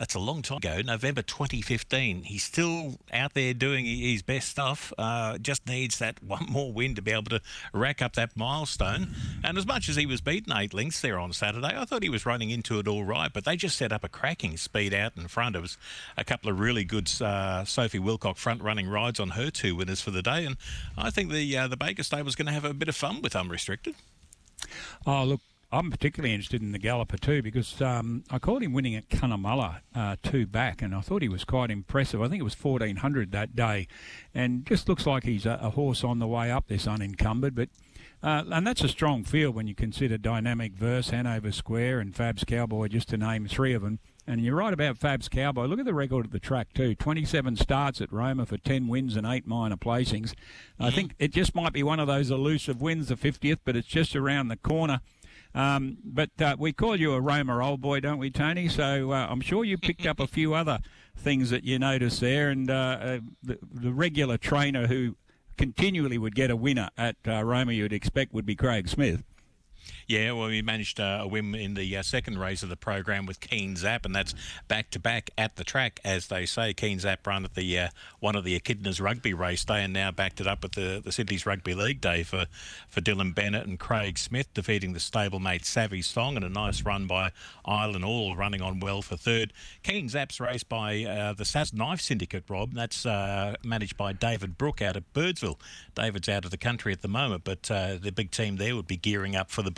That's 0.01 0.15
a 0.15 0.19
long 0.19 0.41
time 0.41 0.57
ago, 0.57 0.81
November 0.83 1.21
2015. 1.21 2.23
He's 2.23 2.43
still 2.43 2.95
out 3.13 3.35
there 3.35 3.53
doing 3.53 3.85
his 3.85 4.23
best 4.23 4.49
stuff. 4.49 4.95
Uh, 4.97 5.37
just 5.37 5.69
needs 5.69 5.99
that 5.99 6.23
one 6.27 6.47
more 6.49 6.73
win 6.73 6.95
to 6.95 7.03
be 7.03 7.11
able 7.11 7.25
to 7.25 7.43
rack 7.75 8.01
up 8.01 8.15
that 8.15 8.35
milestone. 8.35 9.15
And 9.45 9.59
as 9.59 9.67
much 9.67 9.91
as 9.91 9.97
he 9.97 10.07
was 10.07 10.23
beaten 10.23 10.55
eight 10.57 10.73
lengths 10.73 11.03
there 11.03 11.19
on 11.19 11.35
Saturday, 11.35 11.75
I 11.77 11.85
thought 11.85 12.03
he 12.03 12.09
was 12.09 12.25
running 12.25 12.49
into 12.49 12.79
it 12.79 12.89
all 12.89 13.05
right. 13.05 13.31
But 13.31 13.45
they 13.45 13.57
just 13.57 13.77
set 13.77 13.93
up 13.93 14.03
a 14.03 14.09
cracking 14.09 14.57
speed 14.57 14.95
out 14.95 15.19
in 15.19 15.29
front. 15.29 15.55
It 15.55 15.61
was 15.61 15.77
a 16.17 16.25
couple 16.25 16.51
of 16.51 16.59
really 16.59 16.85
good 16.85 17.13
uh, 17.21 17.67
Sophie 17.67 17.99
Wilcock 17.99 18.39
front 18.39 18.63
running 18.63 18.89
rides 18.89 19.21
on 19.21 19.29
her 19.31 19.51
two 19.51 19.77
winners 19.77 20.01
for 20.01 20.13
the 20.13 20.23
day. 20.23 20.47
And 20.47 20.57
I 20.97 21.11
think 21.11 21.31
the 21.31 21.59
uh, 21.59 21.69
the 21.69 21.77
Baker 21.77 22.05
Stable's 22.05 22.37
going 22.37 22.47
to 22.47 22.53
have 22.53 22.65
a 22.65 22.73
bit 22.73 22.89
of 22.89 22.97
fun 22.97 23.21
with 23.21 23.37
unrestricted. 23.37 23.97
Oh, 25.07 25.25
look, 25.25 25.41
I'm 25.73 25.91
particularly 25.91 26.35
interested 26.35 26.63
in 26.63 26.73
the 26.73 26.79
Galloper 26.79 27.17
too 27.17 27.43
because 27.43 27.81
um, 27.81 28.25
I 28.31 28.39
called 28.39 28.63
him 28.63 28.73
winning 28.73 28.97
at 28.97 29.09
Cunnamulla 29.09 29.81
uh, 29.95 30.17
two 30.23 30.47
back, 30.47 30.83
and 30.83 30.95
I 30.95 31.01
thought 31.01 31.23
he 31.23 31.29
was 31.29 31.45
quite 31.45 31.71
impressive. 31.71 32.21
I 32.21 32.29
think 32.29 32.41
it 32.41 32.45
was 32.45 32.57
1400 32.61 33.31
that 33.33 33.55
day, 33.55 33.87
and 34.35 34.67
just 34.67 34.89
looks 34.89 35.07
like 35.07 35.25
he's 35.25 35.47
a, 35.47 35.59
a 35.63 35.71
horse 35.71 36.03
on 36.03 36.19
the 36.19 36.27
way 36.27 36.51
up. 36.51 36.67
This 36.69 36.87
unencumbered, 36.87 37.55
but. 37.55 37.69
Uh, 38.23 38.45
and 38.53 38.67
that's 38.67 38.85
a 38.85 38.89
strong 38.89 39.25
field 39.25 39.55
when 39.55 39.67
you 39.67 39.75
consider 39.75 40.19
Dynamic 40.19 40.75
Verse, 40.75 41.09
Hanover 41.09 41.51
Square, 41.51 42.01
and 42.01 42.15
Fab's 42.15 42.45
Cowboy, 42.45 42.89
just 42.89 43.09
to 43.09 43.17
name 43.17 43.47
three 43.49 43.73
of 43.73 43.81
them. 43.81 43.99
And 44.27 44.43
you're 44.43 44.57
right 44.57 44.75
about 44.75 44.99
Fab's 44.99 45.27
Cowboy. 45.27 45.65
Look 45.65 45.79
at 45.79 45.87
the 45.87 45.95
record 45.95 46.27
at 46.27 46.31
the 46.31 46.39
track, 46.39 46.75
too. 46.75 46.95
27 46.95 47.57
starts 47.57 48.03
at 48.03 48.13
Roma 48.13 48.45
for 48.45 48.59
10 48.59 48.89
wins 48.89 49.17
and 49.17 49.27
8 49.27 49.47
minor 49.47 49.77
placings. 49.79 50.35
I 50.79 50.89
Mm-hmm. 50.89 50.97
think 50.97 51.15
it 51.19 51.33
just 51.33 51.55
might 51.55 51.73
be 51.73 51.83
one 51.83 51.99
of 51.99 52.09
those 52.09 52.31
elusive 52.31 52.83
wins, 52.83 53.09
the 53.09 53.15
50th, 53.15 53.61
but 53.65 53.75
it's 53.75 53.89
just 53.89 54.15
around 54.15 54.49
the 54.49 54.59
corner. 54.59 55.01
Um, 55.55 55.99
but 56.05 56.31
uh, 56.41 56.57
we 56.59 56.73
call 56.73 56.97
you 56.97 57.13
a 57.13 57.21
Roma 57.21 57.59
old 57.65 57.81
boy, 57.81 58.01
don't 58.01 58.19
we, 58.19 58.31
Tony? 58.31 58.69
So 58.69 59.13
uh, 59.13 59.27
I'm 59.29 59.41
sure 59.41 59.65
you 59.65 59.77
picked 59.77 60.07
up 60.07 60.21
a 60.21 60.27
few 60.27 60.55
other 60.55 60.79
things 61.17 61.51
that 61.51 61.65
you 61.65 61.79
noticed 61.79 62.21
there. 62.21 62.51
And 62.51 62.71
uh, 62.71 62.75
uh, 62.75 63.19
the, 63.43 63.59
the 63.63 63.93
regular 63.93 64.39
trainer 64.39 64.87
who 64.87 65.17
continually 65.57 66.19
would 66.19 66.35
get 66.35 66.51
a 66.51 66.57
winner 66.57 66.89
at 66.97 67.17
uh, 67.27 67.43
Roma, 67.45 67.73
you'd 67.73 67.93
expect, 67.93 68.33
would 68.33 68.47
be 68.47 68.55
Craig 68.55 68.89
Smith. 68.89 69.25
Yeah, 70.11 70.33
well, 70.33 70.49
we 70.49 70.61
managed 70.61 70.99
uh, 70.99 71.21
a 71.21 71.29
win 71.29 71.55
in 71.55 71.75
the 71.75 71.97
uh, 71.97 72.03
second 72.03 72.37
race 72.37 72.65
of 72.65 72.69
the 72.69 72.75
program 72.75 73.27
with 73.27 73.39
Keen 73.39 73.77
Zap, 73.77 74.05
and 74.05 74.13
that's 74.13 74.35
back 74.67 74.91
to 74.91 74.99
back 74.99 75.31
at 75.39 75.55
the 75.55 75.63
track, 75.63 76.01
as 76.05 76.27
they 76.27 76.47
say. 76.47 76.75
Keen 76.75 76.99
Zap 76.99 77.25
run 77.25 77.45
at 77.45 77.55
the 77.55 77.79
uh, 77.79 77.89
one 78.19 78.35
of 78.35 78.43
the 78.43 78.59
Echidnas 78.59 79.01
Rugby 79.01 79.35
race 79.35 79.65
day, 79.65 79.85
and 79.85 79.93
now 79.93 80.11
backed 80.11 80.41
it 80.41 80.49
up 80.49 80.65
at 80.65 80.73
the, 80.73 81.01
the 81.01 81.13
Sydney's 81.13 81.47
Rugby 81.47 81.75
League 81.75 82.01
day 82.01 82.25
for, 82.25 82.47
for 82.89 83.01
Dylan 83.01 83.37
Bennett 83.37 83.69
and 83.69 83.79
Craig 83.79 84.19
Smith, 84.19 84.53
defeating 84.53 84.95
the 84.95 84.99
stablemate 84.99 85.65
Savvy 85.65 86.03
Song, 86.03 86.35
and 86.35 86.45
a 86.45 86.49
nice 86.49 86.83
run 86.83 87.07
by 87.07 87.31
Island 87.65 88.05
All, 88.05 88.35
running 88.35 88.63
on 88.63 88.81
well 88.81 89.03
for 89.03 89.17
third. 89.17 89.53
Keen 89.85 90.09
Zap's 90.09 90.41
race 90.41 90.65
by 90.65 91.05
uh, 91.05 91.35
the 91.35 91.45
Saz 91.45 91.73
Knife 91.73 92.01
Syndicate, 92.01 92.43
Rob. 92.49 92.73
That's 92.73 93.07
uh, 93.07 93.55
managed 93.63 93.97
by 93.97 94.13
David 94.13 94.59
Brook 94.59 94.83
out 94.83 94.97
of 94.97 95.05
Birdsville. 95.13 95.61
David's 95.95 96.29
out 96.29 96.45
of 96.45 96.51
the 96.51 96.59
country 96.59 96.93
at 96.93 97.01
the 97.01 97.07
moment, 97.07 97.45
but 97.45 97.71
uh, 97.71 97.95
the 98.03 98.11
big 98.11 98.33
team 98.33 98.57
there 98.57 98.75
would 98.75 98.89
be 98.89 98.97
gearing 98.97 99.37
up 99.37 99.53
for 99.53 99.63
the 99.63 99.71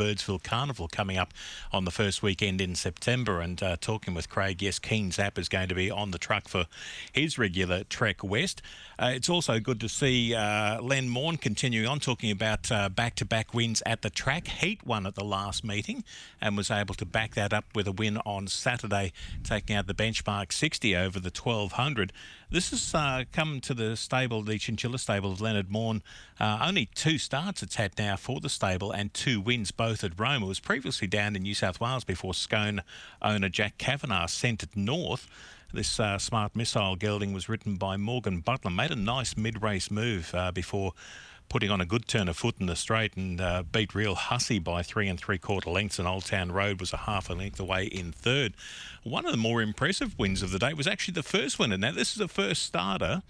Carnival 0.43 0.89
coming 0.89 1.19
up 1.19 1.33
on 1.73 1.85
the 1.85 1.91
first 1.91 2.23
weekend 2.23 2.61
in 2.61 2.75
September. 2.75 3.41
And 3.41 3.63
uh, 3.63 3.77
talking 3.81 4.15
with 4.15 4.29
Craig, 4.29 4.63
yes, 4.63 4.79
Keen 4.79 5.11
Zap 5.11 5.39
is 5.39 5.49
going 5.49 5.69
to 5.69 5.75
be 5.75 5.91
on 5.91 6.11
the 6.11 6.19
truck 6.19 6.49
for 6.49 6.67
his 7.13 7.39
regular 7.39 7.85
trek 7.85 8.23
west. 8.23 8.63
Uh, 8.99 9.13
it's 9.15 9.29
also 9.29 9.59
good 9.59 9.81
to 9.81 9.89
see 9.89 10.35
uh, 10.35 10.81
Len 10.81 11.09
Morn 11.09 11.37
continuing 11.37 11.89
on 11.89 12.01
talking 12.01 12.31
about 12.31 12.69
back 12.95 13.15
to 13.17 13.25
back 13.25 13.53
wins 13.55 13.83
at 13.85 14.03
the 14.03 14.11
track. 14.11 14.47
Heat 14.47 14.87
won 14.87 15.07
at 15.07 15.15
the 15.15 15.25
last 15.25 15.65
meeting 15.65 16.05
and 16.41 16.57
was 16.57 16.71
able 16.71 16.95
to 16.95 17.07
back 17.07 17.35
that 17.35 17.53
up 17.53 17.65
with 17.75 17.87
a 17.87 17.93
win 17.93 18.19
on 18.19 18.47
Saturday, 18.47 19.13
taking 19.43 19.77
out 19.77 19.87
the 19.87 19.95
benchmark 19.95 20.53
60 20.53 20.97
over 20.97 21.19
the 21.19 21.31
1200. 21.31 22.13
This 22.53 22.69
has 22.69 22.95
uh, 22.95 23.25
come 23.33 23.63
to 23.63 23.73
the 23.73 23.97
stable, 23.97 24.43
the 24.43 24.59
Chinchilla 24.59 24.99
stable 24.99 25.33
of 25.33 25.41
Leonard 25.41 25.71
Morn. 25.71 26.03
Uh, 26.39 26.59
only 26.61 26.85
two 26.95 27.17
starts 27.17 27.63
it's 27.63 27.77
had 27.77 27.97
now 27.97 28.17
for 28.17 28.41
the 28.41 28.51
stable 28.51 28.93
and 28.93 29.15
two 29.15 29.41
wins, 29.41 29.71
both 29.71 30.05
at 30.05 30.21
Roma. 30.21 30.45
It 30.45 30.49
was 30.51 30.61
previously 30.61 31.09
down 31.09 31.35
in 31.35 31.45
New 31.45 31.55
South 31.55 31.81
Wales 31.81 32.05
before 32.05 32.35
Scone 32.35 32.83
owner 33.23 33.49
Jack 33.49 33.79
Kavanagh 33.79 34.27
sent 34.27 34.63
it 34.63 34.77
north. 34.77 35.27
This 35.73 35.99
uh, 35.99 36.19
smart 36.19 36.55
missile 36.55 36.95
gelding 36.97 37.33
was 37.33 37.49
written 37.49 37.77
by 37.77 37.97
Morgan 37.97 38.41
Butler. 38.41 38.71
Made 38.71 38.91
a 38.91 38.97
nice 38.97 39.35
mid-race 39.35 39.91
move 39.91 40.35
uh, 40.35 40.53
before 40.53 40.93
putting 41.53 41.71
on 41.71 41.83
a 41.83 41.87
good 41.87 42.09
turn 42.09 42.31
of 42.31 42.37
foot 42.39 42.55
in 42.61 42.65
the 42.65 42.75
straight 42.75 43.15
and 43.15 43.39
uh, 43.39 43.63
beat 43.71 43.95
Real 43.95 44.15
Hussy 44.15 44.59
by 44.59 44.83
three 44.83 45.07
and 45.07 45.21
three 45.21 45.37
quarter 45.37 45.69
lengths. 45.69 45.99
And 45.99 46.09
Old 46.09 46.25
Town 46.25 46.51
Road 46.51 46.81
was 46.81 46.95
a 46.95 46.97
half 46.97 47.29
a 47.29 47.35
length 47.35 47.61
away 47.61 47.85
in 47.85 48.11
third. 48.11 48.55
One 49.03 49.27
of 49.27 49.33
the 49.33 49.37
more 49.37 49.61
impressive 49.61 50.19
wins 50.19 50.43
of 50.43 50.51
the 50.51 50.59
day 50.59 50.73
was 50.73 50.87
actually 50.87 51.13
the 51.13 51.23
first 51.23 51.59
winner. 51.59 51.77
Now, 51.77 51.93
this 51.93 52.13
is 52.13 52.17
the 52.17 52.27
first 52.27 52.63
starter. 52.63 53.23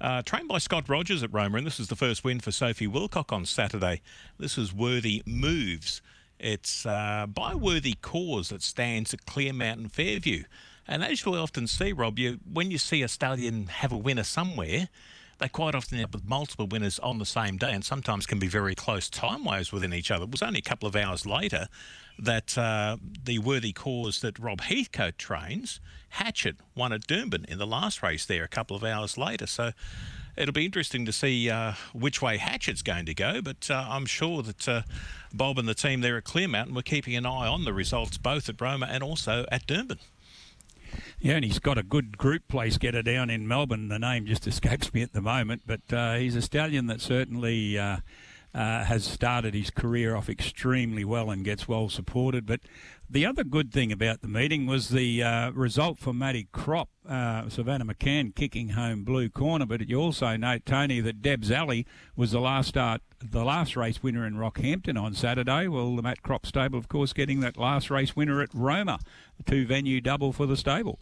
Uh, 0.00 0.22
trained 0.22 0.46
by 0.46 0.58
Scott 0.58 0.88
Rogers 0.88 1.24
at 1.24 1.32
Roma, 1.32 1.58
and 1.58 1.66
this 1.66 1.80
is 1.80 1.88
the 1.88 1.96
first 1.96 2.22
win 2.22 2.38
for 2.38 2.52
Sophie 2.52 2.86
Wilcock 2.86 3.32
on 3.32 3.44
Saturday. 3.44 4.00
This 4.38 4.56
is 4.56 4.72
Worthy 4.72 5.24
Moves. 5.26 6.02
It's 6.38 6.86
uh, 6.86 7.26
by 7.26 7.56
Worthy 7.56 7.94
Cause 8.00 8.50
that 8.50 8.62
stands 8.62 9.12
at 9.12 9.26
Clear 9.26 9.52
Mountain 9.52 9.88
Fairview. 9.88 10.44
And 10.86 11.02
as 11.02 11.24
you'll 11.24 11.34
often 11.34 11.66
see, 11.66 11.92
Rob, 11.92 12.16
you 12.16 12.38
when 12.52 12.70
you 12.70 12.78
see 12.78 13.02
a 13.02 13.08
stallion 13.08 13.66
have 13.66 13.90
a 13.90 13.96
winner 13.96 14.22
somewhere, 14.22 14.88
they 15.38 15.48
quite 15.48 15.74
often 15.74 15.98
end 15.98 16.06
up 16.06 16.14
with 16.14 16.24
multiple 16.24 16.66
winners 16.66 16.98
on 17.00 17.18
the 17.18 17.26
same 17.26 17.56
day 17.56 17.72
and 17.72 17.84
sometimes 17.84 18.26
can 18.26 18.38
be 18.38 18.46
very 18.46 18.74
close 18.74 19.08
time 19.10 19.44
wise 19.44 19.72
within 19.72 19.92
each 19.92 20.10
other. 20.10 20.24
It 20.24 20.30
was 20.30 20.42
only 20.42 20.58
a 20.60 20.62
couple 20.62 20.88
of 20.88 20.96
hours 20.96 21.26
later 21.26 21.68
that 22.18 22.56
uh, 22.56 22.96
the 23.24 23.38
worthy 23.38 23.72
cause 23.72 24.20
that 24.20 24.38
Rob 24.38 24.62
Heathcote 24.62 25.18
trains, 25.18 25.80
Hatchet, 26.10 26.56
won 26.74 26.92
at 26.92 27.06
Doomben 27.06 27.44
in 27.44 27.58
the 27.58 27.66
last 27.66 28.02
race 28.02 28.24
there 28.24 28.44
a 28.44 28.48
couple 28.48 28.76
of 28.76 28.82
hours 28.82 29.18
later. 29.18 29.46
So 29.46 29.72
it'll 30.36 30.54
be 30.54 30.64
interesting 30.64 31.04
to 31.04 31.12
see 31.12 31.50
uh, 31.50 31.72
which 31.92 32.22
way 32.22 32.38
Hatchet's 32.38 32.82
going 32.82 33.06
to 33.06 33.14
go, 33.14 33.42
but 33.42 33.70
uh, 33.70 33.86
I'm 33.88 34.06
sure 34.06 34.42
that 34.42 34.68
uh, 34.68 34.82
Bob 35.32 35.58
and 35.58 35.68
the 35.68 35.74
team 35.74 36.00
there 36.00 36.16
at 36.16 36.24
Clearmountain 36.24 36.74
were 36.74 36.82
keeping 36.82 37.16
an 37.16 37.26
eye 37.26 37.46
on 37.46 37.64
the 37.64 37.74
results 37.74 38.16
both 38.16 38.48
at 38.48 38.60
Roma 38.60 38.86
and 38.90 39.02
also 39.02 39.44
at 39.52 39.66
Doomben. 39.66 39.98
Yeah, 41.18 41.34
and 41.34 41.44
he's 41.44 41.58
got 41.58 41.78
a 41.78 41.82
good 41.82 42.18
group 42.18 42.48
place 42.48 42.78
getter 42.78 43.02
down 43.02 43.30
in 43.30 43.46
Melbourne. 43.48 43.88
The 43.88 43.98
name 43.98 44.26
just 44.26 44.46
escapes 44.46 44.92
me 44.92 45.02
at 45.02 45.12
the 45.12 45.20
moment, 45.20 45.62
but 45.66 45.92
uh, 45.92 46.14
he's 46.14 46.36
a 46.36 46.42
stallion 46.42 46.86
that 46.86 47.00
certainly 47.00 47.78
uh, 47.78 47.98
uh, 48.54 48.84
has 48.84 49.04
started 49.04 49.54
his 49.54 49.70
career 49.70 50.16
off 50.16 50.28
extremely 50.28 51.04
well 51.04 51.30
and 51.30 51.44
gets 51.44 51.68
well 51.68 51.88
supported. 51.88 52.46
But 52.46 52.60
the 53.08 53.24
other 53.24 53.44
good 53.44 53.72
thing 53.72 53.92
about 53.92 54.20
the 54.20 54.28
meeting 54.28 54.66
was 54.66 54.88
the 54.88 55.22
uh, 55.22 55.50
result 55.52 55.98
for 55.98 56.12
Matty 56.12 56.48
Kropp, 56.52 56.88
uh, 57.08 57.48
Savannah 57.48 57.84
McCann 57.84 58.34
kicking 58.34 58.70
home 58.70 59.04
blue 59.04 59.28
corner. 59.28 59.64
But 59.66 59.88
you 59.88 60.00
also 60.00 60.36
note, 60.36 60.66
Tony, 60.66 61.00
that 61.00 61.22
Deb's 61.22 61.50
Alley 61.50 61.86
was 62.16 62.32
the 62.32 62.40
last 62.40 62.68
start, 62.68 63.02
the 63.22 63.44
last 63.44 63.76
race 63.76 64.02
winner 64.02 64.26
in 64.26 64.34
Rockhampton 64.34 65.00
on 65.00 65.14
Saturday. 65.14 65.68
Well, 65.68 65.94
the 65.94 66.02
Matt 66.02 66.22
Kropp 66.22 66.46
stable, 66.46 66.78
of 66.78 66.88
course, 66.88 67.12
getting 67.12 67.40
that 67.40 67.56
last 67.56 67.90
race 67.90 68.16
winner 68.16 68.42
at 68.42 68.50
Roma, 68.52 68.98
two 69.44 69.66
venue 69.66 70.00
double 70.00 70.32
for 70.32 70.46
the 70.46 70.56
stable. 70.56 70.98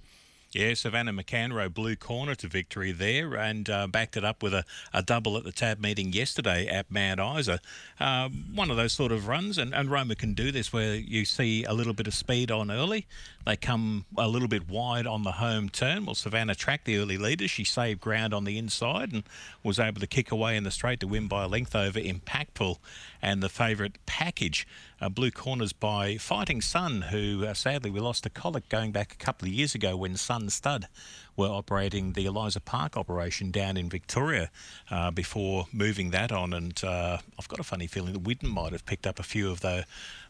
Yeah, 0.54 0.74
Savannah 0.74 1.12
McCanrow 1.12 1.72
blue 1.72 1.96
corner 1.96 2.36
to 2.36 2.46
victory 2.46 2.92
there 2.92 3.34
and 3.34 3.68
uh, 3.68 3.88
backed 3.88 4.16
it 4.16 4.24
up 4.24 4.40
with 4.40 4.54
a, 4.54 4.64
a 4.92 5.02
double 5.02 5.36
at 5.36 5.42
the 5.42 5.50
tab 5.50 5.80
meeting 5.80 6.12
yesterday 6.12 6.68
at 6.68 6.92
Mount 6.92 7.18
Isa. 7.40 7.58
Uh, 7.98 8.28
one 8.54 8.70
of 8.70 8.76
those 8.76 8.92
sort 8.92 9.10
of 9.10 9.26
runs, 9.26 9.58
and, 9.58 9.74
and 9.74 9.90
Roma 9.90 10.14
can 10.14 10.32
do 10.32 10.52
this 10.52 10.72
where 10.72 10.94
you 10.94 11.24
see 11.24 11.64
a 11.64 11.72
little 11.72 11.92
bit 11.92 12.06
of 12.06 12.14
speed 12.14 12.52
on 12.52 12.70
early. 12.70 13.08
They 13.44 13.56
come 13.56 14.04
a 14.16 14.28
little 14.28 14.46
bit 14.46 14.68
wide 14.68 15.08
on 15.08 15.24
the 15.24 15.32
home 15.32 15.70
turn. 15.70 16.06
Well, 16.06 16.14
Savannah 16.14 16.54
tracked 16.54 16.84
the 16.84 16.98
early 16.98 17.18
leaders. 17.18 17.50
She 17.50 17.64
saved 17.64 18.00
ground 18.00 18.32
on 18.32 18.44
the 18.44 18.56
inside 18.56 19.12
and 19.12 19.24
was 19.64 19.80
able 19.80 20.00
to 20.00 20.06
kick 20.06 20.30
away 20.30 20.56
in 20.56 20.62
the 20.62 20.70
straight 20.70 21.00
to 21.00 21.08
win 21.08 21.26
by 21.26 21.42
a 21.42 21.48
length 21.48 21.74
over 21.74 21.98
Impactful 21.98 22.78
and 23.20 23.42
the 23.42 23.48
favourite 23.48 23.96
package. 24.06 24.68
Uh, 25.00 25.08
blue 25.08 25.30
corners 25.30 25.72
by 25.72 26.16
Fighting 26.16 26.60
Sun, 26.60 27.02
who 27.02 27.44
uh, 27.44 27.54
sadly 27.54 27.90
we 27.90 28.00
lost 28.00 28.22
to 28.22 28.30
Colic 28.30 28.68
going 28.68 28.92
back 28.92 29.12
a 29.12 29.16
couple 29.16 29.48
of 29.48 29.52
years 29.52 29.74
ago 29.74 29.96
when 29.96 30.16
Sun 30.16 30.50
Stud 30.50 30.88
were 31.36 31.48
operating 31.48 32.12
the 32.12 32.26
Eliza 32.26 32.60
Park 32.60 32.96
operation 32.96 33.50
down 33.50 33.76
in 33.76 33.88
Victoria 33.88 34.50
uh, 34.90 35.10
before 35.10 35.66
moving 35.72 36.10
that 36.10 36.30
on. 36.30 36.52
And 36.52 36.82
uh, 36.84 37.18
I've 37.38 37.48
got 37.48 37.58
a 37.58 37.64
funny 37.64 37.86
feeling 37.86 38.12
that 38.12 38.22
Widden 38.22 38.50
might 38.50 38.72
have 38.72 38.86
picked 38.86 39.06
up 39.06 39.18
a 39.18 39.24
few 39.24 39.50
of 39.50 39.60
the 39.60 39.84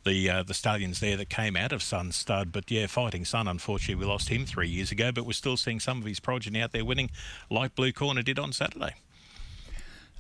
the 0.05 0.29
uh, 0.29 0.43
the 0.43 0.55
stallions 0.55 1.01
there 1.01 1.17
that 1.17 1.29
came 1.29 1.57
out 1.57 1.73
of 1.73 1.83
Sun 1.83 2.13
Stud. 2.13 2.53
But 2.53 2.71
yeah, 2.71 2.87
Fighting 2.87 3.25
Sun, 3.25 3.49
unfortunately, 3.49 4.03
we 4.03 4.11
lost 4.11 4.29
him 4.29 4.47
three 4.47 4.69
years 4.69 4.91
ago, 4.91 5.13
but 5.13 5.27
we're 5.27 5.33
still 5.33 5.57
seeing 5.57 5.81
some 5.81 5.99
of 5.99 6.05
his 6.05 6.21
progeny 6.21 6.61
out 6.61 6.73
there 6.73 6.85
winning, 6.85 7.11
like 7.51 7.75
Blue 7.75 7.93
Corner 7.93 8.23
did 8.23 8.39
on 8.39 8.53
Saturday. 8.53 8.95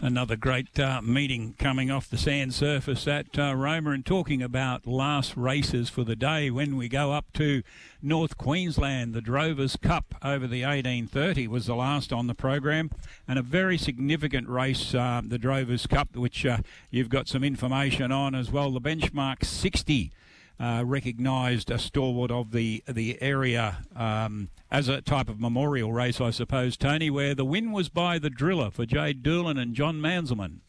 Another 0.01 0.37
great 0.37 0.79
uh, 0.79 1.01
meeting 1.01 1.55
coming 1.59 1.91
off 1.91 2.11
the 2.11 2.19
sand 2.19 2.53
surface 2.53 3.07
at 3.07 3.39
uh, 3.39 3.55
Roma 3.55 3.91
and 3.91 4.05
talking 4.05 4.43
about 4.43 4.87
last 4.87 5.37
races 5.37 5.89
for 5.89 6.03
the 6.03 6.17
day 6.17 6.51
when 6.51 6.77
we 6.77 6.89
go 6.89 7.13
up 7.13 7.33
to 7.35 7.63
North 8.03 8.37
Queensland. 8.37 9.15
The 9.15 9.23
Drovers 9.23 9.77
Cup 9.77 10.15
over 10.23 10.47
the 10.47 10.63
1830 10.63 11.47
was 11.47 11.67
the 11.67 11.77
last 11.77 12.13
on 12.13 12.27
the 12.27 12.35
program 12.35 12.91
and 13.29 13.39
a 13.39 13.43
very 13.43 13.79
significant 13.79 14.49
race, 14.49 14.95
uh, 14.95 15.23
the 15.25 15.39
Drovers 15.39 15.87
Cup, 15.87 16.17
which 16.17 16.45
uh, 16.45 16.59
you've 16.91 17.09
got 17.09 17.29
some 17.29 17.45
information 17.45 18.11
on 18.11 18.35
as 18.35 18.51
well. 18.51 18.73
The 18.73 18.81
benchmark 18.81 19.45
60 19.45 20.11
uh, 20.59 20.83
recognised 20.87 21.71
a 21.71 21.79
stalwart 21.79 22.31
of 22.31 22.53
the 22.53 22.83
the 22.87 23.21
area 23.21 23.79
um, 23.97 24.49
as 24.71 24.89
a 24.89 25.01
type 25.01 25.29
of 25.29 25.41
memorial 25.41 25.93
race, 25.93 26.21
I 26.21 26.31
suppose, 26.31 26.77
Tony, 26.77 27.11
where 27.11 27.35
the 27.35 27.45
win 27.45 27.73
was 27.73 27.89
by 27.89 28.19
the 28.19 28.31
driller 28.31 28.71
for 28.71 28.87
Jade 28.87 29.23
Doolan 29.23 29.59
and 29.59 29.75
John 29.75 30.01
Manselman. 30.01 30.61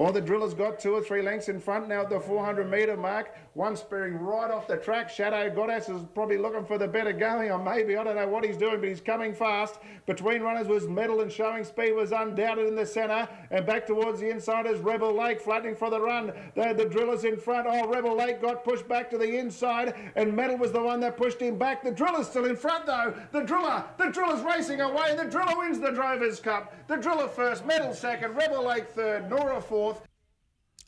Well, 0.00 0.12
the 0.12 0.20
driller's 0.22 0.54
got 0.54 0.80
two 0.80 0.94
or 0.94 1.02
three 1.02 1.20
lengths 1.20 1.50
in 1.50 1.60
front 1.60 1.86
now 1.86 2.00
at 2.00 2.08
the 2.08 2.18
400 2.18 2.70
metre 2.70 2.96
mark. 2.96 3.36
One 3.52 3.76
spearing 3.76 4.14
right 4.14 4.50
off 4.50 4.66
the 4.66 4.78
track. 4.78 5.10
Shadow 5.10 5.54
Goddess 5.54 5.90
is 5.90 6.00
probably 6.14 6.38
looking 6.38 6.64
for 6.64 6.78
the 6.78 6.88
better 6.88 7.12
going, 7.12 7.50
or 7.50 7.62
maybe 7.62 7.98
I 7.98 8.04
don't 8.04 8.16
know 8.16 8.26
what 8.26 8.42
he's 8.42 8.56
doing, 8.56 8.80
but 8.80 8.88
he's 8.88 9.02
coming 9.02 9.34
fast. 9.34 9.78
Between 10.06 10.40
runners 10.40 10.68
was 10.68 10.88
Medal 10.88 11.20
and 11.20 11.30
showing 11.30 11.64
speed 11.64 11.92
was 11.92 12.12
undoubted 12.12 12.66
in 12.66 12.76
the 12.76 12.86
centre, 12.86 13.28
and 13.50 13.66
back 13.66 13.86
towards 13.86 14.20
the 14.20 14.30
inside 14.30 14.64
is 14.64 14.80
Rebel 14.80 15.12
Lake 15.14 15.38
flattening 15.38 15.76
for 15.76 15.90
the 15.90 16.00
run. 16.00 16.32
Had 16.56 16.78
the 16.78 16.86
drillers 16.86 17.24
in 17.24 17.36
front. 17.36 17.66
Oh, 17.68 17.86
Rebel 17.86 18.16
Lake 18.16 18.40
got 18.40 18.64
pushed 18.64 18.88
back 18.88 19.10
to 19.10 19.18
the 19.18 19.36
inside, 19.36 19.92
and 20.16 20.34
Medal 20.34 20.56
was 20.56 20.72
the 20.72 20.82
one 20.82 21.00
that 21.00 21.18
pushed 21.18 21.40
him 21.40 21.58
back. 21.58 21.82
The 21.82 21.90
driller's 21.90 22.28
still 22.28 22.46
in 22.46 22.56
front 22.56 22.86
though. 22.86 23.12
The 23.32 23.42
driller, 23.42 23.84
the 23.98 24.08
driller's 24.08 24.40
racing 24.40 24.80
away. 24.80 25.14
The 25.14 25.24
driller 25.24 25.58
wins 25.58 25.78
the 25.78 25.90
Drovers 25.90 26.40
Cup. 26.40 26.72
The 26.88 26.96
driller 26.96 27.28
first, 27.28 27.66
Medal 27.66 27.92
second, 27.92 28.34
Rebel 28.34 28.64
Lake 28.64 28.88
third, 28.88 29.28
Nora 29.28 29.60
fourth. 29.60 29.89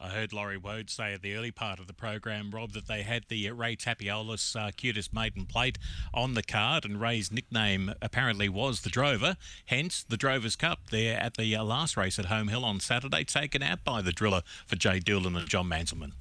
I 0.03 0.09
heard 0.09 0.33
Laurie 0.33 0.57
Wode 0.57 0.91
say 0.91 1.15
at 1.15 1.23
the 1.23 1.37
early 1.37 1.53
part 1.53 1.79
of 1.79 1.87
the 1.87 1.93
program, 1.93 2.51
Rob, 2.51 2.73
that 2.73 2.89
they 2.89 3.03
had 3.03 3.27
the 3.29 3.49
Ray 3.53 3.77
Tapiolis 3.77 4.57
uh, 4.57 4.73
cutest 4.77 5.15
maiden 5.15 5.47
plate 5.47 5.79
on 6.13 6.35
the 6.35 6.43
card, 6.43 6.85
and 6.85 7.01
Ray's 7.01 7.31
nickname 7.31 7.95
apparently 8.03 8.49
was 8.49 8.81
the 8.81 8.91
Drover. 8.91 9.37
Hence, 9.67 10.05
the 10.09 10.17
Drovers 10.17 10.57
Cup 10.57 10.91
there 10.91 11.21
at 11.21 11.37
the 11.37 11.55
uh, 11.55 11.63
last 11.63 11.97
race 11.97 12.19
at 12.19 12.25
Home 12.25 12.49
Hill 12.49 12.65
on 12.65 12.81
Saturday, 12.81 13.23
taken 13.23 13.63
out 13.63 13.85
by 13.85 14.03
the 14.03 14.11
driller 14.11 14.43
for 14.67 14.75
Jay 14.75 14.99
Doolan 14.99 15.37
and 15.37 15.49
John 15.49 15.69
Manselman. 15.69 16.15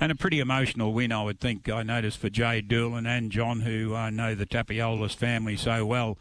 And 0.00 0.10
a 0.10 0.16
pretty 0.16 0.40
emotional 0.40 0.92
win, 0.92 1.12
I 1.12 1.22
would 1.22 1.38
think. 1.38 1.68
I 1.68 1.84
noticed 1.84 2.18
for 2.18 2.30
Jay 2.30 2.60
Doolan 2.60 3.06
and 3.06 3.30
John, 3.30 3.60
who 3.60 3.94
uh, 3.94 4.10
know 4.10 4.34
the 4.34 4.46
Tapiolis 4.46 5.14
family 5.14 5.56
so 5.56 5.86
well. 5.86 6.18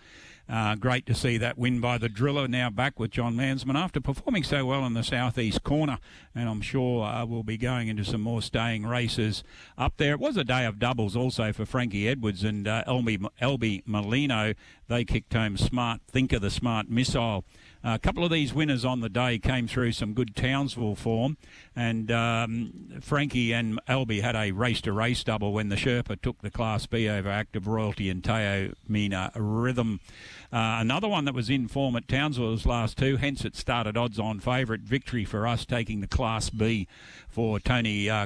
Uh, 0.49 0.75
great 0.75 1.05
to 1.05 1.13
see 1.13 1.37
that 1.37 1.57
win 1.57 1.81
by 1.81 1.97
the 1.97 2.07
driller. 2.07 2.47
Now 2.47 2.69
back 2.69 2.99
with 2.99 3.11
John 3.11 3.35
Mansman 3.35 3.75
after 3.75 3.99
performing 3.99 4.43
so 4.43 4.65
well 4.65 4.85
in 4.85 4.93
the 4.93 5.03
southeast 5.03 5.63
corner, 5.63 5.99
and 6.33 6.47
I'm 6.47 6.61
sure 6.61 7.05
uh, 7.05 7.25
we'll 7.25 7.43
be 7.43 7.57
going 7.57 7.89
into 7.89 8.05
some 8.05 8.21
more 8.21 8.41
staying 8.41 8.85
races 8.85 9.43
up 9.77 9.97
there. 9.97 10.13
It 10.13 10.19
was 10.19 10.37
a 10.37 10.45
day 10.45 10.65
of 10.65 10.79
doubles 10.79 11.15
also 11.17 11.51
for 11.51 11.65
Frankie 11.65 12.07
Edwards 12.07 12.43
and 12.43 12.67
uh, 12.67 12.83
Elby, 12.87 13.27
Elby 13.41 13.83
Molino. 13.85 14.53
They 14.87 15.03
kicked 15.03 15.33
home 15.33 15.57
Smart 15.57 16.01
Thinker, 16.07 16.39
the 16.39 16.49
Smart 16.49 16.89
Missile. 16.89 17.43
A 17.83 17.99
couple 17.99 18.25
of 18.25 18.31
these 18.31 18.53
winners 18.53 18.83
on 18.83 19.01
the 19.01 19.09
day 19.09 19.37
came 19.37 19.67
through 19.67 19.91
some 19.91 20.13
good 20.13 20.35
Townsville 20.35 20.95
form, 20.95 21.37
and 21.75 22.11
um, 22.11 22.99
Frankie 23.01 23.53
and 23.53 23.79
Albie 23.87 24.21
had 24.21 24.35
a 24.35 24.51
race 24.51 24.81
to 24.81 24.91
race 24.91 25.23
double 25.23 25.53
when 25.53 25.69
the 25.69 25.75
Sherpa 25.75 26.19
took 26.21 26.41
the 26.41 26.51
Class 26.51 26.85
B 26.85 27.07
over 27.07 27.29
Active 27.29 27.67
Royalty 27.67 28.09
and 28.09 28.23
Teo 28.23 28.73
Mina 28.87 29.31
Rhythm. 29.35 29.99
Uh, 30.51 30.77
another 30.79 31.07
one 31.07 31.25
that 31.25 31.33
was 31.33 31.49
in 31.49 31.67
form 31.67 31.95
at 31.95 32.07
Townsville's 32.07 32.65
last 32.65 32.97
two, 32.97 33.17
hence 33.17 33.45
it 33.45 33.55
started 33.55 33.95
odds 33.95 34.19
on 34.19 34.39
favourite 34.39 34.81
victory 34.81 35.23
for 35.23 35.45
us, 35.45 35.65
taking 35.65 36.01
the 36.01 36.07
Class 36.07 36.49
B 36.49 36.87
for 37.29 37.59
Tony 37.59 38.09
uh, 38.09 38.25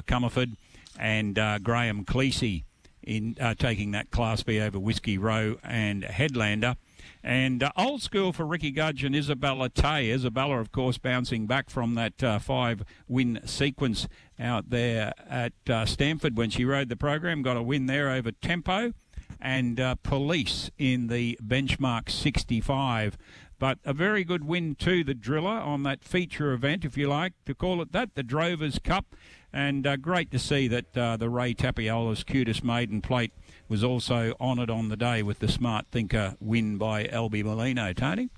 and 0.98 1.38
uh, 1.38 1.58
Graham 1.58 2.04
Cleese 2.04 2.64
in 3.02 3.36
uh, 3.40 3.54
taking 3.54 3.90
that 3.90 4.10
Class 4.10 4.42
B 4.42 4.60
over 4.60 4.78
Whiskey 4.78 5.18
Row 5.18 5.58
and 5.62 6.04
Headlander. 6.04 6.76
And 7.22 7.62
uh, 7.62 7.72
old 7.76 8.02
school 8.02 8.32
for 8.32 8.44
Ricky 8.44 8.70
Gudge 8.70 9.04
and 9.04 9.14
Isabella 9.14 9.68
Tay. 9.68 10.10
Isabella, 10.10 10.58
of 10.58 10.72
course, 10.72 10.98
bouncing 10.98 11.46
back 11.46 11.70
from 11.70 11.94
that 11.94 12.22
uh, 12.22 12.38
five 12.38 12.82
win 13.08 13.40
sequence 13.44 14.08
out 14.38 14.70
there 14.70 15.12
at 15.28 15.52
uh, 15.68 15.86
Stamford 15.86 16.36
when 16.36 16.50
she 16.50 16.64
rode 16.64 16.88
the 16.88 16.96
program. 16.96 17.42
Got 17.42 17.56
a 17.56 17.62
win 17.62 17.86
there 17.86 18.10
over 18.10 18.32
Tempo 18.32 18.92
and 19.40 19.80
uh, 19.80 19.96
Police 20.02 20.70
in 20.78 21.08
the 21.08 21.38
benchmark 21.42 22.08
65. 22.08 23.18
But 23.58 23.78
a 23.84 23.92
very 23.92 24.24
good 24.24 24.44
win 24.44 24.74
to 24.76 25.04
the 25.04 25.14
driller 25.14 25.50
on 25.50 25.84
that 25.84 26.02
feature 26.02 26.52
event, 26.52 26.84
if 26.84 26.96
you 26.96 27.08
like 27.08 27.34
to 27.46 27.54
call 27.54 27.80
it 27.80 27.92
that, 27.92 28.14
the 28.14 28.24
Drovers 28.24 28.80
Cup. 28.80 29.14
And 29.52 29.86
uh, 29.86 29.96
great 29.96 30.30
to 30.30 30.38
see 30.38 30.66
that 30.68 30.96
uh, 30.96 31.16
the 31.16 31.28
Ray 31.28 31.54
Tapiola's 31.54 32.24
cutest 32.24 32.64
maiden 32.64 33.02
plate 33.02 33.32
was 33.68 33.84
also 33.84 34.34
honoured 34.40 34.70
on 34.70 34.88
the 34.88 34.96
day 34.96 35.22
with 35.22 35.40
the 35.40 35.48
Smart 35.48 35.86
Thinker 35.90 36.36
win 36.40 36.78
by 36.78 37.04
Albie 37.04 37.44
Molino. 37.44 37.92
Tony? 37.92 38.30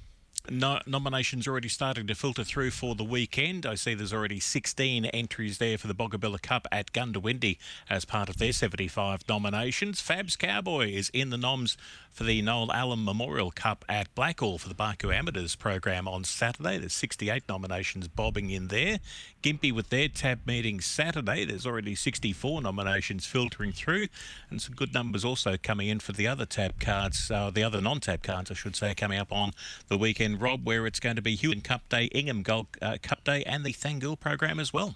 No, 0.50 0.78
nominations 0.86 1.48
already 1.48 1.70
starting 1.70 2.06
to 2.06 2.14
filter 2.14 2.44
through 2.44 2.72
for 2.72 2.94
the 2.94 3.04
weekend. 3.04 3.64
I 3.64 3.76
see 3.76 3.94
there's 3.94 4.12
already 4.12 4.40
16 4.40 5.06
entries 5.06 5.56
there 5.56 5.78
for 5.78 5.86
the 5.86 5.94
Boggabilla 5.94 6.42
Cup 6.42 6.68
at 6.70 6.92
Goondiwindi 6.92 7.56
as 7.88 8.04
part 8.04 8.28
of 8.28 8.36
their 8.36 8.52
75 8.52 9.26
nominations. 9.26 10.02
Fabs 10.02 10.36
Cowboy 10.36 10.90
is 10.90 11.08
in 11.14 11.30
the 11.30 11.38
noms 11.38 11.78
for 12.14 12.22
the 12.22 12.40
Noel 12.40 12.70
Allen 12.70 13.04
Memorial 13.04 13.50
Cup 13.50 13.84
at 13.88 14.14
Blackall 14.14 14.60
for 14.60 14.68
the 14.68 14.74
Barcoo 14.74 15.12
Amateurs 15.12 15.56
program 15.56 16.06
on 16.06 16.22
Saturday. 16.22 16.78
There's 16.78 16.94
68 16.94 17.42
nominations 17.48 18.06
bobbing 18.06 18.50
in 18.50 18.68
there. 18.68 19.00
Gympie 19.42 19.72
with 19.72 19.90
their 19.90 20.06
tab 20.06 20.46
meeting 20.46 20.80
Saturday. 20.80 21.44
There's 21.44 21.66
already 21.66 21.96
64 21.96 22.62
nominations 22.62 23.26
filtering 23.26 23.72
through, 23.72 24.06
and 24.48 24.62
some 24.62 24.76
good 24.76 24.94
numbers 24.94 25.24
also 25.24 25.56
coming 25.60 25.88
in 25.88 25.98
for 25.98 26.12
the 26.12 26.28
other 26.28 26.46
tab 26.46 26.78
cards, 26.78 27.32
uh, 27.32 27.50
the 27.50 27.64
other 27.64 27.80
non-tab 27.80 28.22
cards, 28.22 28.48
I 28.48 28.54
should 28.54 28.76
say, 28.76 28.94
coming 28.94 29.18
up 29.18 29.32
on 29.32 29.50
the 29.88 29.98
weekend 29.98 30.40
Rob, 30.40 30.64
where 30.64 30.86
it's 30.86 31.00
going 31.00 31.16
to 31.16 31.22
be 31.22 31.34
Hewin 31.34 31.62
Cup 31.62 31.88
Day, 31.88 32.04
Ingham 32.14 32.42
Gold 32.42 32.68
uh, 32.80 32.96
Cup 33.02 33.24
Day, 33.24 33.42
and 33.42 33.64
the 33.64 33.72
Thangool 33.72 34.18
program 34.18 34.60
as 34.60 34.72
well. 34.72 34.94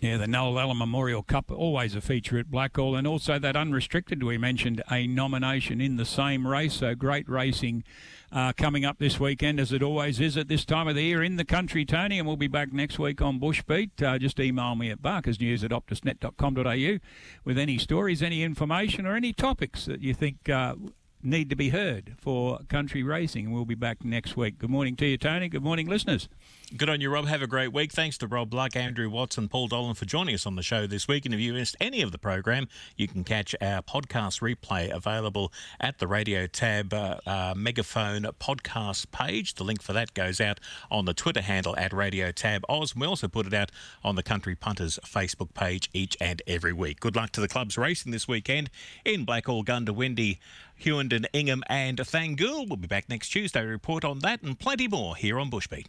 Yeah, 0.00 0.16
the 0.16 0.28
Noel 0.28 0.60
Allen 0.60 0.78
Memorial 0.78 1.24
Cup, 1.24 1.50
always 1.50 1.96
a 1.96 2.00
feature 2.00 2.38
at 2.38 2.46
Blackall. 2.46 2.96
And 2.96 3.04
also 3.04 3.36
that 3.40 3.56
unrestricted, 3.56 4.22
we 4.22 4.38
mentioned 4.38 4.80
a 4.92 5.08
nomination 5.08 5.80
in 5.80 5.96
the 5.96 6.04
same 6.04 6.46
race. 6.46 6.74
So 6.74 6.94
great 6.94 7.28
racing 7.28 7.82
uh, 8.30 8.52
coming 8.52 8.84
up 8.84 8.98
this 9.00 9.18
weekend, 9.18 9.58
as 9.58 9.72
it 9.72 9.82
always 9.82 10.20
is 10.20 10.36
at 10.36 10.46
this 10.46 10.64
time 10.64 10.86
of 10.86 10.94
the 10.94 11.02
year 11.02 11.20
in 11.20 11.34
the 11.34 11.44
country, 11.44 11.84
Tony. 11.84 12.18
And 12.18 12.28
we'll 12.28 12.36
be 12.36 12.46
back 12.46 12.72
next 12.72 13.00
week 13.00 13.20
on 13.20 13.40
Bushbeat. 13.40 14.00
Uh, 14.00 14.18
just 14.20 14.38
email 14.38 14.76
me 14.76 14.88
at 14.90 15.02
barkersnews 15.02 15.64
at 15.64 15.72
optusnet.com.au 15.72 16.98
with 17.44 17.58
any 17.58 17.76
stories, 17.76 18.22
any 18.22 18.44
information, 18.44 19.04
or 19.04 19.16
any 19.16 19.32
topics 19.32 19.86
that 19.86 20.00
you 20.00 20.14
think 20.14 20.48
uh, 20.48 20.76
need 21.24 21.50
to 21.50 21.56
be 21.56 21.70
heard 21.70 22.14
for 22.18 22.60
country 22.68 23.02
racing. 23.02 23.50
We'll 23.50 23.64
be 23.64 23.74
back 23.74 24.04
next 24.04 24.36
week. 24.36 24.58
Good 24.58 24.70
morning 24.70 24.94
to 24.96 25.06
you, 25.06 25.18
Tony. 25.18 25.48
Good 25.48 25.64
morning, 25.64 25.88
listeners. 25.88 26.28
Good 26.76 26.90
on 26.90 27.00
you, 27.00 27.08
Rob. 27.08 27.26
Have 27.26 27.40
a 27.40 27.46
great 27.46 27.72
week. 27.72 27.92
Thanks 27.92 28.18
to 28.18 28.26
Rob 28.26 28.52
Luck, 28.52 28.76
Andrew 28.76 29.08
Watson, 29.08 29.48
Paul 29.48 29.68
Dolan 29.68 29.94
for 29.94 30.04
joining 30.04 30.34
us 30.34 30.44
on 30.44 30.54
the 30.54 30.62
show 30.62 30.86
this 30.86 31.08
week. 31.08 31.24
And 31.24 31.32
if 31.32 31.40
you 31.40 31.54
missed 31.54 31.76
any 31.80 32.02
of 32.02 32.12
the 32.12 32.18
program, 32.18 32.68
you 32.94 33.08
can 33.08 33.24
catch 33.24 33.54
our 33.62 33.80
podcast 33.80 34.42
replay 34.42 34.90
available 34.90 35.50
at 35.80 35.98
the 35.98 36.06
Radio 36.06 36.46
Tab 36.46 36.92
uh, 36.92 37.16
uh, 37.26 37.54
Megaphone 37.56 38.24
podcast 38.38 39.10
page. 39.12 39.54
The 39.54 39.64
link 39.64 39.80
for 39.80 39.94
that 39.94 40.12
goes 40.12 40.42
out 40.42 40.60
on 40.90 41.06
the 41.06 41.14
Twitter 41.14 41.40
handle 41.40 41.74
at 41.78 41.94
Radio 41.94 42.32
Tab 42.32 42.64
Oz. 42.68 42.94
We 42.94 43.06
also 43.06 43.28
put 43.28 43.46
it 43.46 43.54
out 43.54 43.72
on 44.04 44.16
the 44.16 44.22
Country 44.22 44.54
Punters 44.54 44.98
Facebook 45.06 45.54
page 45.54 45.88
each 45.94 46.18
and 46.20 46.42
every 46.46 46.74
week. 46.74 47.00
Good 47.00 47.16
luck 47.16 47.32
to 47.32 47.40
the 47.40 47.48
clubs 47.48 47.78
racing 47.78 48.12
this 48.12 48.28
weekend 48.28 48.68
in 49.06 49.24
Blackall, 49.24 49.64
Goondiwindi, 49.64 50.36
Hughenden, 50.78 51.24
Ingham, 51.32 51.64
and 51.68 51.96
Thangool. 51.98 52.68
We'll 52.68 52.76
be 52.76 52.86
back 52.86 53.08
next 53.08 53.30
Tuesday 53.30 53.62
to 53.62 53.66
report 53.66 54.04
on 54.04 54.18
that 54.18 54.42
and 54.42 54.58
plenty 54.58 54.86
more 54.86 55.16
here 55.16 55.40
on 55.40 55.50
Bushbeat. 55.50 55.86